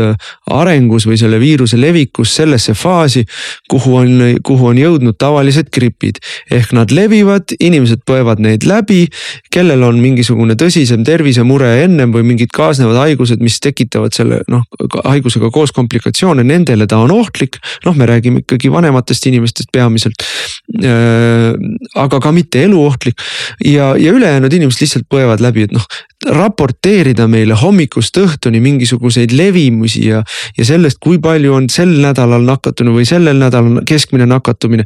arengus 0.52 1.08
või 1.08 1.18
selle 1.20 1.39
viiruse 1.39 1.80
levikus 1.80 2.36
sellesse 2.36 2.76
faasi, 2.76 3.26
kuhu 3.72 3.85
kuhu 3.86 3.96
on, 4.02 4.40
kuhu 4.46 4.70
on 4.72 4.80
jõudnud 4.80 5.18
tavalised 5.22 5.70
gripid. 5.74 6.20
ehk 6.52 6.74
nad 6.74 6.92
levivad, 6.92 7.54
inimesed 7.60 8.02
põevad 8.08 8.42
neid 8.42 8.66
läbi, 8.66 9.06
kellel 9.54 9.84
on 9.86 10.00
mingisugune 10.02 10.56
tõsisem 10.60 11.06
tervisemure 11.06 11.70
ennem 11.84 12.14
või 12.14 12.26
mingid 12.26 12.54
kaasnevad 12.56 12.98
haigused, 13.04 13.42
mis 13.44 13.60
tekitavad 13.64 14.16
selle 14.18 14.42
noh, 14.52 14.66
haigusega 15.06 15.52
koos 15.54 15.74
komplikatsioone, 15.76 16.44
nendele 16.44 16.88
ta 16.88 17.00
on 17.04 17.14
ohtlik. 17.14 17.60
noh, 17.86 17.96
me 17.96 18.06
räägime 18.10 18.42
ikkagi 18.44 18.72
vanematest 18.72 19.26
inimestest 19.30 19.70
peamiselt. 19.74 20.26
Äh, 20.82 21.54
aga 21.96 22.20
ka 22.20 22.32
mitte 22.32 22.64
eluohtlik 22.66 23.22
ja, 23.64 23.94
ja 23.98 24.12
ülejäänud 24.12 24.54
inimesed 24.54 24.82
lihtsalt 24.82 25.10
põevad 25.12 25.44
läbi, 25.44 25.68
et 25.68 25.76
noh, 25.76 25.86
raporteerida 26.26 27.28
meile 27.30 27.55
hommikust 27.59 28.17
õhtuni 28.17 28.59
mingisuguseid 28.63 29.34
levimusi 29.36 30.07
ja, 30.09 30.21
ja 30.57 30.65
sellest, 30.65 30.97
kui 31.03 31.19
palju 31.21 31.53
on 31.53 31.67
sel 31.71 31.91
nädalal 32.01 32.45
nakatunu 32.45 32.95
või 32.95 33.05
sellel 33.07 33.38
nädalal 33.41 33.84
keskmine 33.88 34.26
nakatumine. 34.30 34.86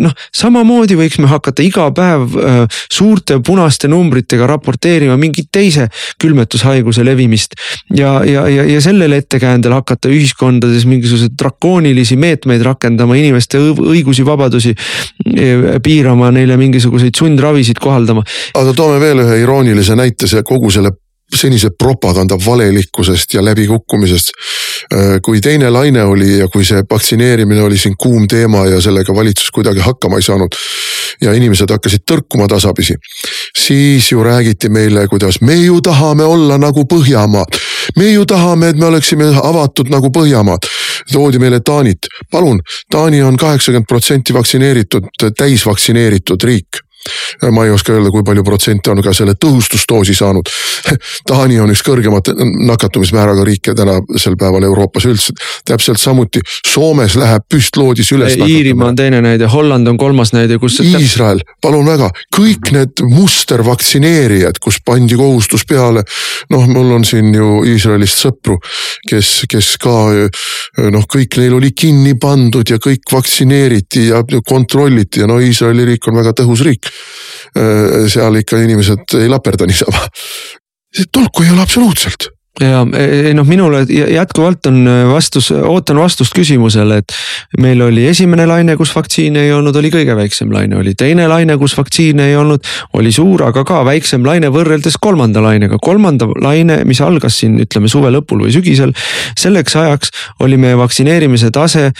noh, 0.00 0.14
samamoodi 0.34 0.96
võiks 0.98 1.18
me 1.20 1.28
hakata 1.30 1.64
iga 1.64 1.90
päev 1.94 2.36
äh, 2.38 2.60
suurte 2.92 3.40
punaste 3.44 3.88
numbritega 3.92 4.46
raporteerima 4.48 5.16
mingit 5.20 5.50
teise 5.52 5.88
külmetushaiguse 6.22 7.04
levimist. 7.04 7.58
ja, 7.94 8.16
ja, 8.24 8.46
ja, 8.48 8.64
ja 8.64 8.80
sellele 8.80 9.20
ettekäändel 9.22 9.72
hakata 9.76 10.08
ühiskondades 10.08 10.86
mingisuguseid 10.88 11.36
drakoonilisi 11.38 12.16
meetmeid 12.16 12.62
rakendama, 12.64 13.16
inimeste 13.20 13.60
õigusi, 13.60 14.24
vabadusi 14.26 14.74
äh, 14.74 15.76
piirama, 15.82 16.30
neile 16.34 16.56
mingisuguseid 16.56 17.14
sundravisid 17.18 17.80
kohaldama. 17.82 18.24
aga 18.54 18.72
toome 18.72 19.00
veel 19.00 19.24
ühe 19.24 19.40
iroonilise 19.44 19.96
näite, 19.98 20.28
see 20.30 20.42
kogu 20.54 20.70
selle 20.70 20.94
senise 21.34 21.70
propaganda 21.78 22.36
valelikkusest 22.46 23.34
ja 23.34 23.44
läbikukkumisest. 23.44 24.30
Äh, 24.94 25.20
kui 25.22 25.40
teine 25.40 25.70
laine 25.70 26.02
oli 26.02 26.38
ja 26.38 26.48
kui 26.48 26.64
see 26.64 26.82
vaktsineerimine 26.90 27.62
oli 27.62 27.78
siin 27.78 27.96
kuum 27.98 28.28
teema 28.28 28.66
ja 28.66 28.80
sellega 28.80 29.14
valitsus 29.14 29.50
kuidagi 29.50 29.80
hakkama 29.80 30.16
ei 30.16 30.22
saanud. 30.22 30.56
ja 31.20 31.32
inimesed 31.32 31.70
hakkasid 31.70 32.02
tõrkuma 32.10 32.48
tasapisi. 32.48 32.94
siis 33.58 34.12
ju 34.12 34.22
räägiti 34.24 34.68
meile, 34.68 35.06
kuidas 35.08 35.40
me 35.40 35.54
ju 35.54 35.80
tahame 35.80 36.24
olla 36.24 36.58
nagu 36.58 36.84
Põhjamaad. 36.84 37.58
me 37.96 38.12
ju 38.12 38.26
tahame, 38.26 38.68
et 38.68 38.76
me 38.76 38.86
oleksime 38.86 39.24
avatud 39.42 39.88
nagu 39.88 40.10
Põhjamaad. 40.10 40.68
toodi 41.12 41.38
meile 41.38 41.60
Taanit, 41.60 41.98
palun, 42.30 42.60
Taani 42.90 43.22
on 43.22 43.36
kaheksakümmend 43.36 43.86
protsenti 43.88 44.34
vaktsineeritud, 44.34 45.08
täisvaktsineeritud 45.36 46.42
riik 46.42 46.84
ma 47.52 47.64
ei 47.64 47.70
oska 47.70 47.92
öelda, 47.92 48.10
kui 48.10 48.22
palju 48.24 48.44
protsente 48.44 48.90
on 48.92 49.02
ka 49.04 49.12
selle 49.16 49.34
tõhustusdoosi 49.40 50.14
saanud. 50.16 50.48
Taani 51.28 51.58
on 51.60 51.72
üks 51.74 51.82
kõrgemate 51.84 52.34
nakatumismääraga 52.38 53.44
riike 53.44 53.74
tänasel 53.76 54.38
päeval 54.40 54.64
Euroopas 54.68 55.06
üldse. 55.10 55.34
täpselt 55.64 56.00
samuti 56.00 56.40
Soomes 56.66 57.16
läheb 57.20 57.44
püstloodis 57.50 58.12
üles. 58.16 58.36
Iirimaa 58.36 58.88
on 58.92 58.96
teine 58.96 59.20
näide, 59.24 59.48
Holland 59.50 59.88
on 59.88 59.98
kolmas 60.00 60.32
näide, 60.32 60.58
kus. 60.58 60.80
Iisrael, 60.84 61.42
palun 61.62 61.86
väga, 61.86 62.10
kõik 62.36 62.72
need 62.74 63.04
mustervaktsineerijad, 63.08 64.60
kus 64.62 64.80
pandi 64.84 65.16
kohustus 65.20 65.66
peale. 65.68 66.04
noh, 66.50 66.66
mul 66.68 66.92
on 66.96 67.04
siin 67.04 67.34
ju 67.34 67.62
Iisraelist 67.68 68.20
sõpru, 68.24 68.58
kes, 69.08 69.44
kes 69.50 69.74
ka 69.82 69.94
noh, 70.92 71.06
kõik 71.10 71.38
neil 71.40 71.54
oli 71.56 71.72
kinni 71.76 72.14
pandud 72.20 72.68
ja 72.68 72.78
kõik 72.82 73.12
vaktsineeriti 73.12 74.08
ja 74.08 74.22
kontrolliti 74.46 75.20
ja 75.20 75.28
no 75.30 75.38
Iisraeli 75.40 75.84
riik 75.88 76.08
on 76.08 76.20
väga 76.20 76.34
tõhus 76.40 76.64
riik 76.64 76.93
Äh, 76.93 76.93
seal 78.10 78.34
ikka 78.40 78.58
inimesed 78.58 79.14
ei 79.20 79.28
laperda 79.30 79.66
niisama. 79.70 80.00
tolku 81.14 81.44
ei 81.44 81.52
ole 81.54 81.62
absoluutselt 81.62 82.30
ja 82.60 82.84
ei 83.26 83.34
noh, 83.34 83.46
minule 83.46 83.82
jätkuvalt 83.90 84.66
on 84.70 84.86
äh, 84.86 85.00
vastus, 85.10 85.50
ootan 85.50 85.98
vastust 85.98 86.34
küsimusele, 86.36 87.00
et 87.02 87.14
meil 87.58 87.82
oli 87.82 88.06
esimene 88.06 88.46
laine, 88.46 88.76
kus 88.78 88.92
vaktsiine 88.94 89.42
ei 89.48 89.52
olnud, 89.52 89.74
oli 89.76 89.90
kõige 89.90 90.14
väiksem 90.16 90.52
laine, 90.54 90.78
oli 90.78 90.94
teine 90.98 91.26
laine, 91.30 91.56
kus 91.58 91.74
vaktsiine 91.78 92.28
ei 92.30 92.36
olnud, 92.38 92.62
oli 92.94 93.10
suur, 93.14 93.42
aga 93.48 93.64
ka 93.66 93.82
väiksem 93.86 94.26
laine 94.26 94.52
võrreldes 94.54 95.00
kolmanda 95.02 95.42
lainega. 95.42 95.80
kolmanda 95.82 96.30
laine, 96.42 96.80
mis 96.86 97.02
algas 97.02 97.40
siin 97.42 97.58
ütleme 97.64 97.90
suve 97.90 98.12
lõpul 98.14 98.46
või 98.46 98.54
sügisel, 98.54 98.94
selleks 99.38 99.74
ajaks 99.80 100.14
oli 100.46 100.60
meie 100.60 100.78
vaktsineerimise 100.78 101.50
tase 101.50 101.90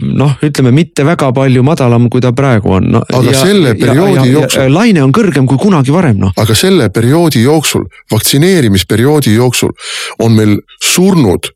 noh, 0.00 0.34
ütleme 0.44 0.72
mitte 0.74 1.04
väga 1.06 1.30
palju 1.36 1.62
madalam, 1.66 2.08
kui 2.12 2.22
ta 2.24 2.32
praegu 2.36 2.74
on 2.78 2.90
no,. 2.96 3.04
aga 3.06 3.32
ja, 3.32 3.44
selle 3.44 3.74
perioodi 3.78 4.26
ja, 4.28 4.32
jooksul. 4.38 4.74
laine 4.74 5.04
on 5.04 5.14
kõrgem 5.14 5.48
kui 5.50 5.60
kunagi 5.60 5.94
varem 5.94 6.20
noh. 6.22 6.34
aga 6.40 6.56
selle 6.58 6.90
perioodi 6.94 7.44
jooksul, 7.44 7.86
vaktsineerimisperioodi 8.12 9.34
jooksul 9.36 9.74
on 10.24 10.36
meil 10.38 10.58
surnud 10.84 11.52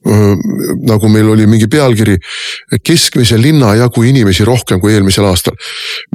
nagu 0.00 1.08
meil 1.12 1.28
oli 1.28 1.44
mingi 1.46 1.66
pealkiri, 1.68 2.14
keskmise 2.80 3.36
linna 3.36 3.74
jagu 3.76 4.02
inimesi 4.08 4.46
rohkem 4.48 4.80
kui 4.80 4.94
eelmisel 4.94 5.26
aastal. 5.28 5.52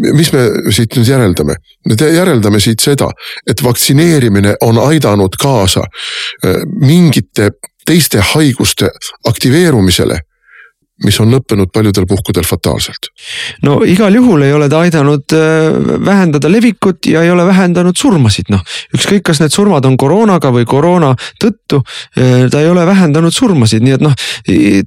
mis 0.01 0.31
me 0.33 0.47
siit 0.73 0.97
nüüd 0.97 1.05
järeldame? 1.05 1.59
me 1.85 1.95
järeldame 1.95 2.59
siit 2.59 2.81
seda, 2.81 3.11
et 3.47 3.61
vaktsineerimine 3.63 4.55
on 4.65 4.81
aidanud 4.87 5.37
kaasa 5.37 5.85
mingite 6.81 7.51
teiste 7.85 8.23
haiguste 8.33 8.89
aktiveerumisele 9.29 10.17
mis 11.03 11.17
on 11.19 11.27
lõppenud 11.33 11.71
paljudel 11.75 12.05
puhkudel 12.07 12.45
fataalselt. 12.47 13.09
no 13.67 13.81
igal 13.83 14.15
juhul 14.15 14.45
ei 14.45 14.53
ole 14.55 14.69
ta 14.71 14.79
aidanud 14.85 15.33
äh, 15.35 15.75
vähendada 16.05 16.47
levikut 16.51 17.09
ja 17.11 17.23
ei 17.25 17.31
ole 17.31 17.43
vähendanud 17.45 17.97
surmasid, 17.99 18.47
noh. 18.53 18.61
ükskõik, 18.95 19.25
kas 19.27 19.41
need 19.43 19.51
surmad 19.51 19.85
on 19.85 19.97
koroonaga 19.99 20.53
või 20.55 20.63
koroona 20.65 21.11
tõttu, 21.41 21.81
äh, 22.15 22.45
ta 22.51 22.61
ei 22.63 22.69
ole 22.71 22.85
vähendanud 22.87 23.35
surmasid, 23.35 23.83
nii 23.83 23.97
et 23.97 24.05
noh, 24.05 24.15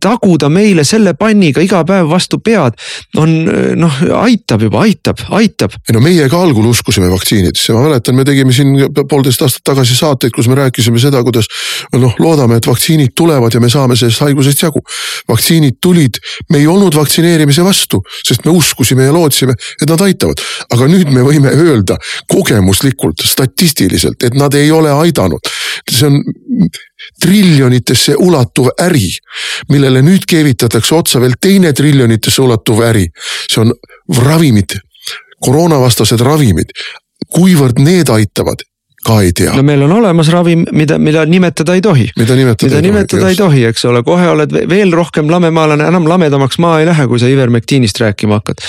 taguda 0.01 0.49
meile 0.49 0.85
selle 0.89 1.13
panniga 1.19 1.61
iga 1.65 1.83
päev 1.85 2.09
vastu 2.09 2.41
pead 2.41 2.81
on 3.21 3.37
äh, 3.45 3.69
noh, 3.77 4.01
aitab 4.23 4.65
juba, 4.65 4.87
aitab, 4.89 5.21
aitab. 5.37 5.77
ei 5.85 5.97
no 5.97 6.01
meie 6.05 6.31
ka 6.33 6.41
algul 6.41 6.71
uskusime 6.73 7.13
vaktsiinidesse, 7.13 7.77
ma 7.77 7.85
mäletan, 7.85 8.17
me 8.17 8.25
tegime 8.29 8.57
siin 8.57 8.73
poolteist 8.97 9.45
aastat 9.45 9.67
tagasi 9.75 9.99
saateid, 9.99 10.33
kus 10.33 10.49
me 10.49 10.57
rääkisime 10.63 11.05
seda, 11.05 11.21
kuidas 11.27 11.53
noh, 11.93 12.17
loodame, 12.17 12.63
et 12.63 12.73
vaktsiinid 12.73 13.13
tulevad 13.13 13.53
ja 13.53 13.61
me 13.61 13.69
saame 13.69 13.97
sellest 13.99 14.25
haigusest 14.25 14.65
jagu. 14.65 14.81
vaktsiinid 15.29 15.77
tulid 15.85 15.98
tulid, 15.99 16.19
me 16.51 16.59
ei 16.59 16.67
olnud 16.67 16.95
vaktsineerimise 16.95 17.65
vastu, 17.65 18.01
sest 18.23 18.45
me 18.47 18.53
uskusime 18.55 19.05
ja 19.09 19.13
lootsime, 19.13 19.55
et 19.83 19.89
nad 19.89 20.01
aitavad. 20.01 20.41
aga 20.71 20.87
nüüd 20.87 21.11
me 21.11 21.23
võime 21.27 21.51
öelda 21.51 21.97
kogemuslikult, 22.31 23.25
statistiliselt, 23.25 24.23
et 24.23 24.35
nad 24.35 24.55
ei 24.55 24.71
ole 24.71 24.93
aidanud. 24.93 25.41
see 25.91 26.07
on 26.07 26.23
triljonitesse 27.21 28.17
ulatuv 28.17 28.71
äri, 28.83 29.09
millele 29.69 30.03
nüüd 30.03 30.27
keevitatakse 30.29 30.95
otsa 30.95 31.21
veel 31.21 31.39
teine 31.41 31.73
triljonitesse 31.73 32.43
ulatuv 32.43 32.83
äri. 32.83 33.07
see 33.51 33.61
on 33.61 33.73
ravimid, 34.25 34.79
koroonavastased 35.41 36.21
ravimid 36.21 36.73
kuivõrd 37.35 37.81
need 37.83 38.09
aitavad, 38.11 38.63
ka 39.09 39.19
ei 39.25 39.33
tea. 39.37 39.55
no 39.57 39.65
meil 39.67 39.83
on 39.87 39.95
olemas 39.99 40.31
ravim, 40.33 40.65
mida, 40.77 40.99
mida 41.03 41.25
nimetada 41.29 41.77
ei 41.79 41.83
tohi. 41.85 42.09
mida 42.19 42.37
nimetada, 42.39 42.69
mida 42.69 42.81
ei, 42.81 42.87
nimetada 42.87 43.23
tohi, 43.23 43.33
ei 43.33 43.41
tohi, 43.41 43.65
eks 43.71 43.87
ole, 43.89 44.03
kohe 44.07 44.29
oled 44.35 44.55
veel 44.71 44.93
rohkem 44.97 45.31
lamemaalane, 45.33 45.89
enam 45.89 46.09
lamedamaks 46.11 46.61
maa 46.63 46.79
ei 46.83 46.89
lähe, 46.89 47.09
kui 47.11 47.21
sa 47.23 47.31
Ivermectinist 47.31 48.01
rääkima 48.03 48.41
hakkad. 48.41 48.65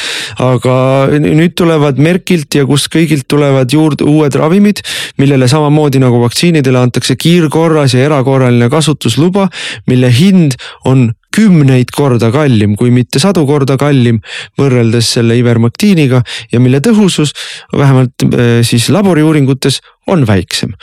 aga 0.45 0.75
nüüd 1.19 1.55
tulevad 1.59 1.99
Merkilt 2.01 2.55
ja 2.55 2.65
kust 2.69 2.91
kõigilt 2.93 3.27
tulevad 3.31 3.71
juurde 3.73 4.07
uued 4.07 4.35
ravimid, 4.39 4.83
millele 5.19 5.49
samamoodi 5.51 6.01
nagu 6.01 6.21
vaktsiinidele 6.23 6.79
antakse 6.79 7.17
kiirkorras 7.19 7.97
ja 7.97 8.05
erakorraline 8.07 8.69
kasutusluba, 8.71 9.49
mille 9.89 10.11
hind 10.13 10.59
on 10.87 11.09
kümneid 11.35 11.91
korda 11.95 12.31
kallim, 12.33 12.75
kui 12.79 12.91
mitte 12.93 13.21
sadu 13.21 13.45
korda 13.49 13.77
kallim 13.79 14.21
võrreldes 14.59 15.13
selle 15.17 15.37
Ivermectiniga 15.39 16.23
ja 16.51 16.61
mille 16.63 16.81
tõhusus 16.85 17.35
vähemalt 17.75 18.27
äh, 18.29 18.59
siis 18.67 18.89
laboriuuringutes 18.93 19.81
on 20.09 20.25
väiksem. 20.27 20.73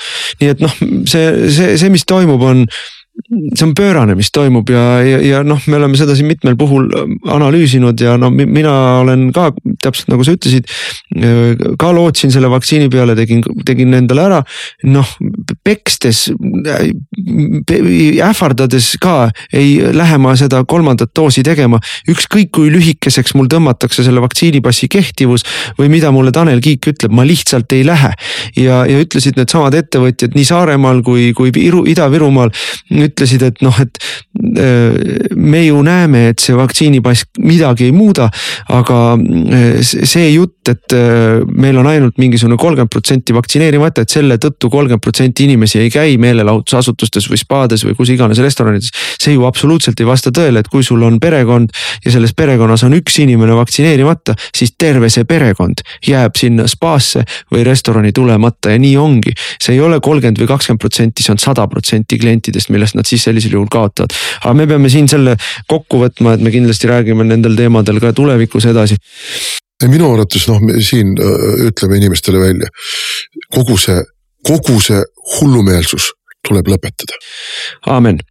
nii 0.41 0.53
et 0.55 0.63
noh, 0.63 0.77
see, 1.09 1.51
see, 1.51 1.75
see, 1.81 1.91
mis 1.93 2.07
toimub, 2.07 2.43
on 2.43 2.67
see 3.27 3.65
on 3.67 3.75
pöörane, 3.75 4.15
mis 4.15 4.31
toimub 4.33 4.69
ja, 4.71 4.83
ja, 5.03 5.19
ja 5.25 5.39
noh, 5.45 5.61
me 5.67 5.79
oleme 5.79 5.97
seda 5.99 6.15
siin 6.17 6.29
mitmel 6.29 6.57
puhul 6.59 6.91
äh, 6.93 7.13
analüüsinud 7.33 8.01
ja 8.01 8.17
no 8.21 8.29
mina 8.31 8.75
olen 9.01 9.31
ka 9.35 9.49
täpselt 9.83 10.11
nagu 10.13 10.25
sa 10.27 10.35
ütlesid. 10.37 10.69
Äh, 11.17 11.57
ka 11.81 11.93
lootsin 11.97 12.33
selle 12.35 12.51
vaktsiini 12.53 12.91
peale, 12.93 13.17
tegin, 13.19 13.43
tegin 13.67 13.97
endale 13.97 14.27
ära, 14.27 14.41
noh 14.93 15.15
pekstes, 15.65 16.27
äh, 16.69 16.91
ähvardades 18.27 18.93
ka 19.03 19.31
ei 19.57 19.79
lähe 19.97 20.21
ma 20.21 20.37
seda 20.37 20.63
kolmandat 20.69 21.15
doosi 21.17 21.45
tegema. 21.47 21.81
ükskõik 22.11 22.53
kui 22.55 22.71
lühikeseks 22.73 23.35
mul 23.35 23.49
tõmmatakse 23.51 24.05
selle 24.05 24.21
vaktsiinipassi 24.25 24.89
kehtivus 24.93 25.47
või 25.79 25.89
mida 25.93 26.13
mulle 26.13 26.33
Tanel 26.37 26.61
Kiik 26.65 26.93
ütleb, 26.93 27.15
ma 27.17 27.25
lihtsalt 27.27 27.73
ei 27.73 27.85
lähe. 27.87 28.13
ja, 28.57 28.85
ja 28.87 29.01
ütlesid 29.01 29.41
needsamad 29.41 29.75
ettevõtjad 29.75 30.37
nii 30.37 30.45
Saaremaal 30.47 31.03
kui, 31.07 31.33
kui 31.37 31.51
Ida-Virumaal 31.51 32.53
ütlesid, 33.07 33.45
et 33.47 33.63
noh, 33.65 33.77
et 33.83 33.99
äh, 34.61 35.31
me 35.37 35.65
ju 35.67 35.81
näeme, 35.87 36.29
et 36.33 36.43
see 36.43 36.57
vaktsiinipass 36.57 37.29
midagi 37.45 37.89
ei 37.89 37.95
muuda, 37.97 38.29
aga 38.75 39.01
äh, 39.17 39.81
see 39.83 40.29
jutt, 40.35 40.69
et 40.71 40.95
äh, 40.97 41.43
meil 41.47 41.79
on 41.81 41.89
ainult 41.91 42.19
mingisugune 42.21 42.59
kolmkümmend 42.61 42.93
protsenti 42.93 43.35
vaktsineerimata, 43.37 44.05
et 44.05 44.15
selle 44.15 44.39
tõttu 44.43 44.71
kolmkümmend 44.73 45.05
protsenti 45.05 45.47
inimesi 45.47 45.81
ei 45.83 45.93
käi 45.93 46.17
meelelahutusasutustes 46.23 47.29
või 47.31 47.41
spaades 47.41 47.87
või 47.87 47.97
kus 47.99 48.13
iganes 48.15 48.41
restoranides. 48.43 48.91
see 49.21 49.35
ju 49.35 49.47
absoluutselt 49.47 50.01
ei 50.01 50.09
vasta 50.09 50.33
tõele, 50.35 50.61
et 50.61 50.69
kui 50.73 50.85
sul 50.87 51.03
on 51.07 51.21
perekond 51.21 51.71
ja 52.05 52.13
selles 52.15 52.35
perekonnas 52.35 52.85
on 52.87 52.97
üks 52.99 53.21
inimene 53.23 53.57
vaktsineerimata, 53.57 54.35
siis 54.55 54.75
terve 54.79 55.11
see 55.13 55.25
perekond 55.25 55.83
jääb 56.07 56.37
sinna 56.37 56.67
spaasse 56.71 57.25
või 57.53 57.65
restorani 57.67 58.13
tulemata 58.13 58.75
ja 58.75 58.81
nii 58.83 58.97
ongi. 58.97 59.35
see 59.61 59.77
ei 59.77 59.81
ole 59.81 60.01
kolmkümmend 60.01 60.41
või 60.41 60.51
kakskümmend 60.51 60.83
protsenti, 60.83 61.23
see 61.23 61.35
on 61.35 61.43
sada 61.43 61.67
protsenti 61.71 62.19
klientidest, 62.19 62.71
millest 62.75 62.96
nad 62.97 63.09
siis 63.09 63.27
sellisel 63.29 63.59
juhul 63.59 63.71
kaotavad. 63.73 64.15
aga 64.43 64.55
me 64.55 64.67
peame 64.67 64.91
siin 64.93 65.09
selle 65.09 65.37
kokku 65.69 66.03
võtma, 66.05 66.35
et 66.35 66.45
me 66.45 66.55
kindlasti 66.55 66.91
räägime 66.91 67.27
nendel 67.29 67.57
teemadel 67.59 68.01
ka 68.03 68.13
tulevikus 68.17 68.69
edasi 68.73 68.99
minu 69.85 70.09
arvates 70.15 70.47
noh, 70.49 70.61
me 70.65 70.81
siin 70.81 71.13
ütleme 71.69 71.99
inimestele 72.01 72.41
välja, 72.41 72.71
kogu 73.53 73.77
see, 73.81 73.99
kogu 74.47 74.79
see 74.81 75.03
hullumeelsus 75.37 76.15
tuleb 76.49 76.71
lõpetada. 76.71 77.21
aamen. 77.93 78.23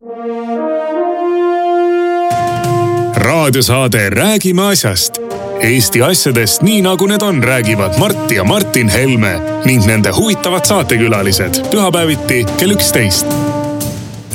raadiosaade 3.16 4.10
Räägime 4.10 4.62
asjast. 4.72 5.22
Eesti 5.64 6.02
asjadest 6.04 6.62
nii 6.68 6.82
nagu 6.84 7.08
need 7.08 7.24
on, 7.24 7.44
räägivad 7.44 8.00
Mart 8.00 8.32
ja 8.32 8.44
Martin 8.44 8.90
Helme 8.90 9.40
ning 9.66 9.86
nende 9.88 10.12
huvitavad 10.12 10.68
saatekülalised 10.68 11.64
pühapäeviti 11.72 12.44
kell 12.58 12.76
üksteist 12.76 13.55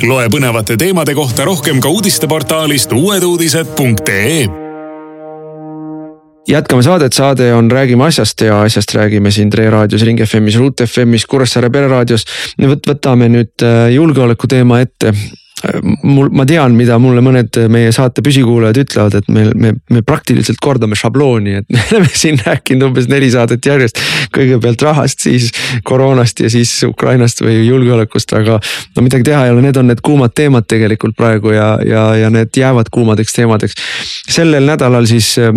loe 0.07 0.29
põnevate 0.31 0.77
teemade 0.79 1.13
kohta 1.17 1.45
rohkem 1.45 1.81
ka 1.81 1.89
uudisteportaalist 1.89 2.93
uueduudised.ee 2.93 4.47
jätkame 6.51 6.83
saadet, 6.83 7.13
saade 7.13 7.53
on 7.53 7.71
Räägime 7.71 8.03
asjast 8.03 8.41
ja 8.41 8.61
asjast 8.61 8.95
räägime 8.95 9.31
siin 9.31 9.49
Tre 9.49 9.69
raadios, 9.69 10.01
Ring 10.01 10.19
FM-is, 10.25 10.57
Ruut 10.57 10.81
FM-is, 10.87 11.25
Kuressaare 11.25 11.69
pereraadios. 11.69 12.25
võtame 12.59 13.29
nüüd 13.29 13.63
äh, 13.63 13.91
julgeoleku 13.93 14.47
teema 14.47 14.81
ette 14.81 15.13
mul, 16.03 16.29
ma 16.33 16.45
tean, 16.47 16.75
mida 16.77 16.97
mulle 17.01 17.21
mõned 17.23 17.57
meie 17.71 17.91
saate 17.95 18.23
püsikuulajad 18.25 18.79
ütlevad, 18.83 19.17
et 19.19 19.29
me, 19.33 19.45
me, 19.55 19.73
me 19.93 20.01
praktiliselt 20.05 20.61
kordame 20.63 20.97
šablooni, 20.99 21.57
et 21.61 21.67
me 21.73 21.83
oleme 21.91 22.11
siin 22.13 22.39
rääkinud 22.41 22.89
umbes 22.89 23.09
neli 23.11 23.31
saadet 23.33 23.65
järjest. 23.65 24.01
kõigepealt 24.35 24.81
rahast, 24.85 25.19
siis 25.25 25.51
koroonast 25.83 26.39
ja 26.39 26.49
siis 26.49 26.71
Ukrainast 26.87 27.43
või 27.43 27.61
julgeolekust, 27.65 28.33
aga 28.37 28.59
no 28.95 29.05
midagi 29.05 29.27
teha 29.27 29.45
ei 29.45 29.53
ole, 29.53 29.65
need 29.65 29.77
on 29.77 29.89
need 29.91 30.01
kuumad 30.05 30.35
teemad 30.35 30.67
tegelikult 30.71 31.17
praegu 31.17 31.53
ja, 31.55 31.73
ja, 31.85 32.05
ja 32.23 32.31
need 32.33 32.55
jäävad 32.57 32.89
kuumadeks 32.91 33.35
teemadeks. 33.37 33.77
sellel 34.29 34.65
nädalal 34.65 35.05
siis 35.09 35.35
äh, 35.39 35.51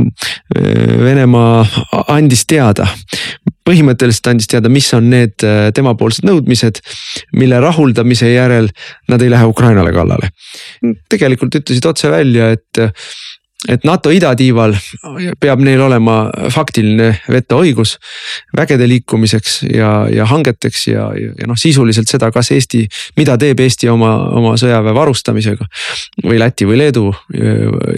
Venemaa 1.05 1.65
andis 2.09 2.47
teada 2.47 2.89
põhimõtteliselt 3.65 4.29
andis 4.33 4.51
teada, 4.51 4.71
mis 4.73 4.91
on 4.97 5.09
need 5.13 5.45
äh, 5.47 5.69
temapoolsed 5.77 6.27
nõudmised, 6.29 6.81
mille 7.41 7.61
rahuldamise 7.65 8.31
järel 8.33 8.69
nad 9.09 9.23
ei 9.25 9.33
lähe 9.33 9.49
Ukrainale 9.49 9.93
kallale. 9.97 10.31
tegelikult 11.09 11.55
ütlesid 11.61 11.87
otse 11.89 12.11
välja, 12.13 12.51
et 12.59 12.83
et 13.69 13.85
NATO 13.89 14.13
idatiival 14.13 14.75
peab 15.41 15.63
neil 15.65 15.81
olema 15.87 16.17
faktiline 16.53 17.11
vetoõigus 17.33 17.97
vägede 18.57 18.89
liikumiseks 18.91 19.63
ja, 19.71 19.91
ja 20.13 20.27
hangeteks 20.29 20.87
ja, 20.91 21.09
ja, 21.17 21.49
noh, 21.49 21.59
sisuliselt 21.59 22.11
seda, 22.11 22.31
kas 22.35 22.53
Eesti, 22.55 22.85
mida 23.19 23.39
teeb 23.41 23.63
Eesti 23.65 23.89
oma, 23.93 24.13
oma 24.37 24.55
sõjaväe 24.61 24.95
varustamisega. 24.97 25.69
või 26.25 26.39
Läti 26.41 26.69
või 26.69 26.79
Leedu, 26.79 27.11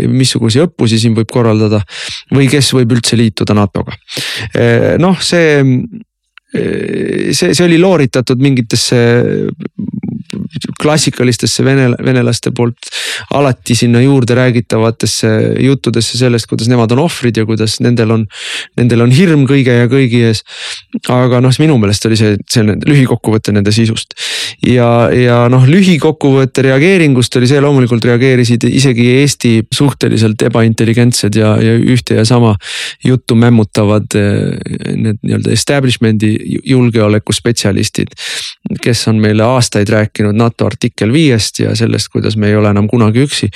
missuguseid 0.09 0.69
õppusi 0.69 1.01
siin 1.03 1.17
võib 1.17 1.31
korraldada 1.33 1.83
või 2.35 2.49
kes 2.51 2.73
võib 2.77 2.97
üldse 2.97 3.19
liituda 3.19 3.57
NATO-ga. 3.57 3.97
noh, 5.03 5.19
see 5.23 5.64
see, 7.33 7.55
see 7.55 7.64
oli 7.67 7.79
looritatud 7.79 8.41
mingitesse 8.41 8.99
klassikalistesse 10.80 11.64
vene, 11.64 11.88
venelaste 12.04 12.52
poolt 12.57 12.90
alati 13.34 13.74
sinna 13.78 14.00
juurde 14.02 14.36
räägitavatesse 14.38 15.30
juttudesse 15.64 16.18
sellest, 16.18 16.46
kuidas 16.50 16.68
nemad 16.68 16.92
on 16.96 17.04
ohvrid 17.07 17.36
ja 17.36 17.46
kuidas 17.48 17.78
nendel 17.84 18.12
on, 18.14 18.26
nendel 18.76 19.04
on 19.07 19.14
hirm 19.14 19.46
kõige 19.48 19.76
ja 19.80 19.88
kõigi 19.90 20.22
ees. 20.28 20.42
aga 21.12 21.40
noh, 21.44 21.54
minu 21.62 21.78
meelest 21.80 22.07
oli 22.09 22.18
see, 22.18 22.36
see 22.50 22.64
lühikokkuvõte 22.66 23.54
nende 23.57 23.72
sisust. 23.74 24.14
ja, 24.66 25.09
ja 25.12 25.38
noh, 25.52 25.66
lühikokkuvõte 25.68 26.66
reageeringust 26.66 27.36
oli 27.40 27.50
see, 27.50 27.61
loomulikult 27.62 28.04
reageerisid 28.04 28.68
isegi 28.68 29.09
Eesti 29.20 29.52
suhteliselt 29.74 30.42
ebaintelligentsed 30.48 31.36
ja, 31.38 31.54
ja 31.62 31.76
ühte 31.76 32.20
ja 32.20 32.24
sama 32.28 32.54
juttu 33.04 33.36
mämmutavad 33.38 34.16
eh, 34.18 34.57
need 34.96 35.20
nii-öelda 35.22 35.52
establishment'i 35.52 36.32
julgeolekuspetsialistid. 36.64 38.14
kes 38.82 39.09
on 39.09 39.20
meile 39.22 39.44
aastaid 39.46 39.88
rääkinud 39.88 40.36
NATO 40.47 40.68
artikkel 40.70 41.12
viiest 41.12 41.61
ja 41.64 41.74
sellest, 41.78 42.11
kuidas 42.12 42.38
me 42.38 42.51
ei 42.51 42.57
ole 42.57 42.70
enam 42.72 42.88
kunagi 42.88 43.26
üksi. 43.26 43.51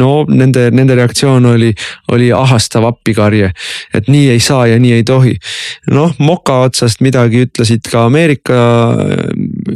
no 0.00 0.12
nende, 0.28 0.68
nende 0.74 0.96
reaktsioon 0.98 1.50
oli, 1.52 1.72
oli 2.14 2.30
ahastav 2.34 2.86
appikarje, 2.88 3.50
et 3.94 4.10
nii 4.10 4.30
ei 4.34 4.40
saa 4.40 4.66
ja 4.70 4.78
nii 4.80 4.92
ei 5.00 5.06
tohi. 5.06 5.36
noh, 5.90 6.14
moka 6.18 6.60
otsast 6.68 7.02
midagi 7.04 7.44
ütlesid 7.46 7.90
ka 7.90 8.06
Ameerika 8.08 8.60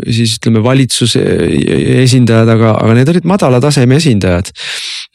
siis 0.08 0.36
ütleme 0.38 0.62
valitsuse 0.64 1.22
esindajad, 2.04 2.50
aga, 2.56 2.74
aga 2.80 2.98
need 2.98 3.12
olid 3.14 3.28
madala 3.28 3.60
taseme 3.64 4.00
esindajad. 4.00 4.52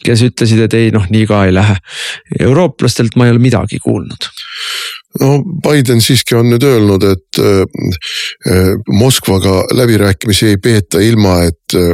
kes 0.06 0.22
ütlesid, 0.24 0.62
et 0.64 0.74
ei 0.80 0.92
noh, 0.96 1.04
nii 1.12 1.26
ka 1.28 1.44
ei 1.48 1.54
lähe. 1.54 1.76
eurooplastelt 2.40 3.18
ma 3.20 3.28
ei 3.28 3.36
ole 3.36 3.44
midagi 3.44 3.82
kuulnud 3.84 4.30
no 5.18 5.30
Biden 5.66 6.02
siiski 6.02 6.36
on 6.38 6.52
nüüd 6.54 6.64
öelnud, 6.66 7.04
et 7.04 7.40
äh, 7.42 7.62
äh, 8.50 8.74
Moskvaga 8.88 9.64
läbirääkimisi 9.74 10.52
ei 10.54 10.58
peeta 10.62 11.02
ilma, 11.02 11.40
et 11.50 11.76
äh,, 11.76 11.94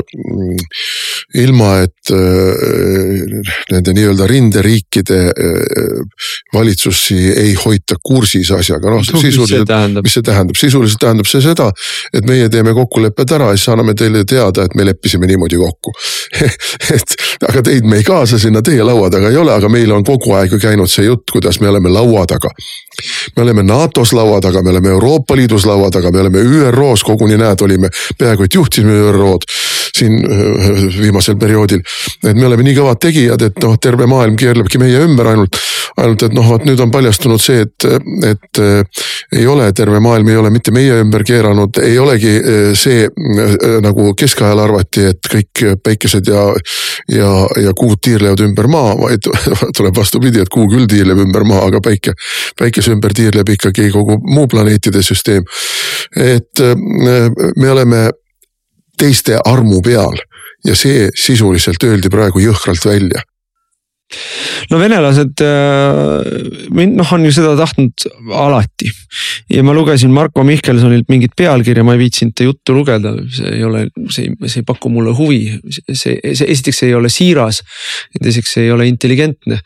ilma, 1.42 1.72
et 1.84 2.12
nende 3.72 3.94
nii-öelda 3.96 4.28
rinderiikide 4.30 5.18
valitsusi 6.54 7.18
ei 7.34 7.56
hoita 7.60 7.98
kursis 8.04 8.52
asjaga, 8.56 8.94
noh 8.94 9.04
sisuliselt, 9.04 9.72
mis 10.00 10.16
see 10.16 10.24
tähendab, 10.26 10.60
sisuliselt 10.60 11.02
tähendab 11.02 11.28
see 11.28 11.44
seda, 11.44 11.68
et 12.16 12.28
meie 12.30 12.48
teeme 12.54 12.65
kokkulepped 12.74 13.32
ära 13.38 13.52
ja 13.52 13.58
siis 13.58 13.70
anname 13.74 13.94
teile 13.94 14.24
teada, 14.26 14.66
et 14.66 14.76
me 14.76 14.86
leppisime 14.86 15.28
niimoodi 15.28 15.60
kokku 15.62 15.94
et 16.96 17.16
aga 17.50 17.62
teid 17.70 17.86
me 17.86 18.02
ei 18.02 18.08
kaasa 18.08 18.40
sinna, 18.40 18.62
teie 18.66 18.84
laua 18.84 19.10
taga 19.14 19.30
ei 19.30 19.38
ole, 19.38 19.54
aga 19.54 19.70
meil 19.70 19.92
on 19.92 20.04
kogu 20.04 20.34
aeg 20.40 20.56
ju 20.56 20.60
käinud 20.60 20.92
see 20.92 21.06
jutt, 21.06 21.30
kuidas 21.32 21.60
me 21.62 21.70
oleme 21.70 21.92
laua 21.94 22.26
taga 22.30 22.50
me 23.36 23.44
oleme 23.44 23.64
NATO-s 23.64 24.14
laua 24.14 24.42
taga, 24.42 24.62
me 24.64 24.70
oleme 24.70 24.90
Euroopa 24.90 25.36
Liidus 25.36 25.66
laua 25.66 25.92
taga, 25.92 26.12
me 26.12 26.20
oleme 26.20 26.40
ÜRO-s 26.40 27.04
koguni 27.04 27.38
näed, 27.38 27.62
olime 27.62 27.90
peaaegu 28.18 28.48
et 28.48 28.56
juhtisime 28.56 28.96
ÜRO-d 29.10 29.50
siin 29.96 30.14
äh, 30.26 31.00
viimasel 31.02 31.36
perioodil. 31.36 31.80
et 32.24 32.36
me 32.36 32.46
oleme 32.46 32.64
nii 32.64 32.76
kõvad 32.76 33.00
tegijad, 33.02 33.42
et 33.42 33.64
noh, 33.64 33.78
terve 33.82 34.08
maailm 34.10 34.36
keerlebki 34.40 34.80
meie 34.82 35.04
ümber 35.06 35.32
ainult. 35.32 35.60
ainult 35.98 36.24
et 36.28 36.34
noh, 36.36 36.48
vot 36.50 36.66
nüüd 36.68 36.80
on 36.84 36.92
paljastunud 36.92 37.42
see, 37.42 37.64
et, 37.64 37.88
et 38.32 38.60
äh, 38.64 39.04
ei 39.40 39.48
ole, 39.48 39.72
terve 39.74 40.00
maailm 40.04 40.30
ei 40.30 40.38
ole 40.38 40.52
mitte 40.52 40.74
meie 40.76 41.00
ümber 41.04 41.24
keeranud, 41.24 41.80
ei 41.84 42.00
olegi 42.00 42.36
see 42.78 43.08
nagu 43.84 44.08
keskajal 44.18 44.60
arvati, 44.64 45.06
et 45.12 45.30
kõik 45.32 45.64
päikesed 45.84 46.28
ja, 46.32 46.44
ja, 47.12 47.30
ja 47.62 47.74
kuud 47.78 48.02
tiirlevad 48.06 48.44
ümber 48.48 48.70
maa, 48.72 48.96
vaid 49.00 49.30
tuleb 49.78 49.98
vastupidi, 49.98 50.42
et 50.44 50.52
kuu 50.54 50.68
küll 50.72 50.88
tiirleb 50.92 51.24
ümber 51.28 51.46
maa, 51.48 51.66
aga 51.70 51.82
päike, 51.84 52.16
päikese 52.60 52.94
ümber 52.96 53.16
tiirleb 53.16 53.50
ikkagi 53.56 53.90
kogu 53.94 54.20
muu 54.24 54.48
planeetide 54.52 55.04
süsteem. 55.06 55.44
et 56.16 56.62
me 57.58 57.70
oleme 57.70 58.10
teiste 58.98 59.40
armu 59.46 59.82
peal 59.82 60.20
ja 60.66 60.76
see 60.76 61.10
sisuliselt 61.16 61.84
öeldi 61.84 62.10
praegu 62.10 62.42
jõhkralt 62.44 62.86
välja 62.86 63.24
no 64.72 64.80
venelased, 64.80 65.42
äh, 65.44 66.70
mind 66.76 66.98
noh, 67.00 67.12
on 67.16 67.26
ju 67.28 67.34
seda 67.36 67.54
tahtnud 67.60 68.08
alati. 68.34 68.90
ja 69.52 69.64
ma 69.66 69.76
lugesin 69.76 70.14
Marko 70.14 70.44
Mihkelsonilt 70.48 71.10
mingit 71.12 71.36
pealkirja, 71.38 71.86
ma 71.86 71.96
ei 71.96 72.04
viitsinud 72.06 72.46
juttu 72.48 72.76
lugeda, 72.78 73.14
see 73.32 73.54
ei 73.58 73.64
ole, 73.68 73.86
see 74.14 74.34
see 74.46 74.62
ei 74.62 74.68
paku 74.68 74.92
mulle 74.94 75.16
huvi. 75.16 75.60
see, 75.92 76.18
see 76.34 76.50
esiteks 76.50 76.84
ei 76.88 76.96
ole 76.98 77.12
siiras, 77.14 77.62
teiseks 78.22 78.58
see 78.58 78.68
ei 78.68 78.76
ole 78.76 78.90
intelligentne. 78.92 79.62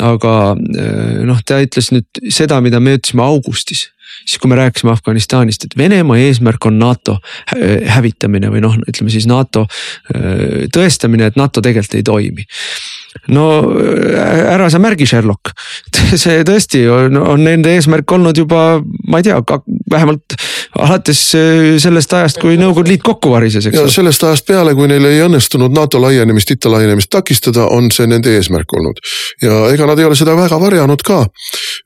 aga 0.00 0.34
äh, 0.54 1.22
noh, 1.28 1.40
ta 1.46 1.60
ütles 1.62 1.90
nüüd 1.94 2.24
seda, 2.32 2.60
mida 2.64 2.80
me 2.80 2.98
ütlesime 2.98 3.26
augustis 3.26 3.88
siis 4.26 4.40
kui 4.42 4.50
me 4.50 4.56
rääkisime 4.58 4.90
Afganistanist, 4.92 5.64
et 5.64 5.76
Venemaa 5.78 6.18
eesmärk 6.20 6.66
on 6.66 6.80
NATO 6.80 7.16
hävitamine 7.94 8.50
või 8.52 8.60
noh, 8.64 8.74
ütleme 8.90 9.12
siis 9.12 9.28
NATO 9.30 9.64
tõestamine, 10.74 11.30
et 11.30 11.38
NATO 11.40 11.62
tegelikult 11.64 11.96
ei 11.96 12.04
toimi 12.06 12.44
no 13.34 13.46
ära 14.20 14.68
sa 14.70 14.80
märgi, 14.82 15.06
Sherlock. 15.08 15.52
see 16.22 16.44
tõesti 16.46 16.84
on, 16.90 17.18
on 17.20 17.44
nende 17.44 17.72
eesmärk 17.74 18.12
olnud 18.16 18.38
juba, 18.38 18.80
ma 19.10 19.20
ei 19.20 19.26
tea, 19.26 19.38
vähemalt 19.90 20.36
alates 20.80 21.22
sellest 21.82 22.14
ajast, 22.14 22.40
kui 22.42 22.58
Nõukogude 22.60 22.92
Liit 22.92 23.04
kokku 23.06 23.32
varises, 23.32 23.66
eks 23.66 23.80
ole. 23.80 23.92
sellest 23.92 24.24
ajast 24.26 24.46
peale, 24.48 24.74
kui 24.78 24.88
neil 24.90 25.06
ei 25.08 25.22
õnnestunud 25.24 25.74
NATO 25.74 26.00
laienemist, 26.02 26.54
ITA 26.54 26.72
laienemist 26.72 27.10
takistada, 27.12 27.66
on 27.74 27.90
see 27.94 28.08
nende 28.10 28.32
eesmärk 28.36 28.72
olnud. 28.78 29.02
ja 29.42 29.64
ega 29.74 29.88
nad 29.90 29.98
ei 29.98 30.08
ole 30.08 30.18
seda 30.18 30.36
väga 30.38 30.60
varjanud 30.62 31.02
ka. 31.06 31.24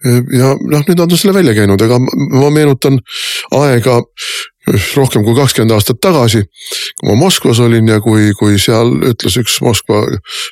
ja 0.04 0.54
noh, 0.54 0.84
nüüd 0.84 0.98
nad 0.98 1.08
on 1.08 1.20
selle 1.20 1.36
välja 1.36 1.56
käinud, 1.56 1.80
ega 1.80 2.00
ma 2.00 2.50
meenutan 2.52 3.00
aega 3.54 4.00
rohkem 4.72 5.24
kui 5.24 5.34
kakskümmend 5.36 5.74
aastat 5.76 6.00
tagasi, 6.02 6.44
kui 6.98 7.10
ma 7.10 7.16
Moskvas 7.24 7.60
olin 7.64 7.88
ja 7.88 8.00
kui, 8.04 8.30
kui 8.38 8.58
seal 8.60 8.94
ütles 9.10 9.36
üks 9.40 9.58
Moskva 9.64 10.04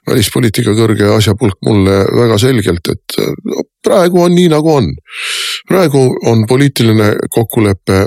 välispoliitika 0.09 0.75
kõrge 0.77 1.09
asjapulk 1.17 1.59
mulle 1.67 2.03
väga 2.13 2.39
selgelt, 2.43 2.93
et 2.93 3.17
praegu 3.85 4.23
on 4.23 4.35
nii, 4.37 4.49
nagu 4.53 4.75
on. 4.75 4.91
praegu 5.69 6.03
on 6.29 6.45
poliitiline 6.49 7.13
kokkulepe, 7.31 8.07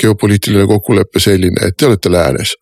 geopoliitiline 0.00 0.66
kokkulepe 0.66 1.20
selline, 1.22 1.68
et 1.68 1.76
te 1.78 1.88
olete 1.90 2.12
läänes. 2.12 2.54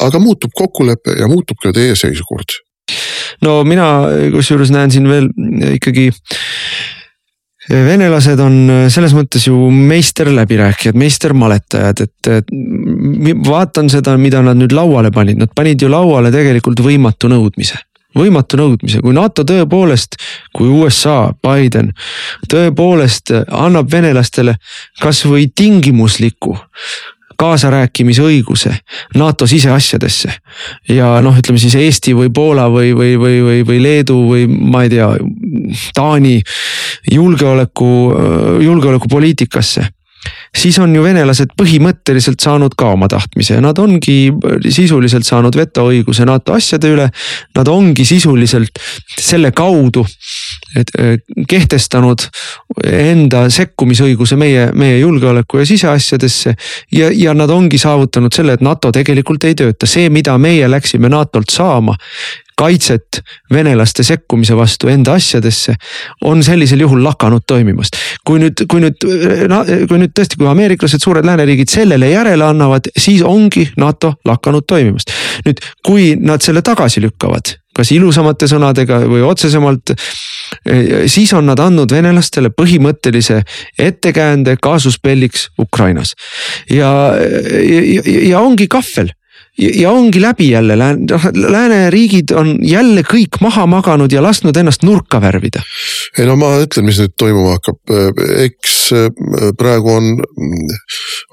aga 0.00 0.18
muutub 0.18 0.54
kokkulepe 0.54 1.18
ja 1.18 1.28
muutub 1.28 1.58
ka 1.62 1.72
teie 1.72 1.96
seisukord. 1.96 2.60
no 3.42 3.64
mina 3.64 4.06
kusjuures 4.32 4.70
näen 4.70 4.90
siin 4.90 5.08
veel 5.08 5.28
ikkagi 5.74 6.10
venelased 7.70 8.40
on 8.44 8.58
äh, 8.70 8.84
selles 8.92 9.14
mõttes 9.16 9.46
ju 9.48 9.56
meisterläbirääkijad, 9.72 10.98
meistermaletajad, 11.00 12.04
et 12.04 12.30
vaatan 13.46 13.90
seda, 13.92 14.18
mida 14.20 14.42
nad 14.44 14.58
nüüd 14.60 14.74
lauale 14.76 15.12
panid, 15.14 15.40
nad 15.40 15.52
panid 15.56 15.82
ju 15.82 15.90
lauale 15.92 16.32
tegelikult 16.34 16.84
võimatu 16.84 17.32
nõudmise. 17.32 17.80
Võimatu 18.14 18.58
nõudmise, 18.60 19.00
kui 19.02 19.10
NATO 19.10 19.42
tõepoolest, 19.42 20.20
kui 20.54 20.68
USA, 20.70 21.32
Biden 21.42 21.88
tõepoolest 22.50 23.32
annab 23.48 23.90
venelastele 23.90 24.54
kasvõi 25.02 25.48
tingimusliku 25.50 26.54
kaasarääkimisõiguse 27.36 28.74
NATO 29.14 29.46
siseasjadesse. 29.46 30.32
ja 30.88 31.20
noh, 31.24 31.38
ütleme 31.38 31.58
siis 31.58 31.74
Eesti 31.74 32.14
või 32.14 32.30
Poola 32.34 32.68
või, 32.70 32.94
või, 32.96 33.16
või, 33.20 33.40
või, 33.42 33.66
või 33.66 33.82
Leedu 33.82 34.20
või 34.28 34.46
ma 34.48 34.84
ei 34.84 34.92
tea, 34.92 35.10
Taani 35.94 36.40
julgeoleku, 37.12 37.90
julgeolekupoliitikasse 38.60 39.88
siis 40.56 40.78
on 40.78 40.94
ju 40.94 41.02
venelased 41.04 41.54
põhimõtteliselt 41.58 42.42
saanud 42.42 42.74
ka 42.78 42.92
oma 42.94 43.08
tahtmise 43.10 43.58
ja 43.58 43.62
nad 43.64 43.78
ongi 43.82 44.32
sisuliselt 44.72 45.26
saanud 45.26 45.56
vetoõiguse 45.56 46.26
NATO 46.28 46.54
asjade 46.56 46.90
üle. 46.94 47.08
Nad 47.56 47.70
ongi 47.70 48.06
sisuliselt 48.08 48.80
selle 49.18 49.50
kaudu 49.56 50.04
et 50.76 50.90
äh, 50.98 51.16
kehtestanud 51.48 52.26
enda 52.84 53.44
sekkumisõiguse 53.52 54.36
meie, 54.40 54.68
meie 54.74 54.98
julgeoleku 54.98 55.62
ja 55.62 55.66
siseasjadesse. 55.66 56.54
ja, 56.92 57.10
ja 57.14 57.34
nad 57.34 57.50
ongi 57.50 57.78
saavutanud 57.78 58.34
selle, 58.34 58.58
et 58.58 58.64
NATO 58.64 58.92
tegelikult 58.92 59.44
ei 59.44 59.54
tööta, 59.54 59.86
see, 59.86 60.08
mida 60.10 60.38
meie 60.38 60.70
läksime 60.70 61.08
NATO-lt 61.12 61.50
saama 61.54 61.96
kaitset 62.56 63.20
venelaste 63.52 64.02
sekkumise 64.06 64.56
vastu 64.56 64.88
enda 64.88 65.16
asjadesse, 65.18 65.74
on 66.24 66.42
sellisel 66.42 66.84
juhul 66.84 67.02
lakanud 67.04 67.42
toimimast. 67.46 67.96
kui 68.26 68.38
nüüd, 68.40 68.64
kui 68.70 68.80
nüüd, 68.84 69.00
kui 69.88 69.98
nüüd 70.00 70.14
tõesti, 70.16 70.38
kui 70.38 70.48
ameeriklased, 70.48 71.02
suured 71.02 71.26
lääneriigid 71.26 71.70
sellele 71.70 72.10
järele 72.10 72.44
annavad, 72.46 72.88
siis 72.96 73.22
ongi 73.22 73.66
NATO 73.76 74.14
lakanud 74.24 74.66
toimimast. 74.66 75.12
nüüd, 75.46 75.60
kui 75.86 76.14
nad 76.20 76.42
selle 76.42 76.62
tagasi 76.62 77.02
lükkavad, 77.02 77.56
kas 77.74 77.90
ilusamate 77.92 78.46
sõnadega 78.50 79.00
või 79.10 79.24
otsesemalt, 79.26 79.96
siis 81.10 81.32
on 81.34 81.50
nad 81.50 81.58
andnud 81.58 81.90
venelastele 81.90 82.52
põhimõttelise 82.54 83.42
ettekäände 83.78 84.56
kaasusbelliks 84.62 85.48
Ukrainas 85.58 86.14
ja, 86.70 86.92
ja, 87.18 88.02
ja 88.30 88.40
ongi 88.40 88.68
kahvel 88.70 89.10
ja 89.58 89.90
ongi 89.90 90.20
läbi 90.22 90.50
jälle, 90.50 90.76
noh 90.76 91.26
lääneriigid 91.34 92.34
on 92.34 92.56
jälle 92.62 93.04
kõik 93.06 93.38
maha 93.40 93.66
maganud 93.66 94.12
ja 94.12 94.22
lasknud 94.22 94.56
ennast 94.56 94.82
nurka 94.82 95.20
värvida. 95.20 95.62
ei 96.18 96.26
no 96.26 96.36
ma 96.36 96.56
ütlen, 96.64 96.88
mis 96.88 96.98
nüüd 96.98 97.14
toimuma 97.18 97.56
hakkab, 97.58 97.94
eks 98.46 98.76
äh, 98.92 99.08
praegu 99.58 99.94
on, 99.94 100.10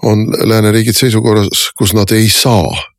on 0.03 0.25
lääneriigid 0.53 0.97
seisukorras, 0.97 1.69
kus 1.77 1.95
nad 1.97 2.11
ei 2.13 2.29
saa 2.29 2.90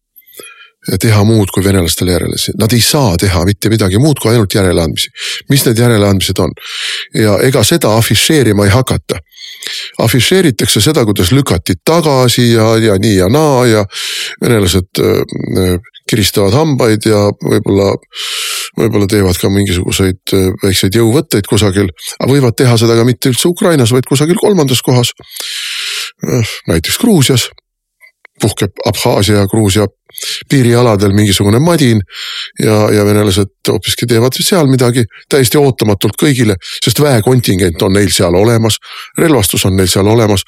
teha 1.00 1.24
muud 1.24 1.50
kui 1.54 1.64
venelastele 1.64 2.16
järele, 2.16 2.38
nad 2.58 2.72
ei 2.74 2.80
saa 2.82 3.14
teha 3.20 3.44
mitte 3.46 3.70
midagi 3.70 4.00
muud 4.02 4.18
kui 4.18 4.32
ainult 4.32 4.54
järeleandmisi. 4.54 5.12
mis 5.50 5.66
need 5.66 5.78
järeleandmised 5.78 6.38
on 6.42 6.54
ja 7.14 7.36
ega 7.46 7.62
seda 7.64 7.94
afišeerima 7.98 8.66
ei 8.66 8.74
hakata. 8.74 9.20
afišeeritakse 9.98 10.80
seda, 10.80 11.04
kuidas 11.04 11.32
lükati 11.32 11.74
tagasi 11.84 12.52
ja, 12.52 12.76
ja 12.76 12.98
nii 12.98 13.16
ja 13.16 13.28
naa 13.28 13.66
ja 13.66 13.84
venelased 14.42 14.98
äh, 14.98 15.78
kiristavad 16.10 16.52
hambaid 16.56 17.06
ja 17.06 17.28
võib-olla, 17.30 17.94
võib-olla 18.76 19.06
teevad 19.06 19.38
ka 19.38 19.50
mingisuguseid 19.54 20.34
äh, 20.34 20.50
väikseid 20.64 20.98
jõuvõtteid 20.98 21.46
kusagil. 21.46 21.94
aga 22.18 22.32
võivad 22.32 22.58
teha 22.58 22.76
seda 22.76 22.98
ka 22.98 23.06
mitte 23.06 23.30
üldse 23.30 23.48
Ukrainas, 23.48 23.94
vaid 23.94 24.08
kusagil 24.10 24.40
kolmandas 24.40 24.82
kohas. 24.82 25.14
Äh, 26.26 26.56
näiteks 26.66 26.98
Gruusias 26.98 27.52
puhkeb 28.40 28.70
Abhaasia 28.88 29.36
ja 29.36 29.46
Gruusia 29.46 29.86
piirialadel 30.48 31.12
mingisugune 31.12 31.58
madin. 31.58 32.00
ja, 32.62 32.90
ja 32.92 33.04
venelased 33.04 33.52
hoopiski 33.68 34.06
teevad 34.06 34.36
seal 34.40 34.66
midagi 34.66 35.04
täiesti 35.28 35.58
ootamatult 35.58 36.16
kõigile, 36.20 36.56
sest 36.84 37.00
väekontingent 37.00 37.82
on 37.82 37.92
neil 37.92 38.10
seal 38.10 38.34
olemas. 38.34 38.76
relvastus 39.18 39.64
on 39.64 39.76
neil 39.76 39.88
seal 39.88 40.06
olemas, 40.06 40.44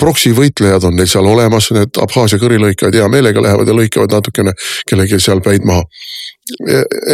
proksi 0.00 0.34
võitlejad 0.34 0.84
on 0.84 0.96
neil 0.96 1.08
seal 1.10 1.26
olemas, 1.26 1.70
need 1.70 2.02
Abhaasia 2.02 2.38
kõrilõikajad 2.42 2.94
hea 2.94 3.08
meelega 3.08 3.42
lähevad 3.42 3.68
ja 3.68 3.74
lõikavad 3.74 4.18
natukene 4.18 4.54
kellelgi 4.88 5.20
seal 5.20 5.40
päid 5.40 5.64
maha 5.64 5.84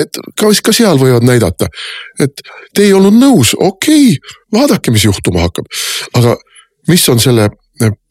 et 0.00 0.16
ka, 0.34 0.50
ka 0.64 0.72
seal 0.74 0.98
võivad 0.98 1.22
näidata, 1.22 1.68
et 2.18 2.40
te 2.74 2.82
ei 2.82 2.92
olnud 2.92 3.14
nõus, 3.14 3.52
okei 3.54 4.16
okay,, 4.16 4.38
vaadake, 4.52 4.90
mis 4.90 5.04
juhtuma 5.06 5.44
hakkab. 5.44 5.68
aga 6.18 6.34
mis 6.88 7.08
on 7.08 7.20
selle 7.22 7.46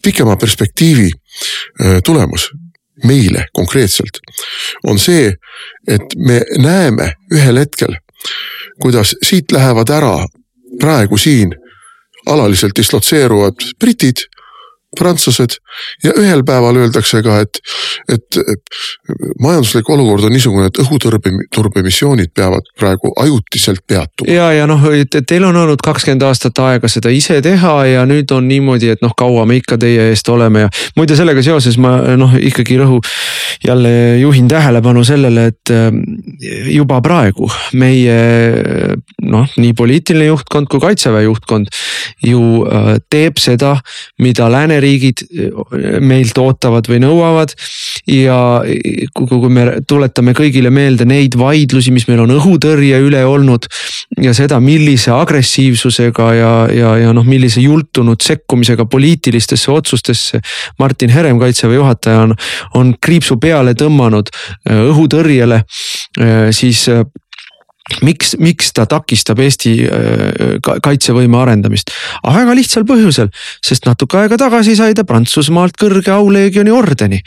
pikema 0.04 0.38
perspektiivi 0.38 1.10
äh, 1.12 2.02
tulemus 2.06 2.50
meile 3.04 3.46
konkreetselt 3.54 4.20
on 4.88 5.00
see, 5.00 5.34
et 5.88 6.16
me 6.18 6.42
näeme 6.58 7.14
ühel 7.34 7.62
hetkel, 7.62 7.96
kuidas 8.82 9.16
siit 9.24 9.52
lähevad 9.52 9.90
ära 9.90 10.18
praegu 10.80 11.18
siin 11.18 11.54
alaliselt 12.28 12.76
dislotseeruvad 12.78 13.64
britid 13.80 14.26
prantslased 14.98 15.60
ja 16.04 16.14
ühel 16.18 16.42
päeval 16.46 16.80
öeldakse 16.82 17.22
ka, 17.24 17.40
et, 17.44 17.60
et 18.10 18.40
majanduslik 19.40 19.90
olukord 19.90 20.26
on 20.26 20.34
niisugune, 20.34 20.70
et 20.72 20.80
õhuturbe, 20.82 21.32
turbemissioonid 21.54 22.32
peavad 22.36 22.66
praegu 22.80 23.12
ajutiselt 23.22 23.84
peatuma. 23.88 24.32
ja, 24.34 24.50
ja 24.56 24.66
noh, 24.70 24.88
et 24.96 25.20
teil 25.30 25.46
on 25.46 25.60
olnud 25.62 25.84
kakskümmend 25.86 26.26
aastat 26.26 26.58
aega 26.66 26.90
seda 26.90 27.14
ise 27.14 27.38
teha 27.46 27.76
ja 27.86 28.06
nüüd 28.10 28.34
on 28.34 28.48
niimoodi, 28.50 28.90
et 28.96 29.06
noh, 29.06 29.14
kaua 29.18 29.46
me 29.50 29.60
ikka 29.62 29.78
teie 29.82 30.10
eest 30.10 30.30
oleme 30.34 30.66
ja 30.66 30.74
muide, 30.98 31.18
sellega 31.20 31.44
seoses 31.46 31.78
ma 31.78 32.00
noh, 32.18 32.34
ikkagi 32.50 32.80
rõhu 32.82 32.98
jälle 33.66 33.94
juhin 34.24 34.50
tähelepanu 34.50 35.04
sellele, 35.06 35.46
et 35.54 35.74
ähm, 35.76 36.02
juba 36.74 36.98
praegu 37.06 37.50
meie 37.78 38.18
noh, 39.22 39.54
nii 39.54 39.78
poliitiline 39.78 40.32
juhtkond 40.32 40.70
kui 40.72 40.82
kaitseväe 40.82 41.28
juhtkond 41.28 41.70
ju 42.26 42.66
äh, 42.66 42.96
teeb 43.12 43.38
seda, 43.42 43.78
mida 44.18 44.50
lääneriigid 44.52 44.79
riigid 44.84 45.24
eh, 45.30 46.00
meilt 46.02 46.38
ootavad 46.42 46.88
või 46.90 47.02
nõuavad. 47.04 47.54
ja 48.10 48.38
kui 49.14 49.52
me 49.54 49.66
tuletame 49.88 50.34
kõigile 50.38 50.72
meelde 50.74 51.06
neid 51.06 51.36
vaidlusi, 51.38 51.92
mis 51.94 52.08
meil 52.10 52.24
on 52.24 52.34
õhutõrje 52.34 53.02
üle 53.06 53.22
olnud 53.26 53.68
ja 54.24 54.34
seda, 54.34 54.60
millise 54.64 55.12
agressiivsusega 55.14 56.30
ja, 56.34 56.54
ja, 56.74 56.96
ja 57.04 57.14
noh, 57.14 57.28
millise 57.28 57.62
jultunud 57.62 58.22
sekkumisega 58.26 58.86
poliitilistesse 58.90 59.72
otsustesse 59.72 60.42
Martin 60.80 61.14
Herem, 61.14 61.40
kaitseväe 61.40 61.80
juhataja 61.80 62.26
on, 62.28 62.36
on 62.80 62.94
kriipsu 63.02 63.38
peale 63.42 63.76
tõmmanud 63.78 64.32
eh, 64.34 64.84
õhutõrjele, 64.90 65.64
eh, 66.20 66.50
siis 66.56 66.88
miks, 68.06 68.36
miks 68.40 68.74
ta 68.76 68.86
takistab 68.90 69.40
Eesti 69.44 69.74
äh, 69.86 70.72
kaitsevõime 70.84 71.40
arendamist? 71.42 71.94
väga 72.40 72.56
lihtsal 72.56 72.86
põhjusel, 72.88 73.30
sest 73.66 73.88
natuke 73.90 74.18
aega 74.20 74.38
tagasi 74.40 74.76
sai 74.78 74.96
ta 74.98 75.04
Prantsusmaalt 75.08 75.78
kõrge 75.80 76.12
auleegioni 76.14 76.72
ordeni. 76.72 77.22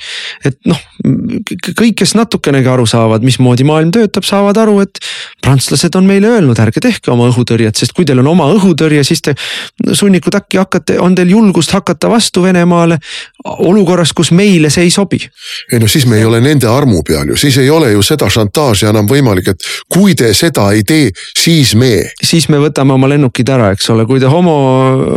et 0.45 0.59
noh, 0.69 0.79
kõik, 1.03 1.95
kes 2.03 2.15
natukenegi 2.19 2.69
aru 2.69 2.87
saavad, 2.87 3.25
mismoodi 3.27 3.67
maailm 3.69 3.93
töötab, 3.95 4.27
saavad 4.27 4.59
aru, 4.63 4.79
et 4.85 5.01
prantslased 5.43 5.95
on 5.99 6.07
meile 6.09 6.31
öelnud, 6.37 6.59
ärge 6.63 6.81
tehke 6.83 7.13
oma 7.13 7.29
õhutõrjet, 7.31 7.77
sest 7.79 7.95
kui 7.97 8.07
teil 8.09 8.23
on 8.23 8.31
oma 8.33 8.49
õhutõrje, 8.55 9.05
siis 9.07 9.23
te 9.25 9.35
sunnikud 9.93 10.35
äkki 10.39 10.61
hakkate, 10.63 10.99
on 11.03 11.17
teil 11.19 11.35
julgust 11.35 11.75
hakata 11.75 12.11
vastu 12.11 12.43
Venemaale 12.47 12.99
olukorras, 13.45 14.13
kus 14.17 14.33
meile 14.33 14.71
see 14.71 14.87
ei 14.87 14.95
sobi. 14.95 15.21
ei 15.73 15.81
no 15.83 15.89
siis 15.91 16.07
me 16.07 16.19
ei 16.19 16.25
ole 16.25 16.41
nende 16.41 16.69
armu 16.71 17.03
peal 17.07 17.33
ju, 17.33 17.37
siis 17.37 17.59
ei 17.59 17.71
ole 17.71 17.93
ju 17.93 18.03
seda 18.07 18.31
šantaaži 18.31 18.89
enam 18.91 19.09
võimalik, 19.09 19.53
et 19.55 19.69
kui 19.93 20.15
te 20.19 20.33
seda 20.35 20.52
ei 20.73 20.85
tee, 20.87 21.11
siis 21.39 21.75
me. 21.79 21.93
siis 22.23 22.49
me 22.53 22.61
võtame 22.63 22.95
oma 22.97 23.11
lennukid 23.11 23.49
ära, 23.53 23.73
eks 23.75 23.91
ole, 23.95 24.07
kui 24.07 24.21
te 24.21 24.31
homo, 24.31 24.57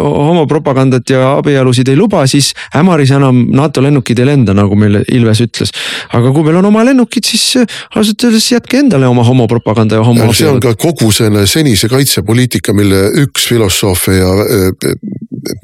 homopropagandat 0.02 1.10
ja 1.10 1.36
abielusid 1.40 1.90
ei 1.92 2.00
luba, 2.00 2.26
siis 2.28 2.54
Ämaris 2.76 3.12
enam 3.16 3.46
NATO 3.56 3.84
lennukid 3.84 4.20
ei 4.20 4.32
lenda, 4.32 4.56
nagu 4.58 4.76
meile 4.80 5.04
Ilves 5.16 5.42
ütles 5.46 5.74
aga 6.14 6.32
kui 6.34 6.46
meil 6.46 6.60
on 6.60 6.70
oma 6.70 6.84
lennukid, 6.88 7.26
siis 7.28 7.46
äh, 7.62 7.80
ausalt 7.96 8.28
öeldes 8.28 8.48
jätke 8.52 8.80
endale 8.82 9.08
oma 9.10 9.24
homopropaganda 9.28 10.00
ja 10.00 10.06
homo. 10.06 10.32
see 10.34 10.50
on 10.50 10.62
ka 10.64 10.76
kogu 10.80 11.12
selle 11.16 11.46
senise 11.50 11.90
kaitsepoliitika, 11.92 12.76
mille 12.78 13.08
üks 13.26 13.48
filosoofe 13.50 14.20
ja 14.20 14.32
äh, 14.46 14.94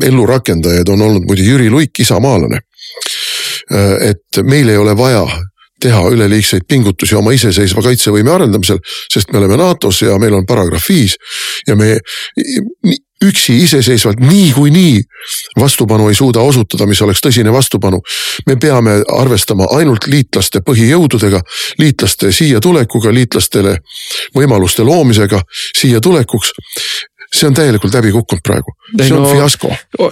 ellurakendajaid 0.08 0.90
on 0.94 1.08
olnud 1.08 1.28
muide 1.28 1.46
Jüri 1.46 1.70
Luik, 1.74 2.00
isamaalane. 2.04 2.62
Äh, 3.72 4.12
et 4.12 4.44
meil 4.44 4.70
ei 4.70 4.80
ole 4.82 4.96
vaja 4.98 5.26
teha 5.82 6.02
üleliigseid 6.14 6.68
pingutusi 6.70 7.18
oma 7.18 7.34
iseseisva 7.36 7.84
kaitsevõime 7.86 8.34
arendamisel, 8.34 8.82
sest 9.12 9.32
me 9.32 9.42
oleme 9.42 9.58
NATO-s 9.62 10.06
ja 10.06 10.18
meil 10.22 10.38
on 10.38 10.46
paragrahv 10.50 10.90
viis 10.90 11.18
ja 11.68 11.76
me 11.76 11.98
üksi 13.26 13.58
iseseisvalt 13.64 14.20
niikuinii 14.20 15.02
vastupanu 15.60 16.08
ei 16.10 16.16
suuda 16.16 16.42
osutada, 16.42 16.86
mis 16.90 17.02
oleks 17.02 17.22
tõsine 17.22 17.54
vastupanu. 17.54 18.02
me 18.48 18.56
peame 18.56 18.92
arvestama 19.18 19.68
ainult 19.78 20.08
liitlaste 20.08 20.60
põhijõududega, 20.66 21.42
liitlaste 21.78 22.32
siia 22.32 22.60
tulekuga, 22.60 23.14
liitlastele 23.14 23.78
võimaluste 24.36 24.84
loomisega 24.84 25.42
siia 25.78 26.02
tulekuks 26.02 26.54
see 27.36 27.48
on 27.48 27.54
täielikult 27.56 27.94
läbi 27.96 28.12
kukkunud 28.12 28.44
praegu, 28.44 28.74
see 29.00 29.14
on 29.16 29.24
no, 29.24 29.30
fiasko. 29.32 29.70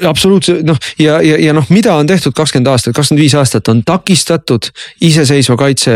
absoluutselt 0.08 0.64
noh, 0.64 0.78
ja, 1.00 1.18
ja, 1.22 1.36
ja 1.44 1.54
noh, 1.56 1.66
mida 1.70 1.94
on 2.00 2.08
tehtud 2.08 2.34
kakskümmend 2.36 2.70
aastat, 2.72 2.96
kakskümmend 2.96 3.24
viis 3.26 3.36
aastat 3.36 3.68
on 3.68 3.82
takistatud 3.86 4.70
iseseisva 5.04 5.58
kaitse, 5.60 5.96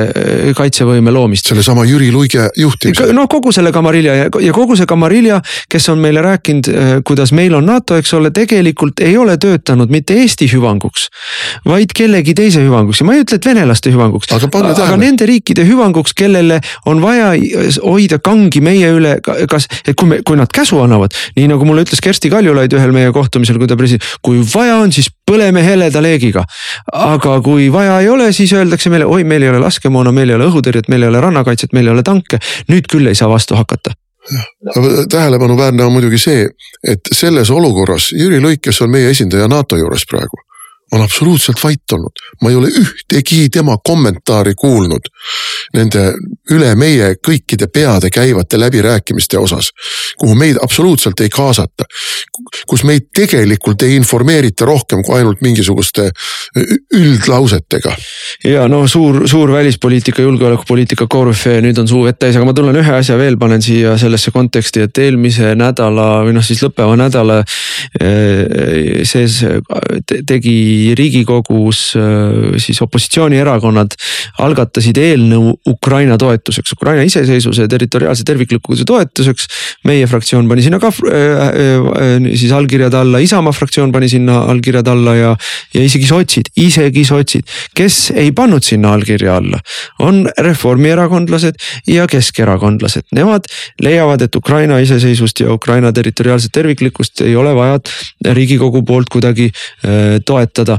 kaitsevõime 0.57 1.13
loomist. 1.15 1.47
sellesama 1.47 1.86
Jüri 1.88 2.11
Luige 2.11 2.49
juhtimisel. 2.59 3.13
no 3.15 3.28
kogu 3.32 3.53
selle 3.55 3.71
Kamarilja 3.71 4.15
ja, 4.17 4.26
ja 4.43 4.55
kogu 4.55 4.76
see 4.76 4.89
Kamarilja, 4.89 5.39
kes 5.71 5.88
on 5.93 6.03
meile 6.03 6.21
rääkinud, 6.26 6.67
äh, 6.67 6.91
kuidas 7.07 7.32
meil 7.32 7.55
on 7.55 7.65
NATO, 7.71 7.95
eks 7.95 8.13
ole, 8.19 8.34
tegelikult 8.36 8.99
ei 8.99 9.15
ole 9.17 9.38
töötanud 9.38 9.93
mitte 9.93 10.19
Eesti 10.19 10.49
hüvanguks. 10.51 11.07
vaid 11.65 11.95
kellegi 11.95 12.36
teise 12.36 12.65
hüvanguks 12.67 12.99
ja 12.99 13.07
ma 13.07 13.15
ei 13.15 13.24
ütle, 13.24 13.39
et 13.39 13.47
venelaste 13.47 13.95
hüvanguks. 13.95 14.34
aga, 14.36 14.76
aga 14.76 14.99
nende 14.99 15.26
riikide 15.30 15.63
hüvanguks, 15.71 16.11
kellele 16.15 16.59
on 16.86 17.01
vaja 17.01 17.32
hoida 17.80 18.19
kangi 18.19 18.59
meie 18.61 18.91
üle, 18.91 19.17
kas, 19.24 19.71
et 19.88 19.95
kui 19.95 20.11
me, 20.11 20.21
kui 20.28 20.36
nad 20.36 20.51
käsu 20.51 20.84
annavad 20.84 21.12
nii 21.38 21.47
nagu 21.51 21.66
mulle 21.68 21.86
ütles 21.86 22.01
Kersti 22.03 22.32
Kaljulaid 22.34 22.74
ühel 22.78 22.93
meie 22.95 23.11
kohtumisel, 23.16 23.59
kui 23.61 23.70
ta 23.70 23.78
president, 23.80 24.05
kui 24.26 24.41
vaja 24.53 24.78
on, 24.82 24.93
siis 24.95 25.09
põleme 25.30 25.64
heleda 25.66 26.01
leegiga. 26.03 26.45
aga 26.93 27.39
kui 27.45 27.72
vaja 27.74 27.99
ei 28.01 28.09
ole, 28.09 28.32
siis 28.34 28.53
öeldakse 28.53 28.91
meile, 28.93 29.05
oi, 29.05 29.24
meil 29.24 29.43
ei 29.43 29.53
ole 29.53 29.64
laskemoona, 29.64 30.11
meil 30.11 30.30
ei 30.30 30.39
ole 30.39 30.47
õhutõrjet, 30.51 30.89
meil 30.91 31.03
ei 31.03 31.14
ole 31.14 31.22
rannakaitset, 31.22 31.74
meil 31.74 31.89
ei 31.89 31.95
ole 31.97 32.03
tanke. 32.03 32.39
nüüd 32.70 32.88
küll 32.91 33.07
ei 33.07 33.16
saa 33.16 33.30
vastu 33.30 33.55
hakata 33.59 33.95
jah, 34.32 34.45
tähelepanuväärne 35.11 35.84
on 35.84 35.91
muidugi 35.91 36.18
see, 36.22 36.47
et 36.88 37.11
selles 37.11 37.51
olukorras 37.51 38.11
Jüri 38.16 38.39
Luik, 38.41 38.61
kes 38.64 38.82
on 38.82 38.91
meie 38.91 39.09
esindaja 39.11 39.49
NATO 39.51 39.78
juures 39.78 40.05
praegu 40.09 40.39
on 40.93 41.01
absoluutselt 41.01 41.63
vait 41.63 41.91
olnud. 41.91 42.23
ma 42.41 42.49
ei 42.49 42.55
ole 42.55 42.67
ühtegi 42.67 43.49
tema 43.49 43.77
kommentaari 43.83 44.53
kuulnud 44.57 45.09
nende 45.73 46.03
üle 46.51 46.73
meie 46.75 47.13
kõikide 47.23 47.67
peade 47.73 48.09
käivate 48.13 48.59
läbirääkimiste 48.59 49.39
osas, 49.39 49.71
kuhu 50.19 50.35
meid 50.35 50.59
absoluutselt 50.61 51.19
ei 51.23 51.29
kaasata. 51.33 51.85
kus 52.67 52.83
meid 52.83 53.09
tegelikult 53.15 53.81
ei 53.83 53.95
informeerita 53.95 54.65
rohkem 54.65 55.03
kui 55.03 55.17
ainult 55.17 55.41
mingisuguste 55.41 56.09
üldlausetega. 56.93 57.95
ja 58.43 58.67
no 58.67 58.87
suur, 58.87 59.27
suur 59.27 59.51
välispoliitika, 59.51 60.21
julgeolekupoliitika 60.21 61.07
korüfee, 61.07 61.61
nüüd 61.61 61.79
on 61.79 61.87
suu 61.87 62.03
vett 62.05 62.19
täis, 62.19 62.35
aga 62.35 62.45
ma 62.45 62.53
tulen 62.53 62.77
ühe 62.83 62.95
asja 62.99 63.17
veel, 63.17 63.37
panen 63.39 63.61
siia 63.61 63.97
sellesse 63.97 64.31
konteksti, 64.31 64.85
et 64.87 65.03
eelmise 65.05 65.55
nädala 65.57 66.09
või 66.27 66.35
noh, 66.37 66.45
siis 66.45 66.61
lõppeva 66.65 66.97
nädala 66.99 67.41
eh, 68.01 69.01
sees 69.07 69.41
tegi 70.27 70.57
riigikogus 70.97 71.93
äh, 71.95 72.55
siis 72.61 72.81
opositsioonierakonnad 72.84 73.95
algatasid 74.43 74.97
eelnõu 74.99 75.53
Ukraina 75.69 76.17
toetuseks, 76.19 76.75
Ukraina 76.75 77.05
iseseisvuse 77.07 77.65
ja 77.65 77.71
territoriaalse 77.71 78.25
terviklikkuse 78.27 78.86
toetuseks. 78.88 79.47
meie 79.88 80.07
fraktsioon 80.07 80.47
pani 80.47 80.63
sinna 80.65 80.79
ka 80.79 80.91
äh, 80.91 81.13
äh, 81.13 82.27
siis 82.36 82.51
allkirjad 82.55 82.93
alla, 82.93 83.21
Isamaa 83.23 83.53
fraktsioon 83.55 83.91
pani 83.91 84.09
sinna 84.09 84.43
allkirjad 84.51 84.88
alla 84.88 85.15
ja, 85.15 85.36
ja 85.73 85.84
isegi 85.84 86.07
sotsid, 86.07 86.51
isegi 86.59 87.05
sotsid, 87.07 87.47
kes 87.75 88.11
ei 88.15 88.31
pannud 88.31 88.63
sinna 88.63 88.93
allkirja 88.93 89.38
alla, 89.39 89.59
on 89.99 90.23
reformierakondlased 90.38 91.59
ja 91.88 92.07
keskerakondlased, 92.07 93.09
nemad 93.15 93.47
leiavad, 93.81 94.21
et 94.21 94.36
Ukraina 94.36 94.79
iseseisvust 94.84 95.43
ja 95.43 95.53
Ukraina 95.53 95.93
territoriaalset 95.93 96.51
terviklikkust 96.51 97.21
ei 97.21 97.36
ole 97.36 97.55
vaja 97.55 97.79
riigikogu 98.34 98.84
poolt 98.88 99.09
kuidagi 99.11 99.49
toetada. 100.25 100.72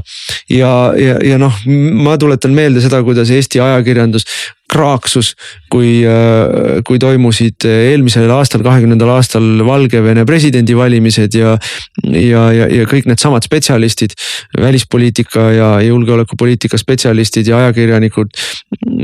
Ja, 0.51 0.73
ja, 0.99 1.17
ja 1.23 1.39
noh, 1.41 1.63
ma 2.05 2.17
tuletan 2.21 2.55
meelde 2.55 2.83
seda, 2.83 3.01
kuidas 3.05 3.31
Eesti 3.33 3.61
ajakirjandus 3.63 4.27
kraaksus, 4.71 5.33
kui, 5.71 6.01
äh, 6.07 6.81
kui 6.87 6.99
toimusid 7.01 7.65
eelmisel 7.69 8.31
aastal, 8.33 8.63
kahekümnendal 8.65 9.11
aastal 9.15 9.45
Valgevene 9.65 10.25
presidendivalimised 10.27 11.37
ja. 11.37 11.55
ja, 12.03 12.45
ja, 12.55 12.67
ja 12.71 12.87
kõik 12.89 13.07
needsamad 13.09 13.45
spetsialistid, 13.45 14.15
välispoliitika 14.59 15.47
ja 15.55 15.69
julgeolekupoliitika 15.85 16.79
spetsialistid 16.81 17.51
ja 17.51 17.61
ajakirjanikud. 17.63 18.33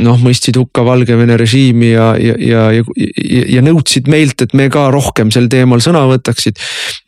noh, 0.02 0.18
mõistsid 0.22 0.58
hukka 0.58 0.84
Valgevene 0.86 1.38
režiimi 1.40 1.92
ja, 1.94 2.12
ja, 2.18 2.36
ja, 2.42 2.64
ja, 2.74 3.44
ja 3.58 3.66
nõudsid 3.66 4.10
meilt, 4.12 4.42
et 4.42 4.56
me 4.58 4.68
ka 4.74 4.88
rohkem 4.94 5.32
sel 5.34 5.50
teemal 5.52 5.84
sõna 5.84 6.04
võtaksid. 6.10 6.60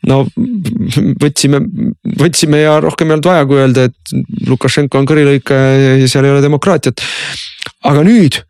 no 0.08 0.22
võtsime, 1.22 1.60
võtsime 2.20 2.62
ja 2.62 2.78
rohkem 2.84 3.10
ei 3.10 3.18
olnud 3.18 3.32
vaja, 3.32 3.48
kui 3.50 3.60
öelda, 3.60 3.88
et 3.90 4.14
Lukašenko 4.48 5.00
on 5.00 5.10
kõrilõikaja 5.10 5.98
ja 5.98 6.08
seal 6.10 6.28
ei 6.28 6.36
ole 6.36 6.44
demokraatiat 6.44 7.02
aga 7.84 8.02
nüüd 8.06 8.42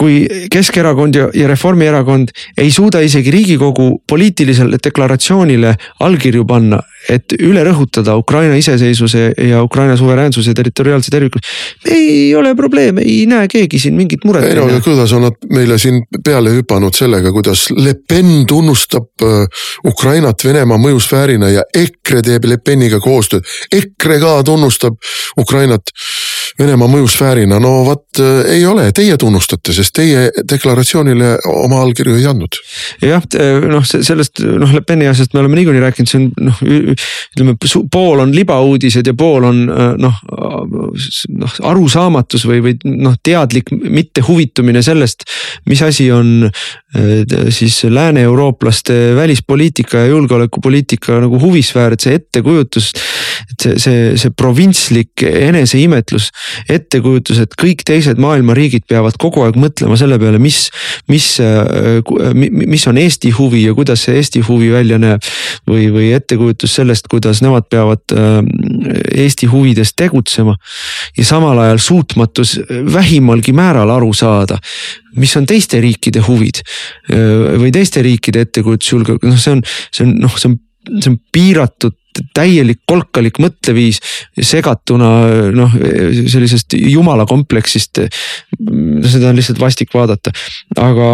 kui 0.00 0.24
Keskerakond 0.50 1.16
ja, 1.16 1.28
ja 1.34 1.48
Reformierakond 1.50 2.30
ei 2.58 2.70
suuda 2.72 3.02
isegi 3.04 3.32
riigikogu 3.34 3.88
poliitilisele 4.08 4.78
deklaratsioonile 4.84 5.74
allkirju 6.06 6.46
panna, 6.48 6.78
et 7.10 7.34
üle 7.40 7.62
rõhutada 7.66 8.14
Ukraina 8.20 8.56
iseseisvuse 8.60 9.26
ja 9.50 9.62
Ukraina 9.64 9.96
suveräänsuse 10.00 10.54
territoriaalse 10.54 11.10
tervikuse. 11.10 11.44
ei 11.90 12.34
ole 12.34 12.54
probleeme, 12.54 13.02
ei 13.02 13.26
näe 13.26 13.48
keegi 13.48 13.78
siin 13.78 13.94
mingit 13.98 14.24
muret. 14.24 14.44
ei 14.44 14.54
no 14.54 14.68
ja 14.68 14.80
kuidas 14.80 15.12
on 15.12 15.26
nad 15.28 15.36
meile 15.52 15.78
siin 15.78 16.02
peale 16.24 16.54
hüpanud 16.54 16.96
sellega, 16.96 17.32
kuidas 17.32 17.66
Le 17.76 17.94
Pen 18.08 18.46
tunnustab 18.46 19.26
äh, 19.26 19.44
Ukrainat 19.86 20.44
Venemaa 20.44 20.78
mõjusfäärina 20.78 21.50
ja 21.50 21.66
EKRE 21.74 22.22
teeb 22.22 22.44
Le 22.44 22.58
Peniga 22.64 23.00
koostööd. 23.00 23.44
EKRE 23.72 24.20
ka 24.20 24.38
tunnustab 24.46 24.96
Ukrainat 25.38 25.92
Venemaa 26.58 26.88
mõjusfäärina, 26.90 27.60
no 27.62 27.72
vot 27.86 28.20
äh, 28.22 28.54
ei 28.56 28.66
ole, 28.66 28.88
teie 28.96 29.16
tunnustate, 29.20 29.74
sest 29.76 29.94
teie 29.96 30.26
deklaratsioonile 30.50 31.36
oma 31.50 31.82
allkirju 31.84 32.16
ei 32.18 32.26
andnud. 32.30 32.58
jah, 33.04 33.24
noh 33.70 33.86
sellest 33.86 34.42
noh 34.42 34.74
Le 34.74 34.82
Peni 34.86 35.08
asjast 35.10 35.34
me 35.34 35.42
oleme 35.44 35.60
niikuinii 35.60 35.84
rääkinud, 35.84 36.10
see 36.10 36.20
on 36.20 36.50
noh 36.50 36.60
ütleme 36.64 37.56
pool 37.92 38.24
on 38.24 38.34
libauudised 38.34 39.06
ja 39.06 39.14
pool 39.16 39.46
on 39.48 39.62
äh, 39.70 39.92
noh, 40.00 40.20
noh 41.40 41.56
arusaamatus 41.70 42.46
või, 42.48 42.60
või 42.64 42.96
noh, 43.00 43.16
teadlik 43.22 43.70
mittehuvitumine 43.72 44.82
sellest, 44.84 45.26
mis 45.70 45.82
asi 45.86 46.10
on 46.14 46.48
äh, 46.48 47.50
siis 47.54 47.82
lääne-eurooplaste 47.84 48.98
välispoliitika 49.16 50.04
ja 50.04 50.12
julgeolekupoliitika 50.14 51.20
nagu 51.24 51.40
huvisfäär, 51.40 51.94
et 51.94 52.04
see 52.06 52.18
ettekujutus. 52.18 52.92
Et 53.48 53.64
see, 53.64 53.78
see, 53.80 54.02
see 54.20 54.32
provintslik 54.36 55.24
eneseimetlus 55.26 56.30
ettekujutus, 56.70 57.40
et 57.44 57.56
kõik 57.60 57.84
teised 57.86 58.20
maailma 58.20 58.54
riigid 58.56 58.86
peavad 58.90 59.16
kogu 59.20 59.44
aeg 59.46 59.58
mõtlema 59.60 59.98
selle 60.00 60.18
peale, 60.20 60.40
mis, 60.42 60.68
mis, 61.10 61.26
mis 62.34 62.86
on 62.90 63.00
Eesti 63.00 63.32
huvi 63.36 63.64
ja 63.66 63.74
kuidas 63.76 64.06
see 64.06 64.18
Eesti 64.20 64.44
huvi 64.46 64.70
välja 64.72 65.00
näeb. 65.00 65.24
või, 65.68 65.88
või 65.92 66.10
ettekujutus 66.16 66.74
sellest, 66.78 67.08
kuidas 67.10 67.42
nemad 67.44 67.68
peavad 67.70 68.14
äh, 68.14 68.40
Eesti 69.24 69.46
huvides 69.50 69.94
tegutsema. 69.96 70.56
ja 71.16 71.24
samal 71.24 71.58
ajal 71.58 71.78
suutmatus 71.78 72.58
vähimalgi 72.68 73.52
määral 73.52 73.90
aru 73.90 74.12
saada 74.14 74.58
mis 75.16 75.36
on 75.36 75.46
teiste 75.46 75.80
riikide 75.80 76.22
huvid 76.26 76.62
äh, 76.62 77.56
või 77.60 77.72
teiste 77.74 78.02
riikide 78.02 78.46
ettekujutus 78.46 78.92
julgeolek, 78.92 79.24
noh, 79.26 79.38
see 79.38 79.56
on, 79.56 79.62
see 79.90 80.06
on 80.06 80.18
noh, 80.24 80.36
see 80.38 80.50
on 80.52 80.58
see 80.88 81.10
on 81.12 81.18
piiratud 81.32 81.96
täielik 82.34 82.80
kolkalik 82.88 83.38
mõtteviis 83.42 84.00
segatuna 84.36 85.10
noh, 85.54 85.74
sellisest 86.30 86.74
jumala 86.78 87.26
kompleksist. 87.28 88.00
seda 89.10 89.30
on 89.30 89.38
lihtsalt 89.38 89.60
vastik 89.60 89.94
vaadata, 89.94 90.32
aga, 90.76 91.08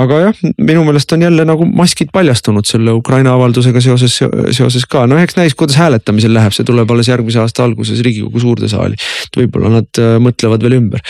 aga 0.00 0.20
jah, 0.26 0.42
minu 0.58 0.84
meelest 0.86 1.12
on 1.12 1.22
jälle 1.26 1.44
nagu 1.48 1.66
maskid 1.66 2.12
paljastunud 2.12 2.66
selle 2.68 2.94
Ukraina 2.96 3.34
avaldusega 3.36 3.80
seoses, 3.80 4.18
seoses 4.56 4.86
ka, 4.90 5.06
no 5.06 5.18
eks 5.20 5.36
näis, 5.38 5.54
kuidas 5.54 5.76
hääletamisel 5.80 6.34
läheb, 6.34 6.54
see 6.56 6.66
tuleb 6.66 6.90
alles 6.90 7.10
järgmise 7.10 7.40
aasta 7.42 7.64
alguses 7.66 8.00
Riigikogu 8.04 8.40
suurde 8.40 8.68
saali. 8.70 8.96
võib-olla 9.36 9.72
nad 9.78 10.00
äh, 10.00 10.16
mõtlevad 10.22 10.62
veel 10.62 10.78
ümber. 10.80 11.02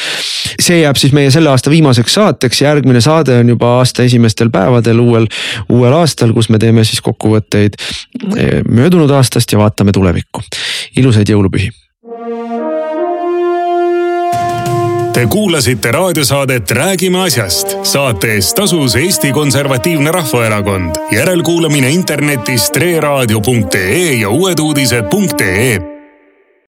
see 0.60 0.80
jääb 0.80 0.96
siis 0.96 1.12
meie 1.12 1.30
selle 1.30 1.50
aasta 1.52 1.70
viimaseks 1.70 2.14
saateks, 2.16 2.62
järgmine 2.62 3.00
saade 3.04 3.38
on 3.40 3.48
juba 3.54 3.76
aasta 3.78 4.06
esimestel 4.06 4.50
päevadel 4.50 5.00
uuel, 5.00 5.28
uuel 5.68 5.92
aastal, 6.00 6.32
kus 6.36 6.48
me 6.50 6.58
teeme 6.58 6.84
siis 6.84 7.02
kokkuvõtteid 7.04 7.76
eh, 7.76 8.62
möödunud 8.64 9.10
aastast 9.10 9.35
aastast 9.36 9.52
ja 9.52 9.58
vaatame 9.58 9.92
tulevikku. 9.92 10.40
ilusaid 10.96 11.28
jõulupühi. 11.28 11.70
Te 15.12 15.26
kuulasite 15.26 15.92
raadiosaadet 15.92 16.70
Räägime 16.70 17.22
asjast. 17.24 17.76
saate 17.82 18.34
eest 18.34 18.56
tasus 18.56 18.96
Eesti 18.96 19.32
Konservatiivne 19.32 20.12
Rahvaerakond. 20.12 20.96
järelkuulamine 21.12 21.90
internetis 21.90 22.70
treeraadio.ee 22.70 24.12
ja 24.12 24.28
uueduudised.ee 24.28 25.95